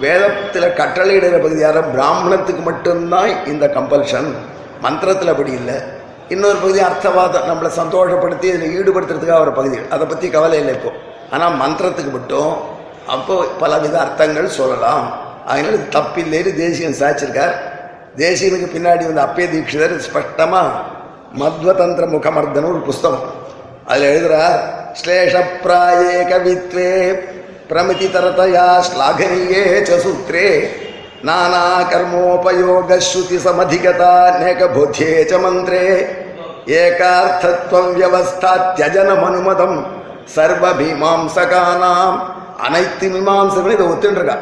வேதத்தில் 0.03 0.75
கட்டளையிடுகிற 0.79 1.59
யாரும் 1.63 1.89
பிராமணத்துக்கு 1.95 2.63
மட்டும்தான் 2.69 3.31
இந்த 3.51 3.65
கம்பல்ஷன் 3.77 4.29
மந்திரத்தில் 4.85 5.31
அப்படி 5.33 5.51
இல்லை. 5.61 5.77
இன்னொரு 6.33 6.57
பகுதி 6.63 6.79
அர்த்தவாதம் 6.89 7.47
நம்மளை 7.49 7.69
சந்தோஷப்படுத்தி 7.79 8.47
இதில் 8.51 8.75
ஈடுபடுத்துறதுக்காக 8.77 9.41
ஒரு 9.45 9.53
பகுதி. 9.59 9.77
அதை 9.93 10.05
பற்றி 10.11 10.27
கவலை 10.35 10.59
இல்லை 10.61 10.73
இப்போ. 10.77 10.91
ஆனால் 11.33 11.57
மந்திரத்துக்கு 11.63 12.11
மட்டும் 12.17 12.51
அப்போது 13.15 13.49
பலவித 13.61 13.95
அர்த்தங்கள் 14.05 14.55
சொல்லலாம். 14.59 15.05
அதனால 15.49 15.75
இது 15.77 15.87
தப்பில்லைன்னு 15.97 16.51
தேசியன் 16.63 16.99
சாச்சிருக்கார் 17.01 17.55
தேசியனுக்கு 18.23 18.67
பின்னாடி 18.75 19.03
வந்த 19.09 19.21
அப்பே 19.27 19.45
தீட்சிதர் 19.53 19.95
ஸ்பஷ்டமாக 20.07 20.79
மத்வதந்திர 21.41 22.05
முகமர்தன 22.15 22.69
ஒரு 22.73 22.81
புஸ்தகம். 22.89 23.27
அதில் 23.89 24.09
எழுதுகிறார் 24.11 24.59
ஸ்லேஷப்பிராயே 24.99 26.15
கவித்வே 26.31 26.89
பிரமிதி 27.71 28.07
தரதயா 28.07 28.65
ஸ்லாகனீயே 28.85 29.61
ச 29.87 29.97
சூத்ரே 29.99 30.47
நானா 31.23 31.61
கர்மோபயோக 31.91 32.97
ஸ்ருதி 33.05 33.37
சமதிகதா 33.43 34.15
நேக 34.39 34.67
போத்தியே 34.73 35.19
ச 35.29 35.37
மந்திரே 35.43 35.85
ஏகார்த்தத்வம் 36.77 37.91
வியவஸ்தா 37.93 38.51
தியஜனமனுமதம் 38.71 39.77
சர்வ 40.33 40.65
மீமாம்சகானாம் 40.79 42.17
அனைத்து 42.61 43.07
மீமாம்சங்களும் 43.13 43.77
இதை 43.77 43.85
ஒத்துருக்கா 43.87 44.35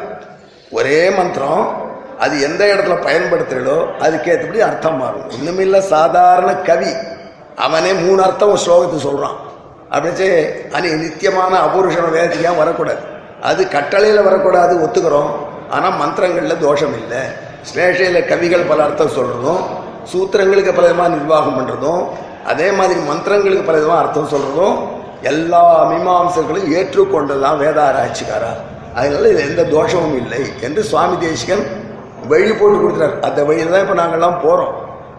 ஒரே 0.72 1.00
மந்திரம் 1.18 1.62
அது 2.20 2.34
எந்த 2.48 2.62
இடத்துல 2.72 2.96
பயன்படுத்துகிறோ 3.06 3.78
அதுக்கேற்றபடி 4.04 4.60
அர்த்தம் 4.62 4.98
மாறும் 5.02 5.30
ஒண்ணுமில்ல 5.30 5.78
சாதாரண 5.92 6.50
கவி 6.66 6.92
அவனே 7.58 7.92
மூணு 8.02 8.20
அர்த்தம் 8.26 8.52
ஒரு 8.54 8.62
ஸ்லோகத்துக்கு 8.64 9.08
சொல்றான் 9.08 9.38
அப்படிச்சு 9.92 10.28
அனி 10.74 10.90
நித்தியமான 10.98 11.52
அபூருஷன 11.62 12.10
வேதத்துக்கு 12.10 12.50
ஏன் 12.50 12.60
வரக்கூடாது 12.60 13.02
அது 13.48 13.62
கட்டளையில் 13.76 14.26
வரக்கூடாது 14.28 14.72
ஒத்துக்கிறோம். 14.84 15.30
ஆனால் 15.74 15.96
மந்திரங்களில் 16.00 16.62
தோஷம் 16.66 16.94
இல்லை. 17.00 17.22
ஸ்லேஷையில் 17.68 18.26
கவிகள் 18.30 18.68
பல 18.70 18.82
அர்த்தம் 18.86 19.14
சொல்கிறதும் 19.18 19.62
சூத்திரங்களுக்கு 20.10 20.72
பல 20.78 20.86
விதமாக 20.88 21.14
நிர்வாகம் 21.16 21.56
பண்ணுறதும் 21.58 22.02
அதே 22.52 22.68
மாதிரி 22.78 23.00
மந்திரங்களுக்கு 23.10 23.64
பல 23.68 23.78
விதமாக 23.78 24.02
அர்த்தம் 24.04 24.30
சொல்கிறதும் 24.34 24.76
எல்லா 25.30 25.62
மீமாம்சர்களும் 25.90 26.68
ஏற்றுக்கொண்டதுதான் 26.76 27.58
வேதாராய்ச்சிக்காரா 27.62 28.52
அதனால 28.98 29.28
இது 29.32 29.42
எந்த 29.48 29.62
தோஷமும் 29.74 30.16
இல்லை 30.22 30.42
என்று 30.66 30.82
சுவாமி 30.90 31.16
தேசிகன் 31.24 31.64
வழி 32.30 32.52
போட்டு 32.52 32.78
கொடுக்குறாரு. 32.78 33.16
அந்த 33.26 33.40
வழியில் 33.48 33.74
தான் 33.74 33.84
இப்போ 33.84 33.96
நாங்கள்லாம் 34.00 34.40
போகிறோம் 34.46 34.72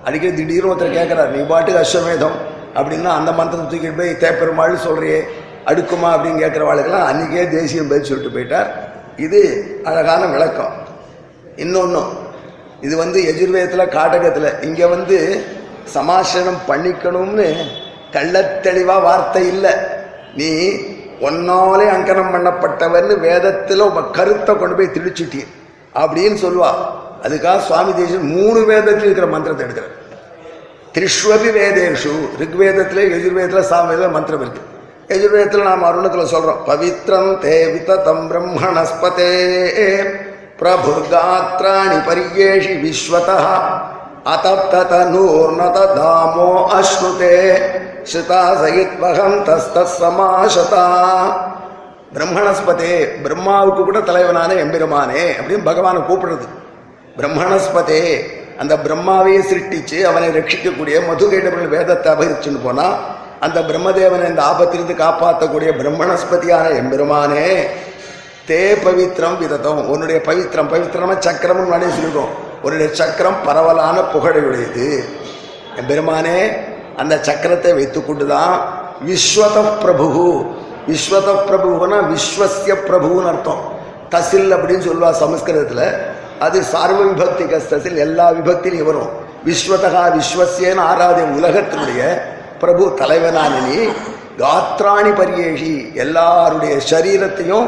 அடிக்கடி 0.07 0.33
திடீர்னு 0.39 0.71
ஒருத்தர் 0.71 0.97
கேட்குறாரு 0.97 1.31
நீ 1.35 1.41
பாட்டுக்கு 1.51 1.81
அஸ்வமேதம் 1.83 2.35
அப்படின்னா 2.77 3.11
அந்த 3.19 3.31
மந்திரத்தை 3.39 3.65
தூக்கிட்டு 3.71 3.99
போய் 4.01 4.11
தேப்பெருமாள் 4.23 4.83
சொல்கிறியே 4.87 5.19
அடுக்குமா 5.69 6.09
அப்படின்னு 6.15 6.43
கேட்குறவாளுக்கெல்லாம் 6.43 7.09
அன்றைக்கே 7.09 7.43
தேசியம் 7.57 7.89
பதில் 7.91 8.09
சொல்லிட்டு 8.09 8.35
போயிட்டார். 8.35 8.69
இது 9.25 9.39
அழகான 9.89 10.21
விளக்கம். 10.33 10.73
இன்னொன்றும் 11.63 12.11
இது 12.85 12.95
வந்து 13.03 13.19
எஜுர்வேதத்தில் 13.31 13.93
காட்டகத்தில் 13.97 14.49
இங்கே 14.67 14.85
வந்து 14.95 15.17
சமாசனம் 15.95 16.59
பண்ணிக்கணும்னு 16.69 17.47
கள்ளத்தெளிவாக 18.15 19.05
வார்த்தை 19.07 19.43
இல்லை. 19.53 19.73
நீ 20.39 20.49
ஒன்னாலே 21.27 21.85
அங்கனம் 21.95 22.33
பண்ணப்பட்டவர்னு 22.33 23.15
வேதத்தில் 23.27 23.85
உங்கள் 23.87 24.11
கருத்தை 24.17 24.53
கொண்டு 24.55 24.77
போய் 24.79 24.93
திணிச்சுட்டீர் 24.95 25.51
அப்படின்னு 26.01 26.37
சொல்லுவா. 26.45 26.71
அதுக்காக 27.25 27.59
சுவாமி 27.69 27.91
தேசம் 28.01 28.29
மூணு 28.35 28.59
வேதத்தில் 28.71 29.07
இருக்கிற 29.07 29.27
மந்திரத்தை 29.35 29.63
எடுக்கிறார். 29.65 29.95
திரிஷ்வபி 30.95 31.49
வேதேஷு 31.59 32.13
ரிக்வேதத்தில் 32.43 33.03
எஜுர்வேதத்தில் 33.17 33.69
சாமவேதத்தில் 33.71 34.15
மந்திரம் 34.17 34.43
இருக்குது 34.45 34.67
எஜுர்வேதத்தில் 35.15 35.63
நாம் 35.63 35.83
அருணத்தில் 35.83 36.25
சொல்கிறோம் 36.25 36.61
பவித்ரம் 36.67 37.31
தே 37.39 37.55
விததம் 37.73 38.25
பிரம்மணஸ்பதே 38.29 39.33
பிரபுர்காத்ராணி 40.59 41.97
பரியேஷி 42.07 42.73
விஸ்வதா 42.83 43.37
அதப்ததனூர்ணத 44.25 45.77
தாமோ 45.95 46.49
அஸ்ருதே 46.79 47.37
ஸ்ருதா 48.11 48.41
சயித்வகம் 48.61 49.39
தஸ்தஸ் 49.47 49.95
சமாசதா 50.01 50.85
பிரம்மணஸ்பதே 52.13 52.93
பிரம்மாவுக்கு 53.23 53.81
கூட 53.83 53.99
தலைவனான 53.99 54.53
எம்பெருமானே 54.53 55.23
அப்படின்னு 55.39 55.63
பகவானை 55.63 56.01
கூப்பிடுறது. 56.01 56.47
பிரம்மணஸ்பதே 57.17 58.03
அந்த 58.59 58.73
பிரம்மாவையே 58.75 59.41
சிருஷ்டிச்சு 59.41 59.97
அவனை 60.05 60.27
ரட்சிக்கக்கூடிய 60.29 60.95
மதுகேட்டவர்கள் 61.09 61.75
வேதத்தை 61.75 62.09
அபகரிச்சுன்னு 62.11 62.61
போனால் 62.63 62.95
அந்த 63.45 63.59
பிரம்மதேவனை 63.69 64.25
இந்த 64.31 64.41
ஆபத்திலிருந்து 64.51 64.95
காப்பாற்றக்கூடிய 65.03 65.69
பிரம்மணஸ்பதியான 65.79 66.65
எம்பெருமானே 66.81 67.45
தே 68.49 68.59
பவித்ரம் 68.83 69.37
விதத்தம் 69.41 69.79
உன்னுடைய 69.93 70.17
பவித்திரம் 70.27 70.69
பவித்திரமா 70.73 71.15
சக்கரம்னு 71.27 71.63
முன்னாடியே 71.65 71.91
சொல்லிடுவோம் 71.97 72.33
உன்னுடைய 72.63 72.87
சக்கரம் 72.99 73.39
பரவலான 73.45 73.97
புகழையுடையது. 74.13 74.87
எம்பெருமானே 75.79 76.37
அந்த 77.01 77.13
சக்கரத்தை 77.27 77.71
வைத்துக்கொண்டு 77.77 78.25
தான் 78.33 78.55
விஸ்வத 79.07 79.57
பிரபு 79.83 80.07
விஸ்வத 80.89 81.29
பிரபுனா 81.47 81.97
விஸ்வசிய 82.11 82.73
பிரபுன்னு 82.87 83.29
அர்த்தம். 83.31 83.63
தசில் 84.13 84.53
அப்படின்னு 84.55 84.85
சொல்லுவா 84.89 85.11
சமஸ்கிருதத்தில். 85.23 85.87
அது 86.45 86.57
சார்வ 86.73 86.99
விபக்தி 87.09 87.43
கஸ்தசில் 87.53 87.97
எல்லா 88.05 88.25
விபக்திலையும் 88.37 88.89
வரும். 88.91 89.11
விஸ்வதகா 89.47 90.03
விஸ்வசியன்னு 90.17 90.83
ஆராதிய 90.91 91.25
உலகத்தினுடைய 91.39 92.01
பிரபு 92.63 92.83
தலைவனான 93.01 93.53
நீ 93.67 93.77
காத்ராணி 94.41 95.11
பரியேஷி 95.19 95.73
எல்லாருடைய 96.03 96.75
சரீரத்தையும் 96.91 97.67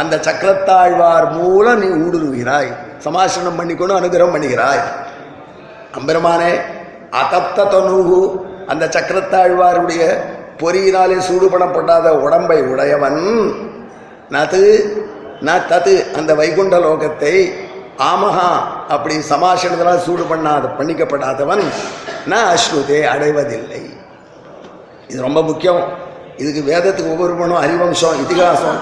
அந்த 0.00 0.14
சக்கரத்தாழ்வார் 0.26 1.26
மூலம் 1.38 1.80
நீ 1.82 1.88
ஊடுருகிறாய் 2.04 2.70
சமாசனம் 3.06 3.58
பண்ணிக்கொண்டு 3.58 3.94
அனுகிரகம் 4.00 4.34
பண்ணுகிறாய். 4.34 4.82
அம்பெருமானே 5.98 6.52
அதப்த 7.20 7.64
தனுகு 7.74 8.20
அந்த 8.72 8.84
சக்கரத்தாழ்வாருடைய 8.96 10.02
பொறியினாலே 10.60 11.16
சூடுபடப்படாத 11.28 12.06
உடம்பை 12.24 12.58
உடையவன். 12.72 13.22
நது 14.34 14.64
ந 15.46 15.50
தது 15.70 15.94
அந்த 16.18 16.30
வைகுண்ட 16.40 16.76
லோகத்தை 16.86 17.34
ஆமஹா 18.10 18.50
அப்படி 18.94 19.14
சமாசனத்தினால் 19.32 20.04
சூடு 20.06 20.24
பண்ணாத 20.32 20.64
பண்ணிக்கப்படாதவன். 20.78 21.64
ந 22.30 22.34
அஸ்ருதே 22.54 23.00
அடைவதில்லை. 23.14 23.82
இது 25.10 25.20
ரொம்ப 25.26 25.40
முக்கியம். 25.42 25.80
இதுக்கு 26.42 26.60
வேதத்துக்கு 26.72 27.12
ஒவ்வொரு 27.14 27.34
மனும் 27.40 27.60
ஹரிவம்சம் 27.62 28.18
இதிகாசம். 28.24 28.78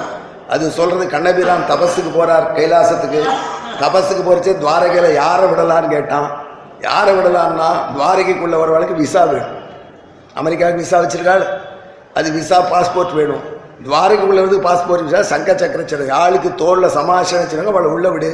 அது 0.54 0.64
சொல்றது 0.70 1.04
கண்ணபிரான் 1.14 1.64
தபஸுக்கு 1.70 2.10
போறார் 2.18 2.46
கைலாசத்துக்கு. 2.56 3.20
தபஸுக்கு 3.82 4.22
போறச்சு 4.28 4.52
துவாரகையில் 4.62 5.16
யாரை 5.22 5.46
விடலான்னு 5.50 5.88
கேட்டான். 5.94 6.28
யாரை 6.88 7.12
விடலான்னா 7.18 7.68
துவாரகைக்குள்ள 7.94 8.56
வரவளுக்கு 8.62 8.96
விசா 9.02 9.22
வேணும். 9.30 9.54
அமெரிக்காவுக்கு 10.40 10.82
விசா 10.84 10.98
வச்சிருக்காள். 11.04 11.44
அது 12.18 12.28
விசா 12.38 12.58
பாஸ்போர்ட் 12.72 13.14
வேணும். 13.20 13.42
துவாரகைக்குள்ள 13.86 14.40
வந்து 14.46 14.60
பாஸ்போர்ட் 14.68 15.06
விசா 15.08 15.22
சங்க 15.32 15.52
சக்கரச்சர 15.62 16.10
ஆளுக்கு 16.22 16.50
தோளில் 16.62 16.94
சமாசனம் 16.98 17.42
வச்சிருக்காங்க 17.42 17.74
அவளை 17.74 17.90
உள்ள 17.96 18.08
விடு. 18.16 18.30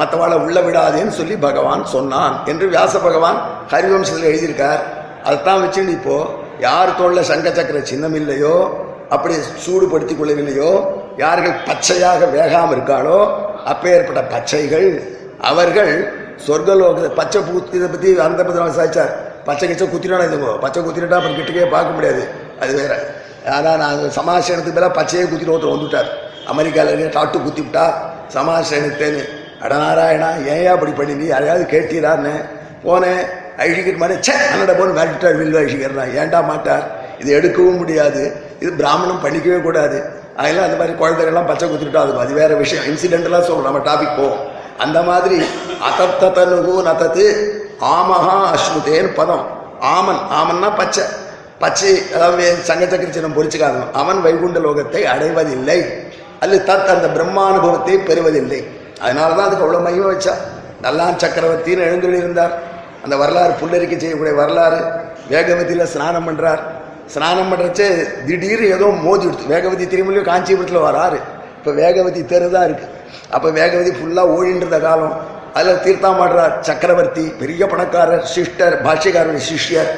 மற்றவாளை 0.00 0.36
உள்ள 0.46 0.58
விடாதேன்னு 0.60 1.14
சொல்லி 1.20 1.36
பகவான் 1.46 1.82
சொன்னான் 1.94 2.34
என்று 2.50 2.66
வியாச 2.70 2.94
பகவான் 3.06 3.38
ஹரிவம்சத்தில் 3.72 4.30
எழுதியிருக்கார். 4.30 4.82
அதைத்தான் 5.24 5.62
வச்சுன்னு 5.64 5.96
இப்போது 5.98 6.40
யார் 6.58 6.96
தோல்ல 7.00 7.20
சங்க 7.20 7.52
சக்கர 7.52 7.80
சின்னம் 7.80 8.14
இல்லையோ 8.14 8.78
அப்படி 9.10 9.34
சூடுபடுத்திக் 9.34 10.20
கொள்ளவில்லையோ 10.20 10.96
யார்கள் 11.16 11.54
பச்சையாக 11.66 12.26
வேகாம 12.26 12.72
இருக்காளோ 12.72 13.18
அப்பேற்பட்ட 13.64 14.22
பச்சைகள் 14.22 15.02
அவர்கள் 15.40 16.20
சொர்க்கலோக 16.46 17.08
பச்சை 17.08 17.40
பூத்து 17.40 17.76
இதை 17.78 17.88
பத்தி 17.88 18.18
அந்த 18.18 18.44
பத்தி 18.44 18.72
சாய்ச்சார் 18.72 19.30
பச்சை 19.44 19.68
கிச்சை 19.68 19.88
குத்தினா 19.88 20.18
இதுங்க 20.24 20.58
பச்சை 20.58 20.82
குத்தினா 20.82 21.10
அப்புறம் 21.10 21.36
கிட்டக்கே 21.36 21.68
பார்க்க 21.68 21.90
முடியாது. 21.90 22.28
அது 22.60 22.74
வேற. 22.74 23.20
ஆனால் 23.50 23.78
நாங்கள் 23.78 24.10
சமாசனத்துக்கு 24.10 24.78
மேலே 24.80 24.86
பச்சையே 24.86 25.24
குத்திட்டு 25.24 25.54
ஒருத்தர் 25.54 25.74
வந்துட்டார். 25.74 26.06
அமெரிக்காவில் 26.46 26.98
இருக்க 26.98 27.18
டாட்டு 27.18 27.40
குத்தி 27.40 27.62
விட்டா 27.62 27.92
சமாசனத்தேன்னு. 28.34 29.22
அடநாராயணா 29.60 30.46
ஏன் 30.46 30.66
அப்படி 30.66 30.90
பண்ணி 30.90 31.14
நீ 31.14 31.24
யாரையாவது 31.24 31.64
கேட்டீரான்னு. 31.64 32.44
போனேன். 32.84 33.24
அழிக்கிட்டு 33.58 33.96
மாதிரி 33.96 34.20
சே 34.20 34.32
அண்ணட 34.32 34.78
போன் 34.78 34.96
மிரட்டார் 34.96 35.38
வில்லு 35.40 35.60
அழிக்கிறா 35.60 36.04
ஏன்டா 36.22 36.46
மாட்டார்? 36.46 36.84
இது 37.18 37.40
எடுக்கவும் 37.40 37.76
முடியாது. 37.76 38.32
இது 38.60 38.72
பிராமணம் 38.72 39.24
பண்ணிக்கவே 39.24 39.62
கூடாது. 39.62 40.20
அதெல்லாம் 40.36 40.64
அந்த 40.64 40.76
மாதிரி 40.76 40.98
குழந்தைகள்லாம் 40.98 41.46
பச்சை 41.46 41.68
குத்திட்டா 41.68 41.96
அது 41.96 42.18
அது 42.18 42.32
வேற 42.32 42.54
விஷயம். 42.54 42.84
இன்சிடென்ட்லாம் 42.84 43.48
சொல்றோம். 43.48 43.62
நம்ம 43.62 43.78
டாபிக் 43.78 44.16
போவோம். 44.16 44.38
அந்த 44.78 45.02
மாதிரி 45.02 45.42
அத்தத்தனுகு 45.88 46.82
நத்தத்து 46.88 47.24
ஆமஹா 47.80 48.54
அஸ்முதேன்னு 48.54 49.14
பதம். 49.14 49.44
ஆமன் 49.80 50.20
ஆமன்னா 50.38 50.76
பச்சை. 50.76 51.04
பச்சை 51.58 52.12
அதாவது 52.14 52.56
சங்க 52.62 52.86
சக்கர 52.86 53.10
சின்னம் 53.10 53.36
பொறிச்சுக்காதவன். 53.36 53.92
அவன் 53.92 54.20
வைகுண்ட 54.20 54.58
லோகத்தை 54.58 55.02
அடைவதில்லை. 55.02 55.84
அல்லது 56.40 56.72
தத் 56.72 56.86
அந்த 56.86 57.06
பிரம்மானுபவத்தை 57.06 57.98
பெறுவதில்லை. 58.08 58.66
அதனால 59.00 59.34
தான் 59.34 59.46
அதுக்கு 59.46 59.66
அவ்வளோ 59.66 59.82
மகிமை 59.82 60.14
வச்சா. 60.14 60.34
நல்லான் 60.82 61.16
சக்கரவர்த்தின்னு 61.16 61.86
எழுந்துள்ளி 61.88 62.16
இருந்தார் 62.16 62.70
அந்த 63.04 63.14
வரலாறு 63.22 63.52
புல்லரிக்க 63.60 63.94
செய்யக்கூடிய 63.98 64.34
வரலாறு 64.42 64.80
வேகவதியில் 65.32 65.90
ஸ்நானம் 65.94 66.26
பண்ணுறார் 66.28 66.62
ஸ்நானம் 67.14 67.50
பண்ணுறச்சே 67.52 67.88
திடீர்னு 68.26 68.66
ஏதோ 68.76 68.86
மோதி 69.06 69.24
விடுத்து 69.26 69.52
வேகவதி 69.54 69.84
திருமலையும் 69.92 70.28
காஞ்சிபுரத்தில் 70.30 70.86
வராரு. 70.88 71.18
இப்போ 71.58 71.70
வேகவதி 71.80 72.20
தெரு 72.32 72.46
தான் 72.50 72.66
இருக்குது 72.68 72.92
அப்போ 73.34 73.48
வேகவதி 73.58 73.90
ஃபுல்லாக 73.98 74.34
ஓடின்றத 74.36 74.80
காலம். 74.80 75.16
அதில் 75.58 75.82
தீர்த்தாமாடுறார் 75.84 76.54
சக்கரவர்த்தி 76.60 77.24
பெரிய 77.40 77.66
பணக்காரர் 77.66 78.24
சிஸ்டர் 78.34 78.74
பாஷ்யக்காரர் 78.86 79.46
சிஷ்யர். 79.48 79.90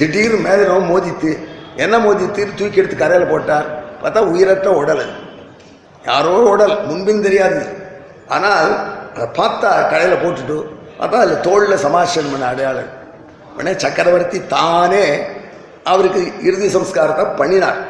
திடீர்னு 0.00 0.38
மேலே 0.48 0.64
மோதித்து 0.92 1.30
என்ன 1.76 1.98
மோதித்து? 1.98 2.42
தூக்கி 2.58 2.80
எடுத்து 2.80 2.96
கரையில் 2.96 3.30
போட்டார். 3.32 3.68
பார்த்தா 4.02 4.20
உயிரற்ற 4.32 4.68
உடல். 4.82 5.02
அது. 5.04 5.14
யாரோ 6.04 6.34
உடல் 6.54 6.74
முன்பின் 6.88 7.24
தெரியாது. 7.26 7.62
ஆனால் 8.34 8.70
அதை 9.14 9.26
பார்த்தா 9.40 9.70
கடையில் 9.92 10.22
போட்டுட்டு 10.24 10.58
அப்போ 11.04 11.16
அதில் 11.24 11.44
தோளில் 11.48 11.82
சமாஷன் 11.84 12.30
பண்ண 12.32 12.46
அடையாளம். 12.52 12.90
உடனே 13.54 13.72
சக்கரவர்த்தி 13.84 14.38
தானே 14.56 15.04
அவருக்கு 15.90 16.20
இறுதி 16.48 16.68
சம்ஸ்காரத்தை 16.76 17.24
பண்ணினார். 17.40 17.80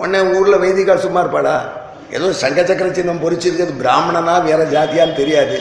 உடனே 0.00 0.20
ஊரில் 0.36 0.62
வைதிகால் 0.64 1.04
சும்மா 1.06 1.22
இருப்பாடா 1.24 1.56
ஏதோ 2.16 2.26
சங்க 2.42 2.60
சக்கர 2.68 2.88
சின்னம் 2.98 3.22
பொறிச்சிருக்கிறது 3.24 3.74
பிராமணனா 3.82 4.34
வேற 4.48 4.60
ஜாதியான்னு 4.74 5.18
தெரியாது. 5.20 5.56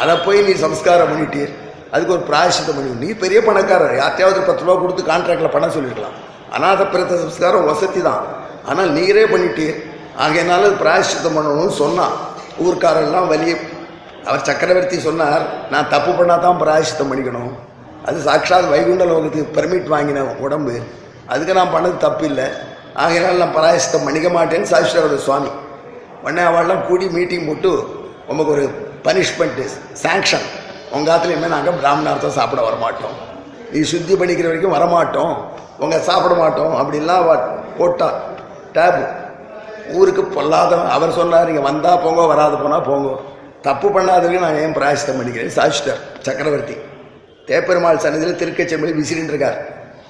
அதை 0.00 0.14
போய் 0.26 0.40
நீ 0.48 0.52
சம்ஸ்காரம் 0.64 1.10
பண்ணிட்டீர். 1.12 1.52
அதுக்கு 1.92 2.14
ஒரு 2.16 2.24
பிராயசித்தம் 2.30 2.76
பண்ணி 2.78 2.90
நீ 3.04 3.08
பெரிய 3.22 3.38
பணக்காரர். 3.48 3.94
யார்ட்டையாவது 4.00 4.40
பத்து 4.48 4.64
ரூபா 4.64 4.74
கொடுத்து 4.82 5.02
கான்ட்ராக்டில் 5.10 5.54
பணம் 5.56 5.74
சொல்லிருக்கலாம். 5.76 6.16
அநாத 6.56 6.82
பிரத்த 6.92 7.14
சம்ஸ்காரம் 7.24 7.68
வசதி 7.70 8.02
தான். 8.08 8.22
ஆனால் 8.70 8.90
நீரே 8.98 9.24
பண்ணிட்டீர். 9.32 9.78
ஆகையினால 10.24 10.68
அது 10.68 10.76
பிராயசித்தம் 10.84 11.36
பண்ணணும்னு 11.38 11.74
சொன்னான். 11.82 12.14
ஊர்க்காரெல்லாம் 12.66 13.28
வலிய 13.32 13.54
அவர் 14.26 14.46
சக்கரவர்த்தி 14.48 14.98
சொன்னார் 15.00 15.44
நான் 15.70 15.88
தப்பு 15.88 16.10
பண்ணாதான் 16.10 16.46
தான் 16.46 16.60
பிராயசித்தம் 16.62 17.10
பண்ணிக்கணும். 17.10 17.52
அது 18.06 18.20
சாட்சாத் 18.20 18.70
வைகுண்ட 18.70 19.04
லோகத்துக்கு 19.04 19.54
பெர்மிட் 19.58 19.88
வாங்கின 19.94 20.24
உடம்பு. 20.38 20.74
அதுக்கு 21.26 21.54
நான் 21.54 21.74
பண்ணது 21.74 21.96
தப்பு 21.96 22.24
இல்லை 22.26 22.44
ஆகையினால் 22.94 23.42
நான் 23.42 23.56
பிராயசித்தம் 23.56 24.04
பண்ணிக்க 24.04 24.28
மாட்டேன்னு 24.28 24.70
சாஸ்திரவத 24.74 25.16
சுவாமி. 25.16 25.50
உடனே 26.22 26.42
அவள்லாம் 26.42 26.86
கூடி 26.86 27.08
மீட்டிங் 27.08 27.46
போட்டு 27.46 27.70
உங்களுக்கு 28.26 28.54
ஒரு 28.56 28.64
பனிஷ்மெண்ட்டு 29.04 29.64
சாங்ஷன் 30.02 30.46
உங்கள் 30.92 31.14
ஆத்துல 31.14 31.34
இனிமேல் 31.34 31.54
நாங்கள் 31.56 31.74
பிராமணார்த்தம் 31.74 32.30
சாப்பிட 32.30 32.62
வரமாட்டோம். 32.68 33.16
நீ 33.70 33.82
சுத்தி 33.82 34.14
பண்ணிக்கிற 34.14 34.46
வரைக்கும் 34.50 34.76
வரமாட்டோம். 34.78 35.36
உங்கள் 35.78 36.00
சாப்பிட 36.00 36.34
மாட்டோம். 36.34 36.74
அப்படின்லாம் 36.74 37.22
அவ 37.24 37.36
போட்டா. 37.78 38.12
டேபு 38.74 39.02
ஊருக்கு 39.92 40.22
பொல்லாதவன். 40.22 40.88
அவர் 40.88 41.12
சொன்னார் 41.12 41.46
நீங்கள் 41.46 41.62
வந்தால் 41.62 42.00
போங்க 42.00 42.22
வராது 42.26 42.56
போனால் 42.56 42.82
போங்க. 42.82 43.08
தப்பு 43.68 43.88
பண்ணாதவங்க 43.88 44.38
நான் 44.44 44.60
ஏன் 44.64 44.76
பிராயசித்தம் 44.78 45.18
பண்ணிக்கிறேன்? 45.18 45.54
சாஷ்டர் 45.58 46.00
சக்கரவர்த்தி. 46.26 46.76
தேப்பெருமாள் 47.48 48.02
சன்னதியில் 48.04 48.38
திருக்கச்சம்பளி 48.40 48.92
விசிறின்னு 48.98 49.32
இருக்கார் 49.32 49.58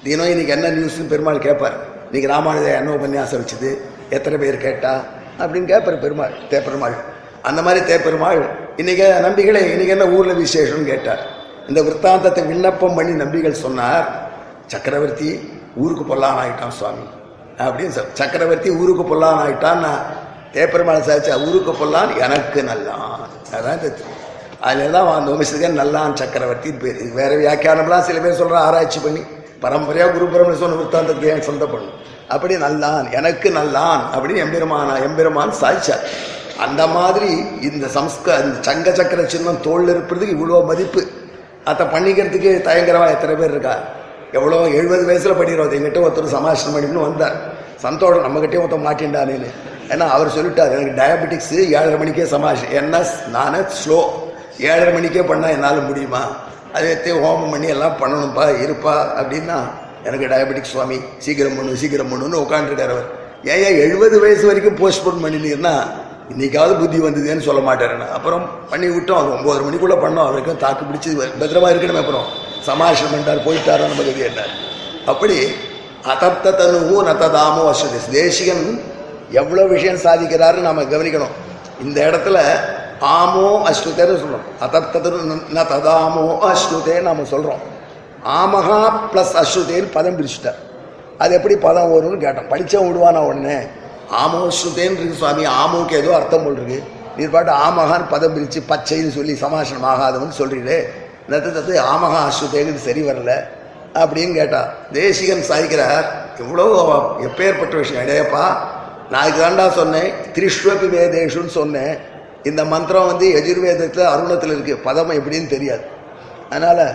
தினம் 0.03 0.29
இன்னைக்கு 0.33 0.53
என்ன 0.57 0.67
நியூஸ்னு 0.75 1.07
பெருமாள் 1.13 1.45
கேட்பார். 1.45 1.75
இன்னைக்கு 2.11 2.29
ராமானுஜ 2.35 2.67
என்ன 2.79 2.91
உபன்யாசம் 2.91 3.41
வச்சுது? 3.41 3.71
எத்தனை 4.09 4.37
பேர் 4.43 4.57
கேட்டா? 4.57 4.93
அப்படின்னு 5.39 5.69
கேட்பார் 5.71 5.99
பெருமாள் 5.99 6.35
தேப்பெருமாள். 6.49 6.95
அந்த 7.41 7.61
மாதிரி 7.61 7.81
தேப்பெருமாள் 7.91 8.41
இன்னைக்கு 8.77 9.07
நம்பிகளே 9.25 9.61
இன்னைக்கு 9.73 9.95
என்ன 9.95 10.07
ஊரில் 10.07 10.41
விசேஷம்னு 10.43 10.89
கேட்டார். 10.91 11.23
இந்த 11.67 11.81
விற்த்தாந்தத்தை 11.87 12.43
விண்ணப்பம் 12.47 12.95
பண்ணி 12.95 13.23
நம்பிகள் 13.23 13.61
சொன்னார். 13.65 14.07
சக்கரவர்த்தி 14.65 15.29
ஊருக்கு 15.75 16.05
பொல்லான் 16.05 16.39
ஆயிட்டான் 16.43 16.75
சுவாமி. 16.79 17.05
அப்படின்னு 17.57 17.95
சொல் 17.97 18.15
சக்கரவர்த்தி 18.21 18.69
ஊருக்கு 18.81 19.03
பொல்லான் 19.03 19.39
ஆகிட்டான் 19.43 19.83
நான் 19.85 20.01
தேப்பெருமாள் 20.53 21.07
சாச்சா 21.09 21.33
ஊருக்கு 21.47 21.73
பொல்லான் 21.81 22.13
எனக்கு 22.25 22.61
நல்லான். 22.63 23.27
அதான் 23.57 23.79
அதில் 24.67 24.95
தான் 24.95 25.09
அந்த 25.17 25.29
வம்சத்துக்கு 25.31 25.81
நல்லான் 25.81 26.15
சக்கரவர்த்தி 26.21 26.71
பேர். 26.81 26.97
இது 27.03 27.11
வேற 27.19 27.31
வியாக்கியானம்லாம் 27.41 28.05
சில 28.07 28.17
பேர் 28.23 28.39
சொல்கிற 28.39 28.57
ஆராய்ச்சி 28.67 28.99
பண்ணி. 29.05 29.21
பரம்பரையாக 29.63 30.11
குரு 30.15 30.55
சொன்ன 30.63 30.77
விற்த்தாந்தத்தை 30.81 31.29
ஏன் 31.33 31.47
சொந்த 31.49 31.65
பண்ணும் 31.73 31.95
அப்படி 32.33 32.55
நல்லான் 32.63 33.05
எனக்கு 33.19 33.49
நல்லான் 33.59 34.01
அப்படின்னு 34.15 34.43
எம்பெருமானா 34.45 34.95
எம்பெருமான் 35.05 35.53
சாதிச்சார். 35.61 36.03
அந்த 36.65 36.81
மாதிரி 36.97 37.29
இந்த 37.69 37.85
சம்ஸ்க 37.95 38.27
இந்த 38.45 38.57
சங்க 38.67 38.93
சக்கர 38.99 39.23
சின்னம் 39.33 39.61
தோல்ல 39.67 39.93
இருப்பதுக்கு 39.95 40.35
இவ்வளோ 40.37 40.61
மதிப்பு. 40.71 41.01
அதை 41.69 41.85
பண்ணிக்கிறதுக்கு 41.93 42.51
தயங்கரமா 42.67 43.07
எத்தனை 43.15 43.35
பேர் 43.41 43.53
இருக்கா 43.55 43.75
எவ்வளோ 44.37 44.59
எழுபது 44.79 45.03
வயசில் 45.09 45.39
படிக்கிறோம். 45.39 45.73
எங்கிட்ட 45.77 45.99
ஒருத்தர் 46.05 46.35
சமாஷனம் 46.37 46.75
பண்ணிட்டு 46.75 47.07
வந்தார். 47.07 47.37
சந்தோஷம் 47.85 48.25
நம்மகிட்டே 48.27 48.61
ஒருத்தன் 48.63 48.87
மாட்டின்டானேன்னு 48.87 49.49
ஏன்னா 49.93 50.05
அவர் 50.15 50.35
சொல்லிட்டார் 50.37 50.73
எனக்கு 50.77 50.97
டயபெட்டிக்ஸு 51.01 51.59
ஏழரை 51.77 51.97
மணிக்கே 52.01 52.25
சமாஷ் 52.33 52.63
என்ன 52.79 53.03
நானே 53.35 53.59
ஸ்லோ 53.79 53.99
ஏழரை 54.69 54.91
மணிக்கே 54.97 55.21
பண்ணால் 55.29 55.55
என்னால் 55.57 55.87
முடியுமா? 55.89 56.21
அதை 56.73 56.85
எடுத்து 56.89 57.11
ஹோமம் 57.25 57.53
பண்ணி 57.53 57.67
எல்லாம் 57.75 57.95
பண்ணணும்ப்பா 58.01 58.45
இருப்பா 58.65 58.95
அப்படின்னா 59.19 59.57
எனக்கு 60.07 60.27
டயபெட்டிக்ஸ் 60.33 60.73
சுவாமி 60.73 60.97
சீக்கிரம் 61.25 61.55
பண்ணு 61.57 61.79
சீக்கிரம் 61.81 62.11
பண்ணுன்னு 62.11 62.41
உட்காந்துருக்கார் 62.43 62.93
அவர். 62.95 63.07
ஏன் 63.53 63.79
எழுபது 63.85 64.15
வயசு 64.23 64.45
வரைக்கும் 64.49 64.77
போஸ்ட்போன் 64.81 65.23
பண்ணினீங்கன்னா 65.23 65.73
இன்னைக்காவது 66.33 66.73
புத்தி 66.81 66.97
வந்ததுன்னு 67.05 67.47
சொல்ல 67.47 67.61
மாட்டாருன்னு. 67.67 68.07
அப்புறம் 68.17 68.43
பண்ணி 68.71 68.87
விட்டோம் 68.95 69.19
அது 69.21 69.29
ஒம்பது 69.37 69.65
மணிக்குள்ளே 69.67 69.97
பண்ணோம் 70.03 70.27
அவருக்கும் 70.27 70.61
தாக்கு 70.65 70.83
பிடிச்சி 70.89 71.09
பத்திரமா 71.41 71.69
இருக்கணும் 71.73 72.01
அப்புறம். 72.03 72.27
சமாஷம் 72.69 73.11
பண்ணிட்டார் 73.11 73.45
போயிட்டாரோ 73.47 73.83
நம்ம 73.91 74.03
கதி 74.09 74.23
அப்படி 75.13 75.37
அதப்த 76.11 76.51
தனுவும் 76.59 77.07
நத்ததாமோ 77.09 77.61
வசதி. 77.69 77.99
தேசிகன் 78.19 78.65
எவ்வளோ 79.41 79.63
விஷயம் 79.75 80.03
சாதிக்கிறாரு 80.05 80.59
நம்ம 80.67 80.83
கவனிக்கணும். 80.93 81.33
இந்த 81.85 81.97
இடத்துல 82.09 82.37
ஆமோ 83.17 83.43
அஸ்ருதேன்னு 83.69 84.21
சொல்கிறோம் 84.21 84.47
அதப்தது 84.65 85.09
ந 85.57 85.59
ததாமோ 85.73 86.23
அஸ்ருதேன்னு 86.51 87.09
நம்ம 87.09 87.25
சொல்கிறோம் 87.33 87.61
ஆமகா 88.39 88.79
ப்ளஸ் 89.11 89.33
அஸ்ருதேன்னு 89.41 89.89
பதம் 89.97 90.17
பிரிச்சுட்டார். 90.17 90.57
அது 91.23 91.31
எப்படி 91.37 91.55
பதம் 91.67 91.91
வரும்னு 91.93 92.23
கேட்டோம். 92.23 92.49
படித்தேன் 92.51 92.85
விடுவானா 92.87 93.21
உடனே? 93.29 93.57
ஆமோ 94.21 94.39
அஸ்ருதேன்னு 94.49 94.97
இருக்கு 94.99 95.19
சுவாமி. 95.21 95.45
ஆமோக்கு 95.61 95.95
ஏதோ 96.01 96.11
அர்த்தம் 96.19 96.43
போல் 96.43 96.59
நீர் 97.17 97.33
பாட்டு 97.35 97.51
ஆமகான்னு 97.67 98.05
பதம் 98.15 98.33
பிரித்து 98.35 98.59
பச்சைன்னு 98.71 99.11
சொல்லி 99.15 99.33
சமாசனம் 99.43 99.87
ஆகாதவன் 99.91 100.37
சொல்றீங்களே? 100.39 100.79
நத்து 101.31 101.49
தத்து 101.55 101.73
ஆமகா 101.93 102.19
அஸ்ருதேங்கிறது 102.29 102.87
சரி 102.87 103.01
வரல 103.09 103.33
அப்படின்னு 104.01 104.33
கேட்டா 104.39 104.61
தேசிகன் 104.97 105.47
சாய்க்கிறார் 105.49 106.05
எவ்வளோ 106.43 106.65
எப்பேற்பட்ட 107.27 107.75
விஷயம். 107.83 108.03
இடையப்பா 108.05 108.43
நான் 109.11 109.25
இதுக்கு 109.27 109.43
தாண்டா 109.45 109.65
சொன்னேன். 109.79 110.09
திரிஷ்வபி 110.35 110.87
வேதேஷுன்னு 110.97 111.53
சொன்னேன். 111.59 111.93
இந்த 112.49 112.61
மந்திரம் 112.73 113.09
வந்து 113.11 113.25
எஜுர்வேதத்தில் 113.39 114.11
அருணத்தில் 114.13 114.53
இருக்கு. 114.55 114.75
பதம் 114.87 115.15
எப்படின்னு 115.19 115.53
தெரியாது. 115.55 115.83
அதனால் 116.51 116.85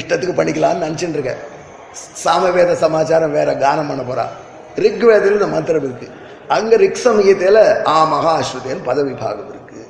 இஷ்டத்துக்கு 0.00 0.36
பண்ணிக்கலாம்னு 0.38 0.84
நினச்சிட்டு 0.86 1.18
இருக்கேன். 1.18 1.42
சாமவேத 2.22 2.72
சமாச்சாரம் 2.84 3.34
வேற 3.38 3.50
கானம் 3.64 3.90
பண்ண 3.90 4.02
போகிறா 4.06 4.24
ரிக்வேதத்தில் 4.84 5.36
இந்த 5.38 5.48
மந்திரம் 5.56 5.84
இருக்குது 5.88 6.12
அங்கே 6.56 6.76
ரிக் 6.82 7.04
சமயத்தில் 7.06 7.60
ஆ 7.92 7.96
மகா 8.12 8.34
பதவி 8.88 9.12
பாகம் 9.22 9.50
இருக்குது 9.52 9.84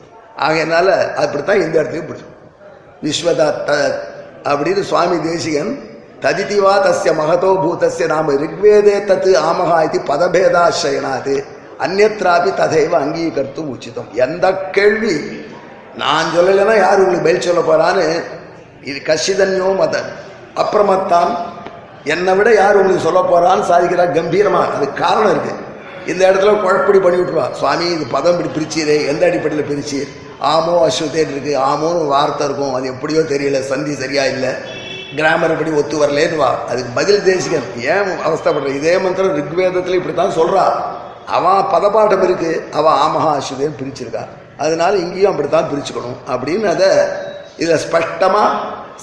ஆகையினால 0.47 0.89
அப்படித்தான் 1.23 1.63
இந்த 1.65 1.75
இடத்துக்கு 1.81 2.09
பிடிக்கும் 2.11 2.33
விஸ்வதத்த 3.05 3.71
அப்படின்னு 4.51 4.83
சுவாமி 4.91 5.17
தேசிகன் 5.29 5.73
ததிதிவா 6.25 6.75
தஸ்ய 6.85 7.13
மகதோ 7.21 7.51
பூதஸ்ய 7.63 8.07
நாம 8.13 8.35
ரிக்வேதே 8.45 8.97
தத்து 9.11 9.33
ஆமகா 9.49 9.79
இது 9.89 9.99
பதபேதாசிரயனாது 10.11 11.35
அந்நத்திராபி 11.85 12.51
ததைவ 12.61 12.93
அங்கீகரித்தும் 13.05 13.71
உச்சிதம். 13.75 14.09
எந்த 14.25 14.47
கேள்வி? 14.77 15.15
நான் 16.03 16.33
சொல்லலைன்னா 16.37 16.77
யார் 16.85 17.03
உங்களுக்கு 17.03 17.27
பதில் 17.27 17.47
சொல்ல 17.49 17.63
போகிறான்னு 17.71 18.07
இது 18.91 18.99
கசிதன்யோ 19.11 19.69
மத. 19.81 19.95
அப்புறமத்தான் 20.63 21.31
என்னை 22.15 22.33
விட 22.39 22.49
யார் 22.55 22.79
உங்களுக்கு 22.81 23.07
சொல்ல 23.07 23.21
போகிறான்னு 23.21 23.69
சாதிக்கிறா 23.71 24.07
கம்பீரமாக 24.19 24.73
அதுக்கு 24.77 25.03
காரணம் 25.05 25.33
இருக்குது 25.35 25.63
இந்த 26.13 26.23
இடத்துல 26.31 26.55
குழப்படி 26.65 26.99
பண்ணி 27.05 27.19
விட்டுருவா. 27.19 27.47
சுவாமி 27.61 27.87
இது 27.97 28.05
பதம் 28.17 28.35
இப்படி 28.35 28.51
பிரிச்சீரே. 28.57 28.97
எந்த 29.13 29.23
அடிப்படையில் 29.29 29.69
பிரிச்சீர்? 29.71 30.11
ஆமோ 30.53 30.75
அஸ்வத்தேன் 30.87 31.33
இருக்குது 31.35 31.53
ஆமோன்னு 31.71 32.07
வார்த்தை 32.07 32.47
இருக்கும். 32.49 32.75
அது 32.75 32.87
எப்படியோ 32.95 33.21
தெரியல. 33.21 33.61
சந்தி 33.61 33.95
சரியாக 33.95 34.29
இல்லை. 34.29 34.53
கிராமர் 35.19 35.57
படி 35.59 35.71
ஒத்து 35.81 35.97
வரலேன்னு 36.03 36.37
வா 36.37 36.51
அதுக்கு 36.71 36.91
பதில் 36.95 37.23
தேசிகன். 37.23 37.67
ஏன் 37.77 38.11
அவஸ்தப்படுற? 38.27 38.71
இதே 38.81 38.99
மந்திரம் 38.99 39.37
ரிக்வேதத்தில் 39.41 39.99
இப்படித்தான் 40.01 40.37
சொல்கிறா 40.41 40.65
அவன் 41.27 41.65
பதப்பாட்டம் 41.65 42.23
இருக்கு 42.23 42.69
அவன் 42.73 42.93
ஆமஹா 42.93 43.43
அஸ்வதேன்னு 43.43 43.85
பிரிச்சிருக்கா. 43.85 44.27
அதனால 44.59 44.97
இங்கேயும் 44.97 45.31
அப்படித்தான் 45.31 45.71
பிரிச்சுக்கணும். 45.71 46.31
அப்படின்னு 46.31 46.65
அதை 46.65 46.87
இதை 47.57 47.81
ஸ்பஷ்டமா 47.91 48.51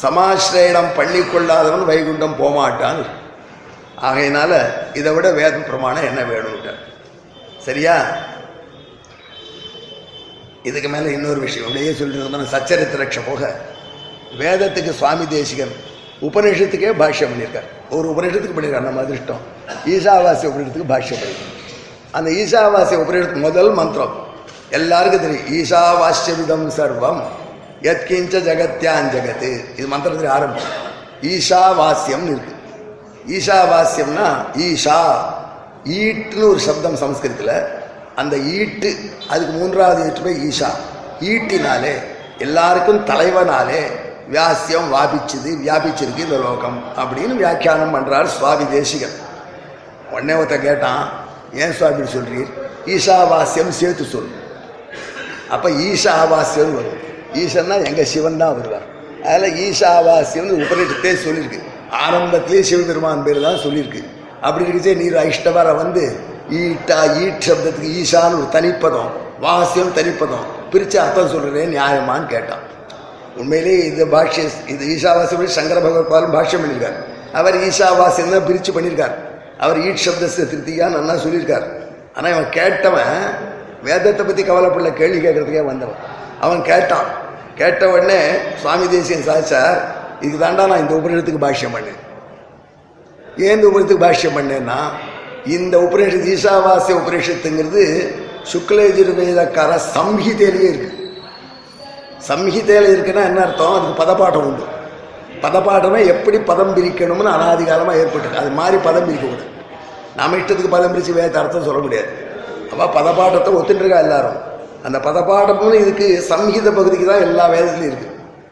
சமாசிரயணம் 0.01 0.93
பண்ணிக்கொள்ளாதவன் 0.97 1.85
வைகுண்டம் 1.85 2.35
போமாட்டான்னு 2.39 3.05
ஆகையினால 4.01 4.65
இதை 4.93 5.13
விட 5.13 5.31
வேத 5.31 5.49
பிரமாணம் 5.49 6.03
என்ன 6.03 6.21
வேணும்ட்டார் 6.21 6.79
சரியா? 7.57 8.03
இதுக்கு 10.63 10.89
மேலே 10.89 11.11
இன்னொரு 11.11 11.39
விஷயம். 11.39 11.67
அப்படியே 11.67 11.93
சொல்லிட்டு 11.93 12.29
இருந்தோம் 12.29 12.61
சச்சரித்திரக்ஷ 12.61 13.19
போக. 13.27 13.55
வேதத்துக்கு 14.39 14.91
சுவாமி 14.91 15.27
தேசிகன் 15.27 15.71
உபநிஷத்துக்கே 16.21 16.91
பாஷ்யம் 16.99 17.27
பண்ணியிருக்கார். 17.31 17.67
ஒரு 17.89 18.09
உபநிஷத்துக்கு 18.09 18.59
பண்ணியிருக்கார். 18.59 18.79
நம்ம 18.79 19.01
அதிர்ஷ்டம். 19.01 19.39
ஈசாவாசிய 19.85 20.49
உபநிஷத்துக்கு 20.53 20.91
பாஷ்யம் 20.91 21.17
பண்ணியிருக்கார். 21.21 21.60
அந்த 22.17 22.29
ஈசாவாசிய 22.29 22.97
உபரிடத்து 23.03 23.39
முதல் 23.47 23.71
மந்திரம். 23.79 24.15
எல்லாருக்கும் 24.77 25.23
தெரியும் 25.25 25.49
ஈசாவாஸ்யவிதம் 25.57 26.65
சர்வம் 26.77 27.21
எத்கிஞ்ச 27.91 28.33
ஜகத்யான் 28.47 29.11
ஜெகத்து. 29.13 29.51
இது 29.77 29.87
மந்திரத்தில் 29.87 30.33
ஆரம்பம் 30.37 30.69
ஈஷாவாஸ்யம்னு 31.33 32.31
இருக்கு. 32.33 32.55
ஈஷாவாஸ்யம்னா 33.35 34.27
ஈஷா 34.67 34.99
ஈட்டுன்னு 35.99 36.49
ஒரு 36.49 36.59
சப்தம் 36.59 36.99
சம்ஸ்கிருத்தில். 37.03 37.55
அந்த 38.15 38.35
ஈட்டு 38.37 38.89
அதுக்கு 39.29 39.53
மூன்றாவது 39.53 40.01
ஈட்டு 40.07 40.23
போய் 40.27 40.41
ஈஷா. 40.49 40.69
ஈட்டினாலே 41.31 41.93
எல்லாருக்கும் 42.37 43.03
தலைவனாலே 43.09 43.81
வியாசியம் 44.33 44.87
வாபிச்சுது 44.93 45.49
வியாபிச்சிருக்கு 45.63 46.25
இந்த 46.27 46.37
லோகம் 46.45 46.77
அப்படின்னு 47.01 47.33
வியாக்கியானம் 47.41 47.93
பண்ணுறார் 47.95 48.33
சுவாமி 48.35 48.65
தேசிகன் 48.75 49.17
உடனே 50.11 50.33
ஒருத்த 50.33 50.55
கேட்டான் 50.61 51.03
ஏன் 51.53 51.73
சுவாமி 51.77 52.05
சொல்றீர்? 52.15 52.49
ஈஷாவாஸ்யம் 52.93 53.71
சேர்த்து 53.79 54.05
சொல். 54.13 54.29
அப்போ 55.53 55.69
ஈஷாவாஸ்யம் 55.69 56.73
வரும். 56.77 56.99
ஈசன்னா 57.41 57.75
எங்கள் 57.89 58.09
சிவன் 58.13 58.41
தான் 58.41 58.55
வருவார். 58.57 58.87
அதில் 59.31 59.57
ஈஷாவாஸ்யம்னு 59.65 60.53
உபநிஷத்தே 60.63 61.11
சொல்லியிருக்கு 61.25 61.59
ஆரம்பத்திலே 62.03 62.61
சிவபெருமான் 62.69 63.23
பேர் 63.25 63.45
தான் 63.47 63.61
சொல்லியிருக்கு 63.65 64.01
அப்படி 64.45 64.63
இருக்கிறதே 64.65 64.93
நீர் 65.01 65.17
ஐஷ்டவர 65.27 65.73
வந்து 65.81 66.03
ஈட்டா 66.59 66.99
ஈட் 67.23 67.43
சப்தத்துக்கு 67.47 67.89
ஈஷான்னு 68.01 68.37
ஒரு 68.39 68.47
தனிப்பதம் 68.55 69.11
வாசியம் 69.45 69.93
தனிப்பதம் 69.97 70.45
பிரித்து 70.71 70.97
அர்த்தம் 71.03 71.31
சொல்கிறேன் 71.33 71.73
நியாயமான்னு 71.75 72.27
கேட்டான். 72.33 72.63
உண்மையிலேயே 73.41 73.81
இந்த 73.91 74.03
பாஷ்ய 74.13 74.45
இது 74.73 74.83
ஈஷாவாசியம் 74.95 75.55
சங்கர 75.57 75.77
பகவத்பாலும் 75.85 76.33
பாஷ்யம் 76.37 76.63
பண்ணியிருக்கார். 76.63 76.97
அவர் 77.39 77.57
ஈஷாவாசியம் 77.67 78.33
தான் 78.35 78.47
பிரித்து 78.49 78.71
பண்ணியிருக்கார். 78.77 79.15
அவர் 79.63 79.79
ஈட் 79.87 80.03
சப்தத்தை 80.05 80.43
திருப்தியா 80.51 80.85
நல்லா 80.97 81.15
சொல்லியிருக்கார். 81.23 81.65
ஆனால் 82.15 82.31
இவன் 82.33 82.49
கேட்டவன் 82.57 83.17
வேதத்தை 83.87 84.23
பற்றி 84.25 84.43
கவலைப்படல 84.49 84.89
கேள்வி 85.01 85.19
கேட்கறதுக்கே 85.25 85.63
வந்தவன். 85.71 85.99
அவன் 86.45 86.61
கேட்டான். 86.69 87.09
கேட்ட 87.59 87.81
உடனே 87.93 88.21
சுவாமி 88.61 88.85
தேசியன் 88.93 89.27
சாச்சார் 89.29 89.79
இதுக்கு 90.23 90.39
தாண்டா 90.43 90.63
நான் 90.71 90.83
இந்த 90.83 90.93
உபநிஷத்துக்கு 90.99 91.43
பாஷ்யம் 91.45 91.75
பண்ணேன். 91.75 91.99
ஏன் 93.45 93.55
இந்த 93.57 93.67
உபநிஷத்துக்கு 93.69 94.05
பாஷ்யம் 94.07 94.37
பண்ணேன்னா 94.37 94.79
இந்த 95.57 95.75
உபநிஷத்து 95.85 96.31
ஈஷாவாசிய 96.33 96.95
உபநிஷத்துங்கிறது 97.01 97.83
சுக்லயஜுர்வேதக்கார 98.51 99.71
சம்ஹிதையிலேயே 99.95 100.69
இருக்கு. 100.73 100.89
சம்ஹிதையில் 102.29 102.91
இருக்குன்னா 102.93 103.23
என்ன 103.29 103.41
அர்த்தம்? 103.45 103.75
அதுக்கு 103.77 103.95
பதப்பாட்டம் 104.03 104.47
உண்டு. 104.49 104.65
பதப்பாட்டமே 105.45 105.99
எப்படி 106.13 106.37
பதம் 106.49 106.73
பிரிக்கணும்னு 106.77 107.31
அனாதிகாலமாக 107.37 108.01
ஏற்பட்டு 108.01 108.41
அது 108.41 108.51
மாதிரி 108.59 108.77
பதம் 108.87 109.07
பிரிக்கக்கூடாது. 109.07 109.47
நாம 110.19 110.37
இஷ்டத்துக்கு 110.39 110.75
பதம் 110.75 110.93
பிரித்து 110.93 111.13
வேத 111.19 111.39
அர்த்தம் 111.41 111.67
சொல்ல 111.67 111.81
முடியாது. 111.85 112.09
அப்போ 112.71 112.85
பதப்பாட்டத்தை 112.97 113.51
ஒத்துட்டுருக்கா 113.59 113.99
எல்லாரும். 114.05 114.39
அந்த 114.87 114.97
பதப்பாட்டமும் 115.07 115.79
இதுக்கு 115.81 116.07
சங்கீத 116.31 116.67
பகுதிக்கு 116.77 117.05
தான் 117.11 117.25
எல்லா 117.27 117.45
வேதத்துலையும் 117.53 117.91
இருக்கு. 117.91 118.09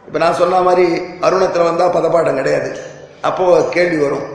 இப்போ 0.07 0.19
நான் 0.23 0.37
சொன்ன 0.41 0.61
மாதிரி 0.67 0.85
அருணத்தில் 1.25 1.67
வந்தால் 1.69 1.95
பதப்பாட்டம் 1.97 2.39
கிடையாது. 2.41 2.69
அப்போ 3.29 3.45
கேள்வி 3.75 3.97
வரும். 4.05 4.27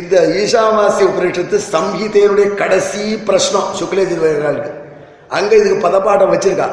இந்த 0.00 0.16
ஈஷாவாசிய 0.40 1.08
உபநிஷத்து 1.10 1.56
சம்ஹிதையினுடைய 1.72 2.48
கடைசி 2.60 3.02
பிரஷ்னம் 3.28 3.68
சுக்லேஜுர்வேதர்களுக்கு 3.80 4.72
அங்கே 5.38 5.54
இதுக்கு 5.60 5.78
பதப்பாட்டம் 5.86 6.32
வச்சிருக்கா. 6.34 6.68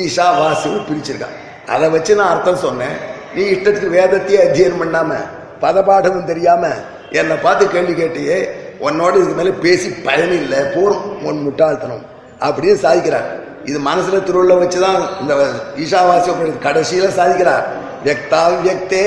ஈஷா 0.00 0.26
வாசின்னு 0.40 0.80
பிரிச்சிருக்கா 0.88 1.28
அதை 1.74 1.86
வச்சு 1.94 2.12
நான் 2.18 2.32
அர்த்தம் 2.34 2.64
சொன்னேன். 2.66 2.96
நீ 3.34 3.42
இஷ்டத்துக்கு 3.54 3.90
வேதத்தையே 3.98 4.40
அத்தியனம் 4.46 4.82
பண்ணாமல் 4.82 5.24
பதப்பாடமும் 5.64 6.28
தெரியாமல் 6.32 6.80
என்னை 7.20 7.36
பார்த்து 7.44 7.64
கேள்வி 7.74 7.94
கேட்டியே 8.00 8.38
உன்னோட 8.80 9.14
இதுக்கு 9.14 9.34
மேலே 9.34 9.50
பேசி 9.50 9.88
பயன் 9.90 10.32
இல்லை 10.32 10.58
போரும் 10.74 11.22
உன் 11.22 11.42
முட்டாள்தனம். 11.42 12.04
அப்படின்னு 12.40 12.78
சாதிக்கிறார். 12.86 13.28
இது 13.64 13.78
மனசுல 13.78 14.56
வச்சு 14.56 14.80
தான் 14.80 15.02
இந்த 15.20 15.34
ஈஷாவாசி 15.76 16.58
கடைசியில் 16.58 16.64
கடைசியில 16.66 17.08
சாதிக்கிறார். 17.20 17.64
வியக்தா 18.04 18.42
வியக்தே 18.64 19.04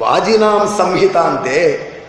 வாஜினாம் 0.00 0.68
சம்ஹிதாந்தே 0.78 1.62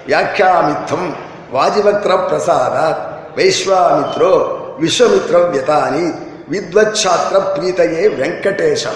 வியாக்கியாமித்தம் 0.07 1.07
வாஜிவக்ர 1.53 2.11
பிரசாதா 2.29 2.97
வைஸ்வாமித்ரோ 3.35 4.33
விஸ்வமித்ரோ 4.79 5.39
வியதானி 5.51 6.13
வித்வத் 6.51 6.99
சாத்திர 7.03 7.41
பிரீத்தையே 7.55 8.03
வெங்கடேஷா 8.19 8.93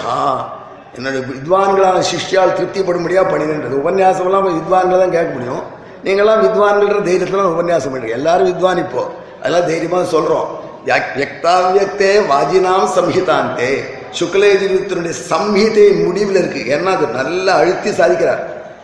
என்னோட 0.96 1.18
வித்வான்களான 1.30 1.98
சிஷ்யால் 2.10 2.56
திருப்திப்படும்படியாக 2.58 3.30
பண்ணினது 3.30 3.80
உபன்யாசம்லாம் 3.82 4.42
போய் 4.42 4.58
வித்வான்கள் 4.60 4.98
தான் 4.98 5.10
கேட்க 5.10 5.32
முடியும். 5.32 5.62
நீங்களாம் 6.04 6.42
வித்வான்கள்ன்ற 6.44 7.00
தைரியத்தில் 7.08 7.52
உபன்யாசம் 7.54 7.92
பண்ணுங்க 7.92 8.16
எல்லாரும் 8.18 8.48
வித்வான் 8.50 8.82
இப்போ. 8.84 9.02
அதெல்லாம் 9.38 9.68
தைரியமாக 9.70 10.06
சொல்கிறோம் 10.14 10.48
வியக்தாவியத்தே 10.86 12.10
வாஜினாம் 12.30 12.88
சம்ஹிதாந்தே. 12.96 13.70
சுக்லேஜினுடைய 14.18 15.14
சம்ஹிதை 15.30 15.86
முடிவில் 16.04 16.38
இருக்கு. 16.40 16.62
ஏன்னா 16.74 16.90
அது 16.96 17.06
நல்லா 17.20 17.52
அழுத்தி 17.60 17.90
சாதிக்கிறார். 17.90 18.42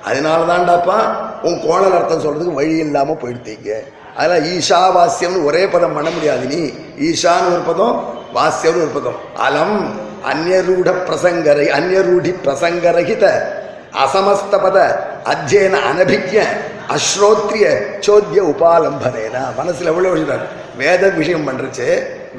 அதனால 0.09 0.41
தான்டாப்பா 0.51 0.99
உன் 1.43 1.59
கோணல் 1.66 1.97
அர்த்தம் 1.99 2.23
சொல்கிறதுக்கு 2.25 2.59
வழி 2.61 2.77
இல்லாமல் 2.85 3.21
போயிடுத்தீங்க. 3.23 3.71
அதெல்லாம் 4.16 4.47
ஈஷா 4.53 4.81
வாசியம்னு 4.97 5.45
ஒரே 5.49 5.66
பதம் 5.66 5.95
பண்ண 5.95 6.11
முடியாது 6.11 6.45
நீ. 6.47 6.62
ஈஷான்னு 7.09 7.53
ஒரு 7.55 7.64
பதம் 7.71 7.95
வாசியம்னு 8.35 8.83
ஒரு 8.87 8.93
பதம். 8.99 9.18
அலம் 9.47 9.79
அந்நரூட 10.31 10.89
பிரசங்கரை 11.09 11.66
அந்நரூடி 11.79 12.33
பிரசங்கரகித 12.45 13.27
அசமஸ்தபத 14.03 14.78
அத்தியன 15.32 15.78
அனபிக்ய 15.91 16.41
அஸ்ரோத்ரிய 16.97 17.66
சோத்திய 18.07 18.41
உபாலம்பனேனா 18.53 19.43
மனசுல 19.59 19.91
எவ்வளவு 19.93 20.14
விஷயம் 20.14 20.45
வேத 20.76 21.09
விஷயம் 21.20 21.47
பண்றச்சு 21.49 21.88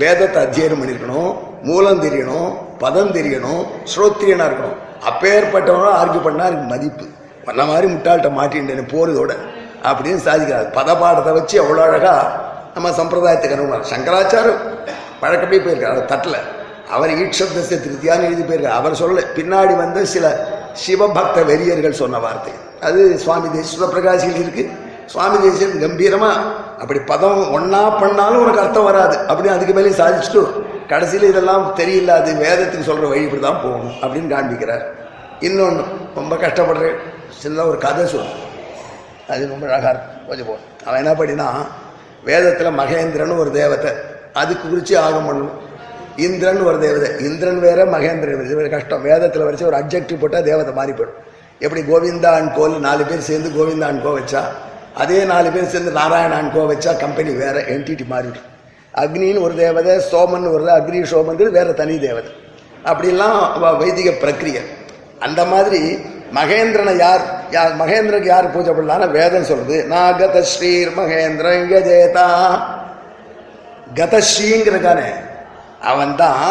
வேதத்தை 0.01 0.37
அத்தியனம் 0.43 0.81
பண்ணிருக்கணும் 0.81 1.31
மூலம் 1.63 2.03
தெரியணும் 2.03 2.51
பதம் 2.83 3.11
தெரியணும் 3.17 3.63
ஸ்ரோத்ரியனா 3.93 4.45
இருக்கணும். 4.49 4.77
அப்பேற்பட்டவனும் 5.09 5.97
ஆர்கியூ 6.01 6.21
பண்ணா 6.27 6.45
மதிப்பு. 6.71 7.05
பண்ண 7.45 7.61
மாதிரி 7.65 7.87
முட்டாள்கிட்ட 7.93 8.29
மாட்டின்றேன் 8.39 8.91
போறதோட 8.93 9.31
அப்படின்னு 9.89 10.21
சாதிக்கிறார். 10.27 10.67
பதப்பாடத்தை 10.77 11.33
வச்சு 11.39 11.55
அவ்வளோ 11.63 11.83
அழகா 11.87 12.15
நம்ம 12.75 12.89
சம்பிரதாயத்துக்கு 12.89 13.55
அனுப்புவார் 13.57 13.91
சங்கராச்சாரம் 13.93 14.59
வழக்கப்படி 15.21 15.57
போயிருக்கார். 15.57 16.05
தட்டில். 16.05 16.39
அவர் 16.95 17.09
ஈட்சப்தத்தை 17.09 17.77
திருத்தியான்னு 17.85 18.27
எழுதி 18.29 18.43
போயிருக்கார். 18.43 18.79
அவர் 18.81 18.99
சொல்ல 19.03 19.23
பின்னாடி 19.37 19.75
வந்த 19.83 20.05
சில 20.05 20.25
சிவபக்த 20.73 21.45
வெறியர்கள் 21.45 21.99
சொன்ன 22.01 22.19
வார்த்தை. 22.19 22.53
அது 22.81 23.19
சுவாமி 23.19 23.49
தேசிய 23.51 23.85
பிரகாசியில் 23.85 24.41
இருக்கு. 24.43 24.69
சுவாமி 25.05 25.37
தேசியம் 25.37 25.81
கம்பீரமா 25.81 26.31
அப்படி 26.79 26.99
பதம் 26.99 27.41
ஒன்னா 27.57 27.99
பண்ணாலும் 27.99 28.41
உனக்கு 28.41 28.59
அர்த்தம் 28.59 28.83
வராது. 28.83 29.17
அப்படின்னு 29.17 29.55
அதுக்கு 29.55 29.73
மேலே 29.73 29.89
சாதிச்சுட்டு 29.89 30.43
கடைசியில் 30.87 31.29
இதெல்லாம் 31.29 31.75
தெரியல 31.75 32.07
அது 32.07 32.31
வேதத்துக்கு 32.33 32.89
சொல்ற 32.89 33.09
வழி 33.09 33.21
இப்படி 33.21 33.41
தான் 33.41 33.61
போகணும் 33.61 33.93
அப்படின்னு 34.01 34.33
காண்பிக்கிறார். 34.33 34.83
இன்னொன்று 35.39 35.83
ரொம்ப 36.15 36.35
கஷ்டப்படுறேன். 36.35 36.97
சின்ன 37.29 37.63
ஒரு 37.63 37.77
கதை 37.77 38.05
சொல் 38.05 38.31
அது 39.29 39.47
ரொம்ப 39.47 39.67
அழகாக 39.67 39.89
இருக்கும். 39.89 40.27
கொஞ்சம் 40.27 40.45
போ. 40.45 40.55
அவன் 40.85 41.05
என்ன 41.05 41.13
பண்ணினா 41.19 41.49
வேதத்தில் 42.23 42.77
மகேந்திரன் 42.79 43.39
ஒரு 43.39 43.51
தேவத்தை 43.51 43.91
அதுக்கு 44.33 44.69
குறித்து 44.69 44.99
ஆகம் 44.99 45.27
பண்ணணும். 45.27 45.70
இந்திரன் 46.17 46.61
ஒரு 46.61 46.79
தேவதை. 46.79 47.09
இந்திரன் 47.19 47.59
வேற 47.59 47.85
மகேந்திரன் 47.85 48.43
இது 48.45 48.69
கஷ்டம். 48.69 49.01
வேதத்தில் 49.01 49.43
வச்சு 49.43 49.65
ஒரு 49.65 49.77
அப்ஜெக்டிவ் 49.77 50.19
போட்டால் 50.19 50.43
தேவதை 50.43 50.73
மாறி 50.73 50.91
போயிடும். 50.91 51.19
எப்படி 51.59 51.81
கோவிந்தான் 51.81 52.53
கோல் 52.53 52.79
நாலு 52.79 53.03
பேர் 53.03 53.19
சேர்ந்து 53.19 53.49
கோவிந்தான் 53.49 54.01
கோ 54.01 54.09
வச்சா? 54.09 54.41
அதே 54.95 55.23
நாலு 55.23 55.51
பேர் 55.51 55.67
சேர்ந்து 55.67 55.91
நாராயணான் 55.91 56.51
கோ 56.51 56.73
வச்சா 56.73 56.97
கம்பெனி 56.97 57.31
வேற 57.31 57.61
என்டிட்டி 57.61 58.05
மாறிடும். 58.11 58.49
அக்னின்னு 58.95 59.41
ஒரு 59.41 59.55
தேவதை 59.55 60.01
சோமன் 60.11 60.51
ஒரு 60.51 60.65
அக்னி 60.65 61.05
சோமன்றது 61.11 61.49
வேற 61.49 61.71
தனி 61.71 61.99
தேவதை. 61.99 62.31
அப்படிலாம் 62.85 63.77
வைதிக 63.77 64.09
பிரக்கிரியை 64.09 64.61
அந்த 65.19 65.45
மாதிரி 65.45 65.99
மகேந்திரனை 66.35 66.97
யார் 66.97 67.21
யார் 67.51 67.75
மகேந்திரனுக்கு 67.79 68.25
யார் 68.25 68.51
பூஜை 68.51 68.73
பண்ணலாம்? 68.73 69.11
வேதம் 69.11 69.43
சொல்றது 69.43 69.85
நான் 69.85 70.13
கதஸ்ரீர் 70.13 70.91
மகேந்திரன் 70.97 71.67
கஜேதா. 71.71 72.25
கதஸ்ரீங்கிறதானே 73.95 75.09
அவன் 75.89 76.15
தான் 76.15 76.45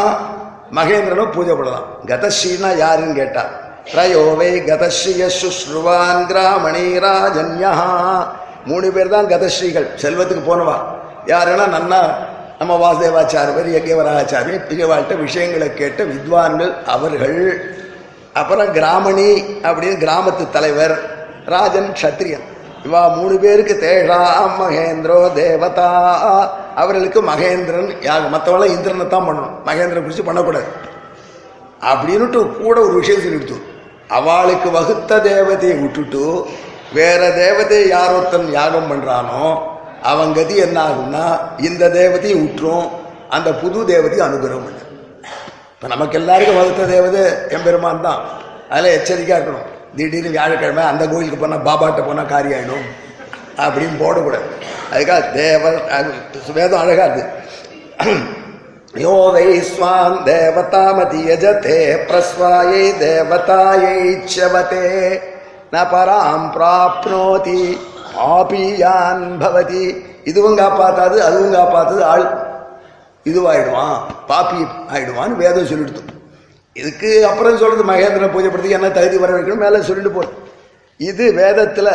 மகேந்திரனும் 0.79 1.35
பூஜை 1.37 1.55
பண்ணலாம் 1.59 1.89
கதஸ்ரீனா 2.11 2.71
யாருன்னு 2.85 3.19
கேட்டா 3.21 3.45
பிரயோவை 3.93 4.51
கதஸ்ரீய 4.69 5.25
சுஸ்ருவான் 5.41 6.23
கிராமணி 6.31 6.85
ராஜன்யா. 7.05 7.73
மூணு 8.67 8.89
பேர் 8.93 9.15
தான் 9.15 9.31
கதஸ்ரீகள் 9.33 9.87
செல்வத்துக்கு 10.03 10.43
போனவா. 10.51 10.77
யாருன்னா 11.33 11.67
நன்னா 11.77 12.01
நம்ம 12.59 12.73
வாசுதேவாச்சாரியர் 12.83 13.69
யஜ்யவராச்சாரிய 13.77 14.57
பிரியவாழ்கிட்ட 14.69 15.17
விஷயங்களை 15.27 15.69
கேட்ட 15.75 16.01
வித்வான்கள் 16.13 16.73
அவர்கள். 16.95 17.41
அப்புறம் 18.41 18.73
கிராமணி 18.73 19.31
அப்படின்னு 19.67 19.97
கிராமத்து 20.05 20.45
தலைவர் 20.57 20.95
ராஜன் 21.55 21.91
க்ஷத்ரியன் 22.01 22.47
இவா 22.87 23.01
மூணு 23.17 23.35
பேருக்கு 23.45 23.75
தேஷாம் 23.87 24.55
மகேந்திரோ 24.61 25.17
தேவதா. 25.41 25.89
அவர்களுக்கு 26.83 27.21
மகேந்திரன் 27.31 27.91
யாக 28.09 28.29
மற்றவங்கள 28.35 28.69
இந்திரனை 28.77 29.07
தான் 29.15 29.27
பண்ணணும். 29.29 29.57
மகேந்திரன் 29.69 30.07
குறித்து 30.07 30.29
பண்ணக்கூடாது. 30.29 30.71
அப்படின்னுட்டு 31.91 32.41
கூட 32.63 32.77
ஒரு 32.87 32.95
விஷயம் 33.01 33.25
சொல்லிவிட்டு 33.25 33.59
அவளுக்கு 34.19 34.69
வகுத்த 34.79 35.19
தேவதையை 35.31 35.75
விட்டுட்டு 35.83 36.25
வேற 36.99 37.21
தேவதை 37.43 37.81
யாரொருத்தன் 37.97 38.49
யாகம் 38.59 38.89
பண்ணுறானோ 38.91 39.45
அவன் 40.11 40.33
கதி 40.39 40.55
என்ன 40.67 40.79
ஆகும்னா 40.89 41.25
இந்த 41.69 41.91
தேவதையும் 41.99 42.43
விட்டுரும் 42.45 42.89
அந்த 43.37 43.49
புது 43.63 43.79
தேவதையும் 43.93 44.27
அனுகிரகம் 44.29 44.65
பண்ணு. 44.67 44.83
இப்போ 45.75 45.89
நமக்கு 45.95 46.19
எல்லாருக்கும் 46.21 46.59
வகுத்த 46.61 46.89
தேவதை 46.95 47.23
எம்பெருமான் 47.57 48.07
தான். 48.09 48.23
அதில் 48.75 48.95
எச்சரிக்கையாக 48.97 49.39
இருக்கணும். 49.39 49.70
திடீர்னு 49.97 50.35
வியாழக்கிழமை 50.35 50.83
அந்த 50.91 51.05
கோயிலுக்கு 51.13 51.39
போனால் 51.43 51.67
பாபாட்ட 51.69 52.01
போனால் 52.07 52.33
காரியம் 52.33 52.59
ஆயிடும். 52.59 52.87
அப்படின்னு 53.65 53.97
போடக்கூடாது. 54.03 54.47
அதுக்காக 54.93 55.23
தேவ 55.39 55.63
வேதம் 56.59 56.83
அழகா 56.83 57.05
இருக்கு. 57.09 57.25
யோ 59.05 59.15
வை 59.35 59.49
ஸ்வாம் 59.71 60.17
தேவதாமதி 60.29 61.21
யஜதே 61.31 61.81
பிரஸ்வாயை 62.09 62.85
தேவதாயை 63.03 63.99
சவதே 64.35 64.87
ந 65.73 65.83
பராம் 65.93 66.47
பிராப்னோதி 66.57 67.63
ஆபியான் 68.37 69.27
பவதி. 69.43 69.85
இதுவும் 70.31 70.57
காப்பாத்தாது 70.59 71.19
அதுவும் 71.27 71.55
காப்பாத்தது 71.59 72.03
ஆள் 72.13 72.27
இதுவாயிடுவான் 73.31 73.99
பாப்பி 74.31 74.61
ஆயிடுவான்னு 74.95 75.41
வேதம் 75.43 75.71
சொல்லிடுத்து 75.71 76.03
இதுக்கு 76.77 77.11
அப்புறம் 77.29 77.61
சொல்றது 77.63 77.85
மகேந்திர 77.93 78.27
பூஜைப்படுத்தி 78.35 78.77
என்ன 78.77 78.91
தகுதி 78.99 79.17
வர 79.23 79.31
வைக்கணும்? 79.37 79.63
மேலே 79.65 79.79
சொல்லிட்டு 79.89 80.13
போறது 80.17 80.37
இது 81.01 81.25
வேதத்தில் 81.41 81.93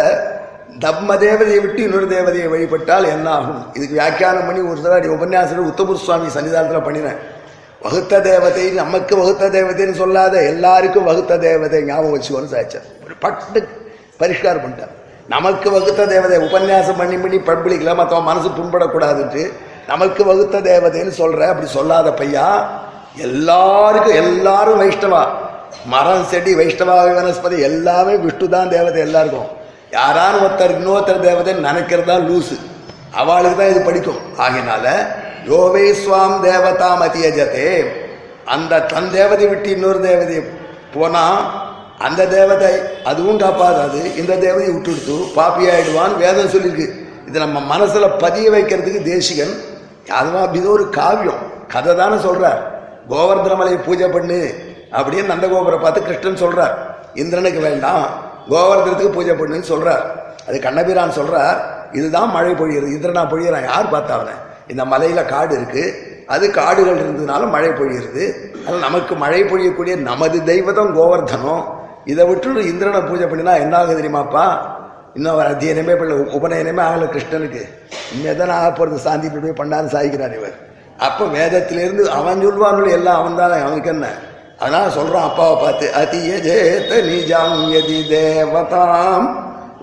தம்ம 0.83 1.09
தேவதையை 1.23 1.59
விட்டு 1.63 1.81
இன்னொரு 1.87 2.07
தேவதையை 2.15 2.47
வழிபட்டால் 2.53 3.05
என்ன 3.15 3.27
ஆகும் 3.37 3.61
இதுக்கு 3.77 3.97
வியாக்கியானம் 3.99 4.47
பண்ணி 4.47 4.61
ஒரு 4.71 4.79
தடவை 4.85 5.09
உபன்யாசர் 5.15 5.69
உத்தமர் 5.71 6.03
சுவாமி 6.05 6.27
சன்னிதானத்தில் 6.35 6.85
பண்ணினேன். 6.87 7.19
வகுத்த 7.85 8.19
தேவதை 8.27 8.65
நமக்கு 8.81 9.13
வகுத்த 9.21 9.49
தேவதைன்னு 9.55 9.95
சொல்லாத 10.01 10.35
எல்லாருக்கும் 10.51 11.07
வகுத்த 11.09 11.37
தேவதை 11.47 11.79
ஞாபகம் 11.89 12.15
வச்சுக்கோன்னு 12.15 12.53
சாய்ச்சார் 12.53 12.87
ஒரு 13.05 13.15
பட்டு 13.25 13.59
பரிஷ்காரம் 14.21 14.63
பண்ணிட்டார். 14.63 14.93
நமக்கு 15.33 15.67
வகுத்த 15.75 16.01
தேவதை 16.13 16.37
உபன்யாசம் 16.47 16.99
பண்ணி 17.01 17.17
பண்ணி 17.23 17.37
பப்ளிக்கில் 17.49 17.97
மற்றவன் 17.99 18.29
மனசு 18.31 18.49
புண்படக்கூடாதுன்ட்டு 18.57 19.43
நமக்கு 19.91 20.21
வகுத்த 20.31 20.61
தேவதைன்னு 20.71 21.13
சொல்கிற 21.21 21.47
அப்படி 21.51 21.69
சொல்லாத 21.77 22.09
பையா 22.19 22.47
எல்லாருக்கும் 23.17 24.15
எல்லாரும் 24.15 24.81
வைஷ்ணவா. 24.81 25.23
மரம் 25.85 26.23
செடி 26.23 26.55
வைஷ்ணவா 26.55 26.95
வனஸ்பதி 27.19 27.59
எல்லாமே 27.59 28.15
விஷ்ணு 28.15 28.49
தான் 28.49 28.69
தேவதை 28.69 29.01
எல்லாருக்கும். 29.01 29.49
யாரான 29.91 30.33
ஒருத்தர் 30.45 30.75
இன்னொருத்தர் 30.77 31.19
தேவதை 31.19 31.53
நினைக்கிறதா 31.53 32.15
லூசு. 32.29 32.55
அவளுக்கு 33.11 33.57
தான் 33.57 33.69
இது 33.69 33.81
படிக்கும். 33.81 34.17
ஆகினால 34.37 34.85
யோவை 35.45 35.91
சுவாம் 35.91 36.41
தேவதா 36.41 37.01
மதியஜதே. 37.01 37.85
அந்த 38.45 38.79
தன் 38.79 39.11
தேவதை 39.11 39.47
விட்டு 39.47 39.69
இன்னொரு 39.69 40.01
தேவதை 40.01 40.43
போனா 40.93 41.23
அந்த 41.99 42.27
தேவதை 42.27 42.71
அதுவும் 43.03 43.39
காப்பாதாது 43.39 44.15
இந்த 44.17 44.35
தேவதையை 44.35 44.71
விட்டுடுத்து 44.75 45.15
பாப்பி 45.35 45.63
ஆயிடுவான் 45.73 46.17
வேதம் 46.17 46.49
சொல்லியிருக்கு. 46.49 46.87
இது 47.27 47.39
நம்ம 47.39 47.77
மனசுல 47.77 48.17
பதிய 48.19 48.51
வைக்கிறதுக்கு 48.51 49.03
தேசிகன். 49.03 49.61
அதுவா 50.09 50.49
இது 50.53 50.71
ஒரு 50.71 50.89
காவியம். 50.89 51.53
கதை 51.67 51.95
தானே 51.95 52.15
சொல்றார். 52.15 52.61
கோவர்தன 53.09 53.55
மலையை 53.55 53.81
பூஜை 53.81 54.07
பண்ணு 54.07 54.53
அப்படின்னு 54.91 55.31
நந்தகோபுரை 55.31 55.81
பார்த்து 55.81 56.01
கிருஷ்ணன் 56.01 56.47
சொல்றார். 56.47 56.73
இந்திரனுக்கு 57.13 57.59
வேண்டாம். 57.59 58.05
கோவர்தனத்துக்கு 58.49 59.11
பூஜை 59.11 59.33
பண்ணுன்னு 59.33 59.71
சொல்றார். 59.71 60.03
அது 60.47 60.59
கண்ணபிரான் 60.61 61.09
சொல்றார் 61.09 61.57
இதுதான் 61.91 62.31
மழை 62.31 62.51
பொழியுறது. 62.51 62.87
இந்திரனா 62.87 63.23
பொழியறான். 63.31 63.63
யார் 63.63 63.91
பார்த்தா 63.91 64.09
அவனை? 64.09 64.33
இந்த 64.67 64.85
மலையில 64.85 65.25
காடு 65.25 65.55
இருக்கு. 65.55 66.13
அது 66.27 66.51
காடுகள் 66.51 66.99
இருந்ததுனால 66.99 67.49
மழை 67.49 67.69
பொழியிறது. 67.69 68.33
அதனால் 68.61 68.79
நமக்கு 68.79 69.15
மழை 69.15 69.43
பொழியக்கூடிய 69.43 69.97
நமது 69.97 70.43
தெய்வதம் 70.43 70.95
கோவர்தனம். 70.95 71.63
இதை 72.05 72.25
விட்டு 72.25 72.67
இந்திரனை 72.67 73.01
பூஜை 73.01 73.25
பண்ணினா 73.25 73.57
என்ன 73.57 73.77
ஆகுது 73.77 74.01
தெரியுமாப்பா? 74.01 74.57
இன்னும் 75.13 75.33
அவர் 75.33 75.57
அத்தியனமே 75.57 75.91
பண்ணல. 75.91 76.27
உபநயனமே 76.39 76.83
ஆகல 76.83 77.05
கிருஷ்ணனுக்கு. 77.05 77.61
இன்னும் 78.13 78.39
எதனா 78.39 78.51
ஆக 78.51 78.71
போகிறது 78.71 78.99
சாந்தி 78.99 79.29
போய் 79.29 79.69
பண்ணான்னு 79.69 79.93
சாய்க்கிறார் 79.95 80.37
இவர். 80.37 80.73
அப்ப 80.98 81.26
வேதத்திலிருந்து 81.32 82.02
அவன் 82.12 82.42
சொல்வான் 82.42 82.82
எல்லாம் 82.92 83.20
அவன் 83.20 83.38
தானே 83.38 83.58
அவனுக்கு 83.60 83.92
என்ன 83.92 84.08
அதனால 84.58 84.88
சொல்றான் 84.96 85.28
அப்பாவை 85.28 85.54
பார்த்து 85.56 85.86
அதியஜேத 86.00 86.98
நிஜாம் 87.06 87.62
யதி 87.70 88.00
தேவதாம் 88.10 89.28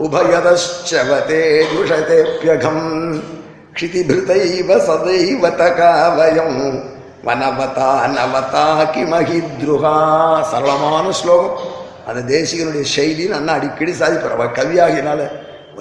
உபயதச்சவதே 0.08 1.44
துஷதேப்யகம் 1.72 2.86
क्षितिभृतैव 3.74 4.70
सदैव 4.82 5.44
तकावयम् 5.58 6.62
வனவதா 7.28 7.90
நவதா 8.12 8.66
கிமஹித்ருஹா 8.94 9.96
சரளமான 10.50 11.06
ஸ்லோகம் 11.12 11.56
அந்த 12.08 12.22
தேசிகனுடைய 12.30 12.86
செய்தின்னு 12.92 13.38
அண்ணா 13.38 13.54
அடிக்கடி 13.58 13.94
சாதிப்பார் 13.94 14.36
அவ 14.36 14.46
கவியாகினால 14.58 15.22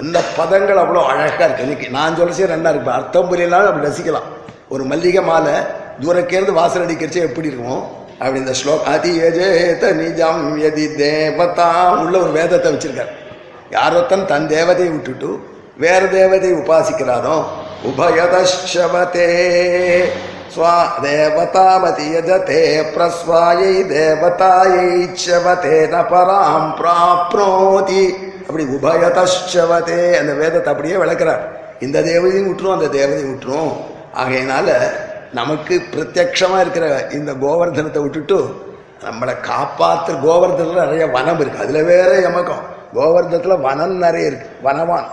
இந்த 0.02 0.18
பதங்கள் 0.38 0.80
அவ்வளோ 0.82 1.02
அழகா 1.10 1.44
இருக்கு 1.46 1.66
இன்னைக்கு 1.66 1.88
நான் 1.90 2.16
சொல்ல 2.18 2.34
சரி 2.38 2.52
ரெண்டா 2.54 2.72
இருக்கு 2.72 2.96
அர்த்தம் 2.96 3.28
புரியலாம் 3.30 3.68
அப்படி 3.68 3.88
ரசிக்கலாம் 3.88 4.26
ஒரு 4.73 4.83
மல்லிகை 4.91 5.23
மாலை 5.29 5.55
தூரக்கேர்ந்து 6.01 6.53
வாசல் 6.59 6.85
அடிக்கிறச்சே 6.85 7.27
எப்படி 7.29 7.51
இருக்கும் 7.51 7.81
அப்படி 8.19 8.39
இந்த 8.43 8.53
ஸ்லோக் 8.59 8.87
அதி 8.93 9.11
எஜேத 9.27 9.83
நிஜம் 10.01 10.43
எதி 10.67 10.85
தேவதா 10.95 11.69
உள்ள 12.03 12.15
ஒரு 12.23 12.31
வேதத்தை 12.37 12.67
வச்சிருக்கார். 12.73 13.11
யாரொத்தன் 13.75 14.25
தன் 14.31 14.47
தேவதையை 14.55 14.91
விட்டுட்டு 14.95 15.29
வேற 15.83 16.01
தேவதையை 16.19 16.55
உபாசிக்கிறாரோ 16.61 17.37
உபயதே 17.89 19.21
ஸ்வா 20.53 20.73
தேவதாமதி 21.03 22.07
யஜதே 22.15 22.63
பிரஸ்வாயை 22.93 23.75
தேவதாயை 23.91 24.89
சவதே 25.23 25.77
ந 25.93 26.03
பராம் 26.11 26.69
பிராப்னோதி 26.79 28.03
அப்படி 28.47 28.63
உபயதே 28.77 29.99
அந்த 30.21 30.33
வேதத்தை 30.41 30.69
அப்படியே 30.73 30.95
விளக்குறார். 31.03 31.43
இந்த 31.79 31.97
தேவதையும் 32.09 32.49
விட்டுரும் 32.49 32.77
அந்த 32.77 32.89
தேவதையும் 32.97 33.31
விட்டுரும். 33.33 33.73
ஆகையினால 34.15 34.71
நமக்கு 35.33 35.81
பிரத்யக்ஷமா 35.91 36.59
இருக்கிற 36.59 37.07
இந்த 37.07 37.31
கோவர்தனத்தை 37.31 38.01
விட்டுட்டு 38.01 38.69
நம்மளை 39.01 39.35
காப்பாற்று 39.41 40.19
கோவர்தனத்தில் 40.19 40.83
நிறைய 40.83 41.07
வனம் 41.07 41.39
இருக்குது 41.39 41.61
அதில் 41.61 41.83
வேற 41.83 42.29
எமக்கம் 42.29 42.69
கோவர்தனத்தில் 42.93 43.61
வனம் 43.61 43.97
நிறைய 43.97 44.27
இருக்கு. 44.27 44.69
வனவான். 44.69 45.03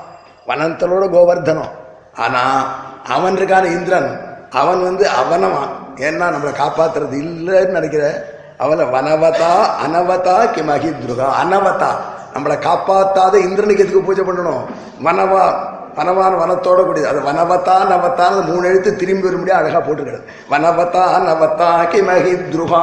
வனத்தலோட 0.47 1.09
கோவர்தனம். 1.09 1.71
ஆனால் 2.15 2.67
அவன் 3.07 3.37
இருக்கான 3.37 3.67
இந்திரன். 3.67 4.21
அவன் 4.51 4.83
வந்து 4.83 5.09
அவனவான். 5.09 5.71
ஏன்னா 5.97 6.35
நம்மளை 6.35 6.53
காப்பாற்றுறது 6.53 7.15
இல்லைன்னு 7.15 7.69
நினைக்கிற 7.69 8.25
அவனை 8.59 8.85
வனவதா 8.85 9.67
அனவதா 9.87 10.49
கிமகி 10.57 10.95
துருகா. 11.07 11.27
அனவதா. 11.45 11.89
நம்மளை 12.35 12.59
காப்பாற்றாத 12.59 13.35
இந்திரனுக்கு 13.35 13.83
எதுக்கு 13.83 14.03
பூஜை 14.03 14.25
பண்ணணும்? 14.25 14.65
வனவா. 15.05 15.77
வனவான் 15.97 16.37
வனத்தோட 16.43 16.81
கூடியது. 16.87 17.09
அது 17.13 17.21
வனவத்தா 17.29 17.75
நவத்தான்னு 17.93 18.41
மூணு 18.51 18.65
எழுத்து 18.71 18.91
திரும்பி 19.01 19.27
வரும்படியா 19.29 19.57
அழகா 19.61 19.81
போட்டுக்கிறது 19.87 20.25
வனவத்தா 20.53 21.05
நவத்தா 21.29 21.69
கிமகி 21.93 22.33
துருகா. 22.53 22.83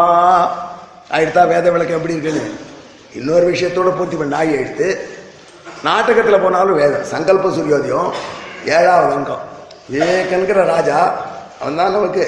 ஆயிடுத்தா 1.16 1.44
வேத 1.54 1.66
விளக்கம் 1.76 1.98
எப்படி 2.00 2.16
இருக்குன்னு 2.16 2.46
இன்னொரு 3.20 3.46
விஷயத்தோட 3.52 3.90
பூர்த்தி 3.98 4.16
பண்ண. 4.20 4.36
நாய் 4.36 4.56
எழுத்து. 4.60 4.88
நாட்டகத்தில் 5.88 6.44
போனாலும் 6.46 6.80
வேதம். 6.82 7.06
சங்கல்ப 7.14 7.50
சூரியோதயம் 7.58 8.10
ஏழாவது 8.78 9.14
அங்கம். 9.18 9.44
விவேகன்கிற 9.94 10.60
ராஜா 10.74 11.00
அவன் 11.62 11.80
தான் 11.80 11.96
நமக்கு 11.98 12.26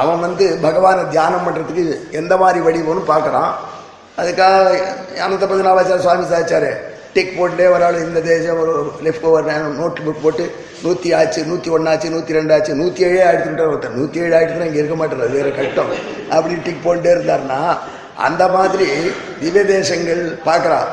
அவன் 0.00 0.20
வந்து 0.26 0.46
பகவானை 0.66 1.02
தியானம் 1.14 1.44
பண்ணுறதுக்கு 1.46 1.84
எந்த 2.20 2.34
மாதிரி 2.42 2.58
வடிவம்னு 2.66 3.10
பார்க்குறான். 3.12 3.52
அதுக்காக 4.20 4.76
அனந்த 5.24 5.46
பதினாவாச்சார 5.52 5.98
சுவாமி 6.04 6.26
சாச்சாரு 6.32 6.70
டிக் 7.16 7.36
போட்டுட்டே 7.36 7.66
ஒரு 7.70 7.84
ஆள் 7.84 7.98
இந்த 8.00 8.20
தேசம் 8.24 8.60
ஒரு 8.62 8.72
லெஃப்ட் 9.04 9.26
ஓவர் 9.26 9.46
நோட் 9.78 10.00
புக் 10.06 10.22
போட்டு 10.22 10.44
நூற்றி 10.82 11.12
ஆச்சு 11.12 11.40
நூற்றி 11.44 11.70
ஒன்றாச்சு 11.70 12.08
நூற்றி 12.10 12.34
ரெண்டாச்சு 12.34 12.72
நூற்றி 12.74 13.02
ஏழே 13.04 13.20
ஆயிடுத்துட்டார் 13.22 13.70
ஒருத்தர். 13.70 13.94
நூற்றி 13.94 14.20
ஏழு 14.20 14.34
ஆயிடுச்சுன்னா 14.36 14.66
இங்கே 14.66 14.78
இருக்க 14.78 14.96
மாட்டார் 14.96 15.20
அது 15.20 15.36
வேற 15.38 15.50
கட்டம். 15.50 15.92
அப்படின்னு 16.30 16.62
டிக் 16.62 16.84
போட்டுட்டே 16.84 17.12
இருந்தாருன்னா 17.14 17.60
அந்த 18.26 18.48
மாதிரி 18.48 18.86
திவ்ய 19.40 19.64
தேசங்கள் 19.66 20.20
பார்க்குறான் 20.44 20.88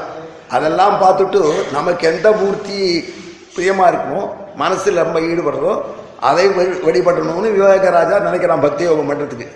அதெல்லாம் 0.49 0.95
பார்த்துட்டு 1.01 1.41
நமக்கு 1.71 2.07
எந்த 2.07 2.31
மூர்த்தி 2.33 2.79
பிரியமாக 3.55 3.91
இருக்குமோ 3.91 4.23
மனசில் 4.55 5.03
ரொம்ப 5.03 5.19
ஈடுபடுறதோ 5.21 5.73
அதை 6.21 6.45
வழி- 6.49 6.81
வழிபடணும்னு 6.83 7.49
விவேகராஜா 7.55 8.17
நினைக்கிறான் 8.19 8.61
பக்தி 8.61 8.83
யோகம் 8.83 9.09
பண்ணுறதுக்கு 9.09 9.47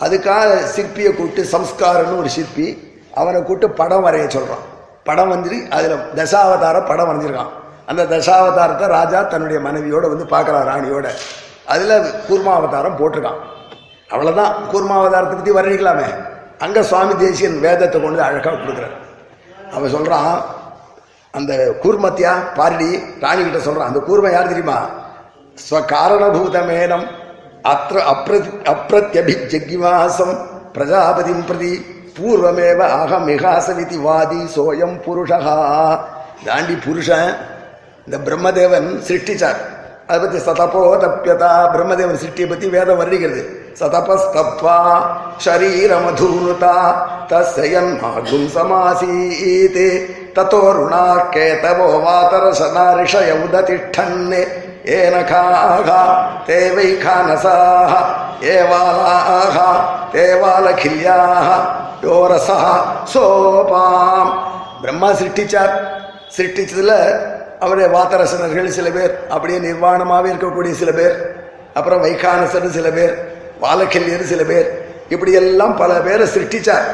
அதுக்காக 0.00 0.48
சிற்பியை 0.74 1.12
கூப்பிட்டு 1.12 1.42
சம்ஸ்காரன்னு 1.52 2.18
ஒரு 2.18 2.28
சிற்பி 2.28 2.66
அவனை 3.12 3.40
கூப்பிட்டு 3.40 3.76
படம் 3.76 4.04
வரைய 4.06 4.26
சொல்கிறான் 4.28 4.64
படம் 5.08 5.32
வந்து 5.34 5.58
அதில் 5.76 5.96
தசாவதார 6.18 6.76
படம் 6.90 7.08
வரைஞ்சிருக்கான் 7.10 7.52
அந்த 7.90 8.02
தசாவதாரத்தை 8.14 8.86
ராஜா 8.96 9.20
தன்னுடைய 9.32 9.58
மனைவியோடு 9.66 10.06
வந்து 10.12 10.26
பார்க்குறான் 10.32 10.66
ராணியோட. 10.70 11.06
அதில் 11.72 11.94
கூர்மாவதாரம் 12.28 12.98
போட்டிருக்கான். 13.00 13.40
அவ்வளோதான் 14.14 14.52
கூர்மாவதாரத்தை 14.72 15.36
பற்றி 15.36 15.54
வர்ணிக்கலாமே. 15.58 16.08
அங்கே 16.64 16.80
சுவாமி 16.90 17.14
தேசியன் 17.22 17.58
வேதத்தை 17.64 17.98
கொண்டு 18.04 18.22
அழகாக 18.28 18.56
கொடுக்குறார். 18.62 18.96
அவன் 19.74 19.94
சொல்கிறான் 19.96 20.36
அந்த 21.34 21.52
கூர்மத்தியா 21.82 22.32
பாரடி 22.58 22.90
ராணிகிட்ட 23.24 23.60
சொல்கிறான் 23.66 23.90
அந்த 23.90 24.00
கூர்மை 24.08 24.30
யார் 24.34 24.52
தெரியுமா? 24.52 24.78
ஸ்வகாரணபூதமேனம் 25.66 27.06
அத்திர 27.72 27.98
அப்ரதி 28.12 28.50
அப்பிரத்யபிஜகிவாசம் 28.72 30.34
பிரஜாபதிம் 30.76 31.44
பிரதி 31.48 31.72
பூர்வமேவ 32.18 32.80
அகமிகாசவிதி 33.00 33.98
வாதி 34.06 34.40
சோயம் 34.56 34.96
புருஷா. 35.06 35.38
தாண்டி 36.46 36.76
புருஷன் 36.84 37.30
இந்த 38.06 38.16
பிரம்மதேவன் 38.26 38.88
சிருஷ்டிச்சார். 39.06 39.60
அதை 40.08 40.18
பற்றி 40.20 40.38
சதப்போ 40.48 40.82
தப்பியதா 41.04 41.50
பிரம்மதேவன் 41.74 42.20
சிருஷ்டியை 42.22 42.48
பற்றி 42.50 42.66
வேதம் 42.74 43.00
வர்ணிக்கிறது 43.00 43.42
சதபஸ்தப்வா 43.80 44.78
ஷரீரமதூனுதா 45.44 46.76
தஸ்யன் 47.30 47.92
மாகும் 48.02 48.48
சமாசீத். 48.54 49.84
தத்தோருணா 50.36 51.04
கேதவோ 51.34 51.88
வாதரசனா 52.04 52.86
ரிஷய 52.98 53.30
உததிஷ்டன் 53.44 54.20
ஏனகாக 54.96 55.88
தேவை 56.48 56.90
கானசாக 57.04 57.92
ஏவாலாக 58.54 59.56
தேவாலகில்யாக 60.14 61.48
யோரசா 62.02 62.58
சோபாம். 63.14 64.30
பிரம்மா 64.82 65.12
சிருஷ்டிச்சார் 65.12 65.74
சிருஷ்டிச்சதுல 66.36 66.92
அவருடைய 67.60 67.98
வாத்தரசனர்கள் 67.98 68.66
சில 68.66 68.90
பேர் 68.90 69.26
அப்படியே 69.28 69.58
நிர்வாணமாகவே 69.58 70.32
இருக்கக்கூடிய 70.32 70.70
சில 70.70 70.92
பேர் 70.92 71.46
அப்புறம் 71.74 72.04
வைகானசர் 72.04 72.70
சில 72.70 72.90
பேர் 72.90 73.14
வாலக்கில்யர் 73.60 74.22
சில 74.22 74.44
பேர் 74.44 74.68
இப்படி 75.08 75.32
எல்லாம் 75.32 75.76
பல 75.76 76.00
பேரை 76.00 76.26
சிருஷ்டிச்சார் 76.26 76.86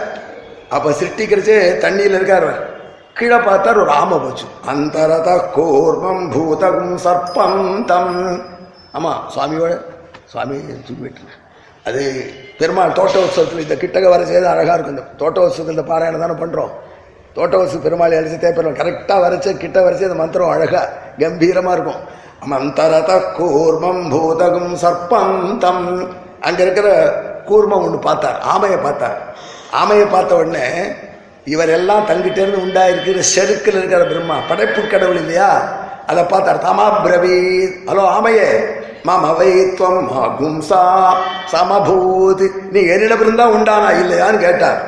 அப்போ 0.68 0.90
சிருஷ்டிக்கிறச்சே 0.90 1.56
தண்ணியில் 1.80 2.14
இருக்கார் 2.14 2.72
கீழே 3.14 3.36
பார்த்தார் 3.36 3.78
ஒரு 3.78 3.90
ஆமை 3.90 4.18
போச்சு. 4.18 4.44
அந்தரத 4.66 5.50
கோர்மம் 5.56 6.32
பூதகும் 6.32 6.94
சர்ப்பம் 7.04 7.84
தம் 7.84 8.40
சுவாமியோட 9.34 9.84
சுவாமி 10.26 10.56
தூக்கிட்டு 10.56 11.34
அது 11.84 12.02
பெருமாள் 12.58 12.96
தோட்ட 12.98 13.16
உற்சவத்தில் 13.26 13.62
இந்த 13.64 13.76
கிட்டக 13.82 14.08
வர 14.14 14.24
செய்து 14.24 14.48
அழகாக 14.54 14.76
இருக்கும். 14.76 14.96
இந்த 14.96 15.06
தோட்ட 15.20 15.38
உற்சவத்தில் 15.44 15.76
இந்த 15.76 15.86
பாராயணம் 15.92 16.24
தானே 16.24 16.36
பண்ணுறோம் 16.42 16.72
தோட்ட 17.36 17.54
உற்சவ 17.60 17.80
பெருமாள் 17.86 18.18
அடிச்சு 18.18 18.36
தேப்பெருமாள் 18.44 18.80
கரெக்டாக 18.80 19.22
வரைச்சு 19.24 19.50
கிட்ட 19.62 19.78
வரைச்சு 19.80 20.08
அந்த 20.08 20.18
மந்திரம் 20.22 20.52
அழகாக 20.56 20.90
கம்பீரமாக 21.18 21.76
இருக்கும். 21.76 22.00
மந்தரத 22.52 23.12
கூர்மம் 23.38 24.02
பூதகம் 24.12 24.72
சர்ப்பம் 24.82 25.58
தம் 25.58 25.84
அங்கே 26.40 26.62
இருக்கிற 26.62 26.88
கூர்மம் 27.48 27.84
ஒன்று 27.86 27.98
பார்த்தார் 27.98 28.38
ஆமையை 28.54 28.78
பார்த்தார். 28.82 29.18
ஆமையை 29.80 30.06
பார்த்த 30.10 30.36
உடனே 30.36 30.66
இவரெல்லாம் 31.54 32.06
தங்கிட்டேருந்து 32.10 32.62
உண்டாயிருக்கிற 32.64 33.22
செருக்கில் 33.34 33.78
இருக்கிற 33.80 34.04
பிரம்மா 34.04 34.36
படைப்பு 34.48 34.82
கடவுள் 34.86 35.16
இல்லையா? 35.16 35.50
அதை 36.06 36.22
பார்த்தார். 36.24 36.64
தமா 36.68 36.86
பிரவீத். 37.04 37.74
ஹலோ 37.86 38.04
ஆமையே. 38.16 38.48
மாம் 39.06 39.24
அவைத்வம் 39.24 40.06
மகும்சா 40.10 40.82
சமபூதி. 41.52 42.46
நீ 42.70 42.80
என்னிடமிருந்தா 42.80 43.44
உண்டானா 43.56 43.90
இல்லையான்னு 44.02 44.38
கேட்டார். 44.38 44.80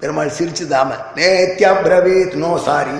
பெருமாள் 0.00 0.32
சிரிச்சுதாம 0.38 0.88
நேத்யா 1.14 1.18
நேத்தியா 1.18 1.70
பிரவீத் 1.84 2.34
நோ 2.34 2.58
சாரி. 2.58 2.98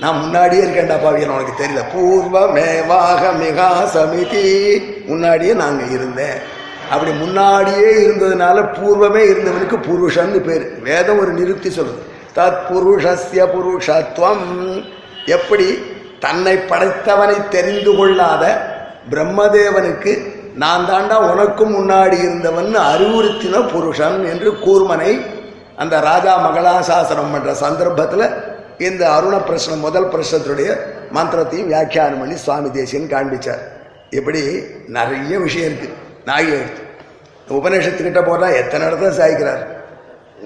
நான் 0.00 0.18
முன்னாடியே 0.18 0.62
இருக்கேன்டா 0.62 0.96
பாவியன் 1.04 1.34
உனக்கு 1.34 1.64
தெரியல. 1.64 1.82
பூர்வ 1.92 2.46
மேவாக 2.46 3.22
மிகா 3.42 3.68
சமிதி. 3.94 4.82
முன்னாடியே 5.06 5.52
நாங்கள் 5.52 5.90
இருந்தேன். 5.90 6.38
அப்படி 6.90 7.12
முன்னாடியே 7.12 7.92
இருந்ததுனால 8.06 8.66
பூர்வமே 8.78 9.22
இருந்தவனுக்கு 9.32 9.78
புருஷன்னு 9.88 10.40
பேர். 10.40 10.80
வேதம் 10.82 11.18
ஒரு 11.18 11.32
நிறுத்தி 11.32 11.68
சொல்லுது. 11.68 12.02
தத் 12.36 12.60
புருஷஸ்ய 12.70 13.46
புருஷத்துவம் 13.54 14.44
எப்படி 15.26 15.84
தன்னை 16.20 16.56
படைத்தவனை 16.56 17.48
தெரிந்து 17.48 17.96
கொள்ளாத 17.96 18.78
பிரம்மதேவனுக்கு 19.10 20.38
நான் 20.54 20.88
தாண்டா 20.88 21.14
உனக்கும் 21.14 21.74
முன்னாடி 21.74 22.12
இருந்தவன் 22.12 22.76
அறிவுறுத்தின 22.76 23.68
புருஷன் 23.68 24.24
என்று 24.24 24.52
கூர்மனை 24.52 25.26
அந்த 25.76 26.00
ராஜா 26.00 26.50
மகளாசாசனம் 26.50 27.34
பண்ணுற 27.34 27.50
சந்தர்ப்பத்தில் 27.50 28.30
இந்த 28.78 29.10
அருண 29.10 29.36
பிரசனம் 29.36 29.78
முதல் 29.78 30.08
பிரசனத்துடைய 30.08 30.76
மந்திரத்தையும் 31.10 31.68
வியாக்கியானம் 31.68 32.18
பண்ணி 32.18 32.36
சுவாமி 32.36 32.70
தேசியன் 32.70 33.10
காண்பிச்சார். 33.10 33.58
இப்படி 34.10 34.62
நிறைய 34.86 35.38
விஷயம் 35.38 35.72
இருக்குது 35.72 35.92
நாகி 36.26 36.48
எடுத்து 36.48 36.82
உபநிஷத்துக்கிட்ட 37.48 38.26
போனால் 38.26 38.52
எத்தனை 38.52 38.86
இடத்துல 38.86 39.10
சாய்க்கிறார்? 39.10 39.66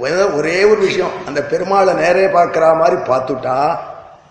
ஒரே- 0.00 0.32
ஒரு 0.34 0.76
விஷயம். 0.78 1.26
அந்த 1.26 1.40
பெருமாளை 1.50 1.94
நேரே 1.94 2.26
பார்க்குற 2.26 2.76
மாதிரி 2.76 3.00
பார்த்துட்டா 3.00 3.76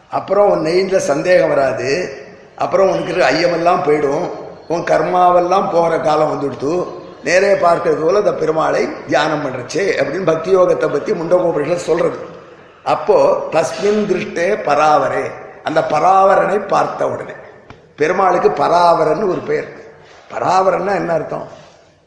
அப்புறம் 0.09 0.49
உன் 0.49 0.65
நெய்ல 0.65 0.97
சந்தேகம் 0.97 1.49
வராது. 1.49 2.21
அப்புறம் 2.58 2.89
உனக்கு 2.91 3.24
ஐயமெல்லாம் 3.34 3.86
போயிடும். 3.86 4.26
உன் 4.68 4.84
கர்மாவெல்லாம் 4.91 5.72
போகிற 5.72 5.99
காலம் 5.99 6.32
வந்துடுத்து. 6.34 6.74
நேரே 7.24 7.51
பார்க்கறது 7.54 8.01
போல 8.04 8.22
அந்த 8.24 8.32
பெருமாளை 8.32 8.82
தியானம் 9.08 9.43
பண்ணுறச்சே 9.43 9.84
அப்படின்னு 9.99 10.26
பக்தி 10.26 10.56
யோகத்தை 10.56 10.88
பற்றி 10.91 11.12
முண்டகோபுரிகள் 11.12 11.88
சொல்கிறது 11.89 12.20
அப்போது 12.84 13.36
தஸ்மின் 13.54 14.06
திருஷ்டே 14.10 14.47
பராவரே. 14.68 15.24
அந்த 15.64 15.82
பராவரனை 15.89 16.68
பார்த்த 16.68 17.08
உடனே. 17.08 17.36
பெருமாளுக்கு 17.95 18.49
பராவரன் 18.49 19.30
ஒரு 19.30 19.41
பெயர் 19.49 19.70
பராவரன்னா 20.34 20.93
என்ன 21.01 21.14
அர்த்தம்? 21.14 21.47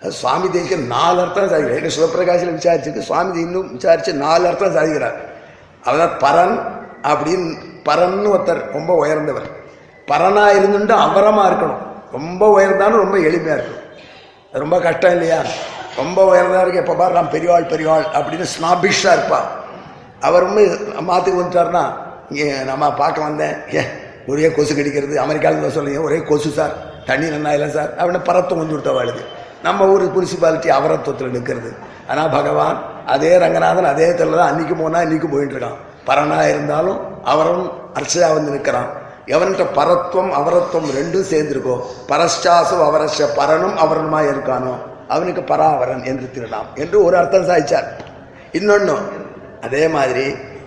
சுவாமி 0.03 0.51
தேசிய 0.51 0.77
நாலு 0.77 1.21
அர்த்தம் 1.21 1.51
சாதிக்கிறார். 1.53 1.81
எங்க 1.81 1.93
சிவபிரகாசில் 1.97 2.57
விசாரிச்சுட்டு 2.57 2.99
சுவாமி 2.99 3.41
இன்னும் 3.41 3.73
விசாரிச்சு 3.73 4.15
நாலு 4.15 4.47
அர்த்தம் 4.47 4.77
சாதிக்கிறார். 4.77 5.17
அவதான் 5.85 6.17
பரன் 6.25 6.57
அப்படின்னு 7.03 7.49
பரன்னு 7.89 8.33
ஒருத்தர் 8.35 8.63
ரொம்ப 8.73 8.93
உயர்ந்தவர். 8.95 9.49
பரனா 10.11 10.45
இருந்துட்டு 10.59 10.95
அவரமா 11.07 11.45
இருக்கணும். 11.51 11.83
ரொம்ப 12.17 12.43
உயர்ந்தாலும் 12.57 13.03
ரொம்ப 13.05 13.17
எளிமையா 13.29 13.55
இருக்கணும். 13.59 13.85
ரொம்ப 14.53 14.81
கஷ்டம் 14.81 15.15
இல்லையா? 15.17 15.39
ரொம்ப 15.97 16.19
உயர்ந்தா 16.31 16.61
இருக்கு 16.61 16.83
எப்போ 16.83 16.95
பாரு 16.95 17.13
நான் 17.19 17.31
பெரியவாள் 17.35 17.71
பெரியவாள் 17.73 18.07
அப்படின்னு 18.17 18.47
ஸ்னாபிஷா 18.55 19.13
இருப்பா. 19.17 19.41
அவர் 20.27 20.45
வந்து 20.49 20.65
மாத்துக்கு 21.09 21.41
வந்துட்டாருன்னா 21.41 21.85
இங்கே 22.31 22.47
நம்ம 22.71 22.93
பார்க்க 22.95 23.29
வந்தேன். 23.29 23.55
ஏன் 23.79 23.91
ஒரே 24.27 24.49
கொசு 24.57 24.73
கடிக்கிறது. 24.75 25.17
அமெரிக்காவில் 25.25 25.65
தான் 25.67 25.77
சொல்லுங்க 25.79 26.01
ஒரே 26.01 26.19
கொசு 26.31 26.51
சார். 26.51 26.75
தண்ணி 27.09 27.27
நல்லா 27.35 27.53
இல்லை 27.57 27.69
சார். 27.77 27.91
அப்படின்னு 27.99 28.23
பரத்தம் 28.29 28.59
கொஞ்சம் 28.59 28.77
கொடுத்த 28.77 28.93
வாழுது. 28.99 29.23
நம்ம 29.67 29.87
ஊர் 29.93 30.05
முனிசிபாலிட்டி 30.17 30.69
அவரத்துவத்தில் 30.79 31.35
நிற்கிறது 31.37 31.71
ஆனால் 32.11 32.31
பகவான் 32.31 32.77
அதே 33.15 33.39
ரங்கநாதன் 33.43 33.91
அதே 33.93 34.09
தெருல 34.19 34.39
தான் 34.41 34.51
அன்றைக்கும் 34.51 34.83
போனால் 34.83 35.05
இன்றைக்கும் 35.07 35.35
போயிட்டு 35.35 35.55
இருக்கான். 35.57 35.79
பரனா 36.09 36.39
இருந்தாலும் 36.53 36.99
அவரும் 37.33 37.67
அர்ச்சையாக 37.99 38.35
வந்து 38.37 38.55
நிற்கிறான் 38.57 38.91
எவன்கிட்ட 39.35 39.65
பரத்துவம் 39.79 40.33
அவரத்துவம் 40.41 40.91
ரெண்டும் 40.99 41.29
சேர்ந்திருக்கோ 41.33 41.77
பரஸ்டாசு 42.11 42.77
அவரஷ 42.89 43.29
பரனும் 43.39 43.77
அவரனுமா 43.85 44.21
இருக்கானோ 44.33 44.75
அவனுக்கு 45.15 45.43
பராவரன் 45.51 46.05
என்று 46.11 46.27
திருடாம் 46.37 46.69
என்று 46.83 46.97
ஒரு 47.07 47.17
அர்த்தம் 47.21 47.49
சாய்ச்சார் 47.51 47.89
இன்னொன்னு 48.59 48.97
அதே 49.67 49.85
மாதிரி 49.97 50.27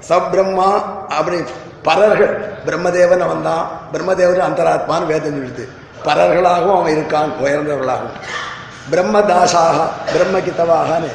சப்ரம்மா 0.10 0.70
அப்படி 1.18 1.38
பரர்கள் 1.88 2.34
பிரம்மதேவன் 2.68 3.24
அவன் 3.26 3.46
தான் 3.50 3.64
பிரம்மதேவன் 3.94 4.46
அந்தராத்மான்னு 4.48 5.10
வேதம் 5.12 5.36
சொல்லுது. 5.38 5.66
பரர்களாகவும் 6.08 6.78
அவன் 6.78 6.94
இருக்கான் 6.96 7.32
உயர்ந்தவர்களாகவும். 7.44 8.18
பிரம்மதாசாக 8.92 9.78
பிரம்மகித்தவாகன்னு 10.14 11.12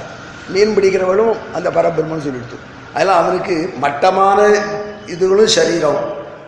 மீன் 0.55 0.75
பிடிக்கிறவனும் 0.77 1.35
அந்த 1.57 1.69
பரபிரம்மன் 1.77 2.25
சொல்லிடுத்து 2.27 2.59
அதெல்லாம் 2.95 3.21
அவனுக்கு 3.23 3.57
மட்டமான 3.85 4.39
இதுகளும் 5.13 5.55
சரீரம். 5.59 6.03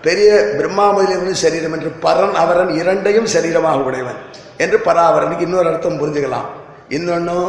பெரிய 0.06 0.30
பிரம்மா 0.58 0.86
முதலியவனும் 0.96 1.42
சரீரம் 1.44 1.74
என்று 1.76 1.90
பரன் 2.04 2.36
அவரன் 2.42 2.72
இரண்டையும் 2.80 3.28
சரீரமாக 3.34 3.86
உடையவன் 3.88 4.18
என்று 4.64 4.78
பராவரனுக்கு 4.88 5.46
இன்னொரு 5.46 5.68
அர்த்தம் 5.70 6.00
புரிஞ்சுக்கலாம். 6.02 6.48
இன்னொன்னும் 6.96 7.48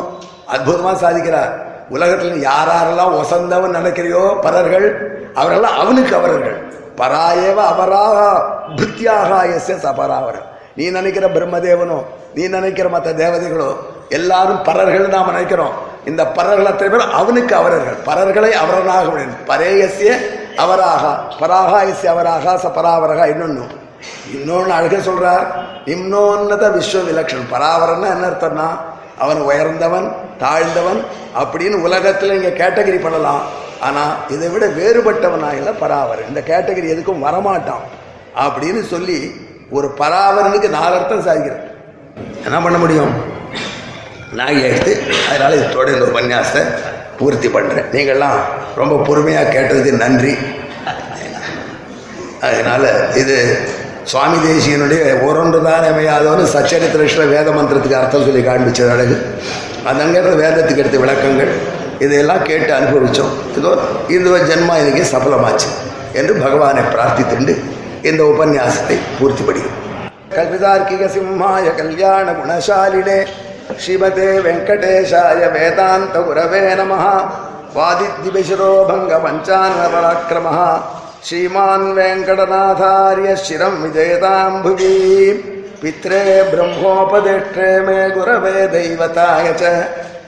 அற்புதமாக 0.54 0.96
சாதிக்கிறார். 1.04 1.52
உலகத்தில் 1.96 2.40
யாரெல்லாம் 2.50 3.14
ஒசந்தவன் 3.20 3.76
நினைக்கிறையோ 3.78 4.24
பரர்கள் 4.46 4.88
அவரெல்லாம் 5.42 5.78
அவனுக்கு 5.82 6.14
அவர்கள் 6.20 6.56
பராயவ 7.02 7.58
அவராக 7.74 8.20
பிருத்தியாக 8.78 9.30
எஸ் 9.58 9.70
எஸ் 9.74 9.86
அபராவரன் 9.92 10.48
நீ 10.78 10.86
நினைக்கிற 10.98 11.26
பிரம்மதேவனோ 11.36 12.00
நீ 12.36 12.44
நினைக்கிற 12.56 12.88
மற்ற 12.96 13.12
தேவதைகளோ 13.22 13.70
எல்லாரும் 14.18 14.60
பரர்கள் 14.68 15.06
நாம் 15.14 15.30
நினைக்கிறோம். 15.32 15.76
இந்த 16.10 16.22
பரர்கள் 16.38 16.70
அத்தனை 16.72 16.90
பேர் 16.92 17.16
அவனுக்கு 17.20 17.54
அவரர்கள். 17.62 17.98
பரர்களை 18.10 18.52
அவரனாக 18.64 19.24
பரேயசிய 19.52 20.12
அவராக 20.64 21.84
இஸ் 21.92 22.06
அவராக 22.14 22.56
ச 22.64 22.70
பராவரகா 22.78 23.26
இன்னொன்னு. 23.34 23.66
இன்னொன்று 24.36 24.72
அழக 24.78 24.96
சொல்கிறார் 25.08 25.46
இன்னொன்னத 25.94 26.66
விஸ்வ 26.76 27.02
விலக்ஷன் 27.10 27.46
பராவரன்னா 27.54 28.08
என்ன 28.16 28.26
அர்த்தம்னா 28.32 28.68
அவன் 29.24 29.40
உயர்ந்தவன் 29.50 30.08
தாழ்ந்தவன் 30.42 31.00
அப்படின்னு 31.42 31.78
உலகத்தில் 31.88 32.36
இங்கே 32.38 32.52
கேட்டகரி 32.62 33.00
பண்ணலாம். 33.06 33.44
ஆனால் 33.88 34.14
இதை 34.36 34.48
விட 34.54 34.66
வேறுபட்டவனாக 34.80 35.74
பராவரன். 35.84 36.30
இந்த 36.32 36.42
கேட்டகரி 36.52 36.88
எதுக்கும் 36.96 37.26
வரமாட்டான் 37.28 37.86
அப்படின்னு 38.46 38.82
சொல்லி 38.94 39.18
ஒரு 39.78 39.88
பராவரனுக்கு 40.02 40.70
நாலு 40.78 40.94
அர்த்தம் 41.00 41.26
சாதிக்கிறேன். 41.28 41.66
என்ன 42.46 42.58
பண்ண 42.66 42.78
முடியும்? 42.84 43.14
நான் 44.38 44.62
எடுத்து 44.68 44.94
அதனால் 45.30 45.60
இதோட 45.64 45.88
இந்த 45.96 46.06
உபன்யாசத்தை 46.12 46.64
பூர்த்தி 47.20 47.50
பண்ணுறேன் 47.56 47.88
நீங்கள்லாம் 47.96 48.40
ரொம்ப 48.80 48.96
பொறுமையாக 49.08 49.52
கேட்டதுக்கு 49.56 49.94
நன்றி. 50.04 50.34
அதனால் 52.48 52.90
இது 53.22 53.38
சுவாமி 54.12 54.38
தேசியனுடைய 54.48 55.04
ஒரொன்றுதான் 55.28 55.88
அமையாதவனு 55.92 56.44
சச்சரித்திர 56.56 57.26
வேத 57.36 57.48
மந்திரத்துக்கு 57.58 58.00
அர்த்தம் 58.02 58.26
சொல்லி 58.28 58.44
காண்பிச்சது 58.50 58.92
அழகு. 58.96 59.18
அதங்கிற 59.90 60.36
வேதத்துக்கு 60.44 60.84
எடுத்த 60.84 61.00
விளக்கங்கள். 61.04 61.52
இதையெல்லாம் 62.06 62.46
கேட்டு 62.50 62.72
அனுபவித்தோம் 62.78 63.34
இதோ 63.60 63.72
இந்த 64.16 64.38
ஜென்மா 64.50 64.76
இதுக்கு 64.84 65.04
சஃலமாச்சு 65.14 65.70
என்று 66.20 66.34
பகவானை 66.44 66.84
பிரார்த்தித்துண்டு 66.94 67.56
இந்த 68.10 68.22
உபன்யாசத்தை 68.34 68.98
பூர்த்தி 69.20 69.44
படிக்கும் 69.48 69.76
கல்விதார்க்கிக 70.38 71.06
சிம்மாய 71.14 71.66
கல்யாண 71.82 72.26
குணசாலினே. 72.40 73.20
श्रीमते 73.76 74.28
वेङ्कटेशाय 74.44 75.42
वेदान्तगुरवे 75.54 76.62
नमः 76.80 77.04
वादिद्विशिरो 77.76 78.72
भङ्गपञ्चान्नपराक्रमः 78.90 80.60
श्रीमान् 81.28 81.94
वेङ्कटनाथार्य 81.98 83.36
शिरं 83.46 83.76
विजयतां 83.84 84.52
भुवि 84.64 84.94
पित्रे 85.82 86.22
ब्रह्मोपदेष्ट्रे 86.52 87.70
मे 87.88 88.00
गुरवे 88.16 88.68
दैवताय 88.76 89.54
च 89.62 89.74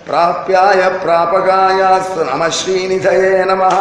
प्राप्याय 0.08 0.82
प्रापकायास्तु 1.04 2.24
नमः 2.32 2.50
श्रीनिधये 2.60 3.34
नमः 3.52 3.78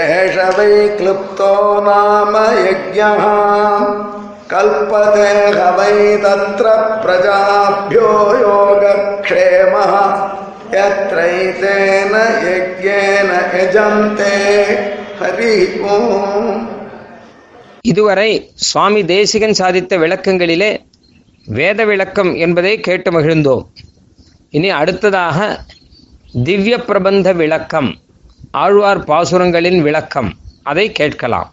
एष 0.00 0.36
वै 0.58 0.72
क्लुप्तो 0.98 1.52
नाम 1.86 2.36
यज्ञः 2.66 3.24
कल्पते 4.51 5.27
ह 5.49 5.67
वै 5.77 5.93
तत्र 6.23 6.65
प्रजाभ्यो 7.03 8.09
योगक्षेमः 8.41 9.93
यत्रैतेन 10.75 12.13
यज्ञेन 12.45 13.29
यजन्ते 13.55 14.33
हरि 15.19 15.53
ओम् 15.91 16.49
இதுவரை 17.85 18.29
சுவாமி 18.67 19.01
தேசிகன் 19.09 19.57
சாதித்த 19.59 19.97
விளக்கங்களிலே 20.03 20.69
வேத 21.47 21.79
விளக்கம் 21.85 22.31
என்பதை 22.43 22.71
கேட்டு 22.87 23.09
மகிழ்ந்தோம் 23.11 23.65
இனி 24.53 24.69
அடுத்ததாக 24.77 25.37
திவ்ய 26.47 26.75
பிரபந்த 26.87 27.27
விளக்கம் 27.41 27.89
ஆழ்வார் 28.61 29.01
பாசுரங்களின் 29.09 29.79
விளக்கம் 29.81 30.31
அதை 30.63 30.85
கேட்கலாம் 30.99 31.51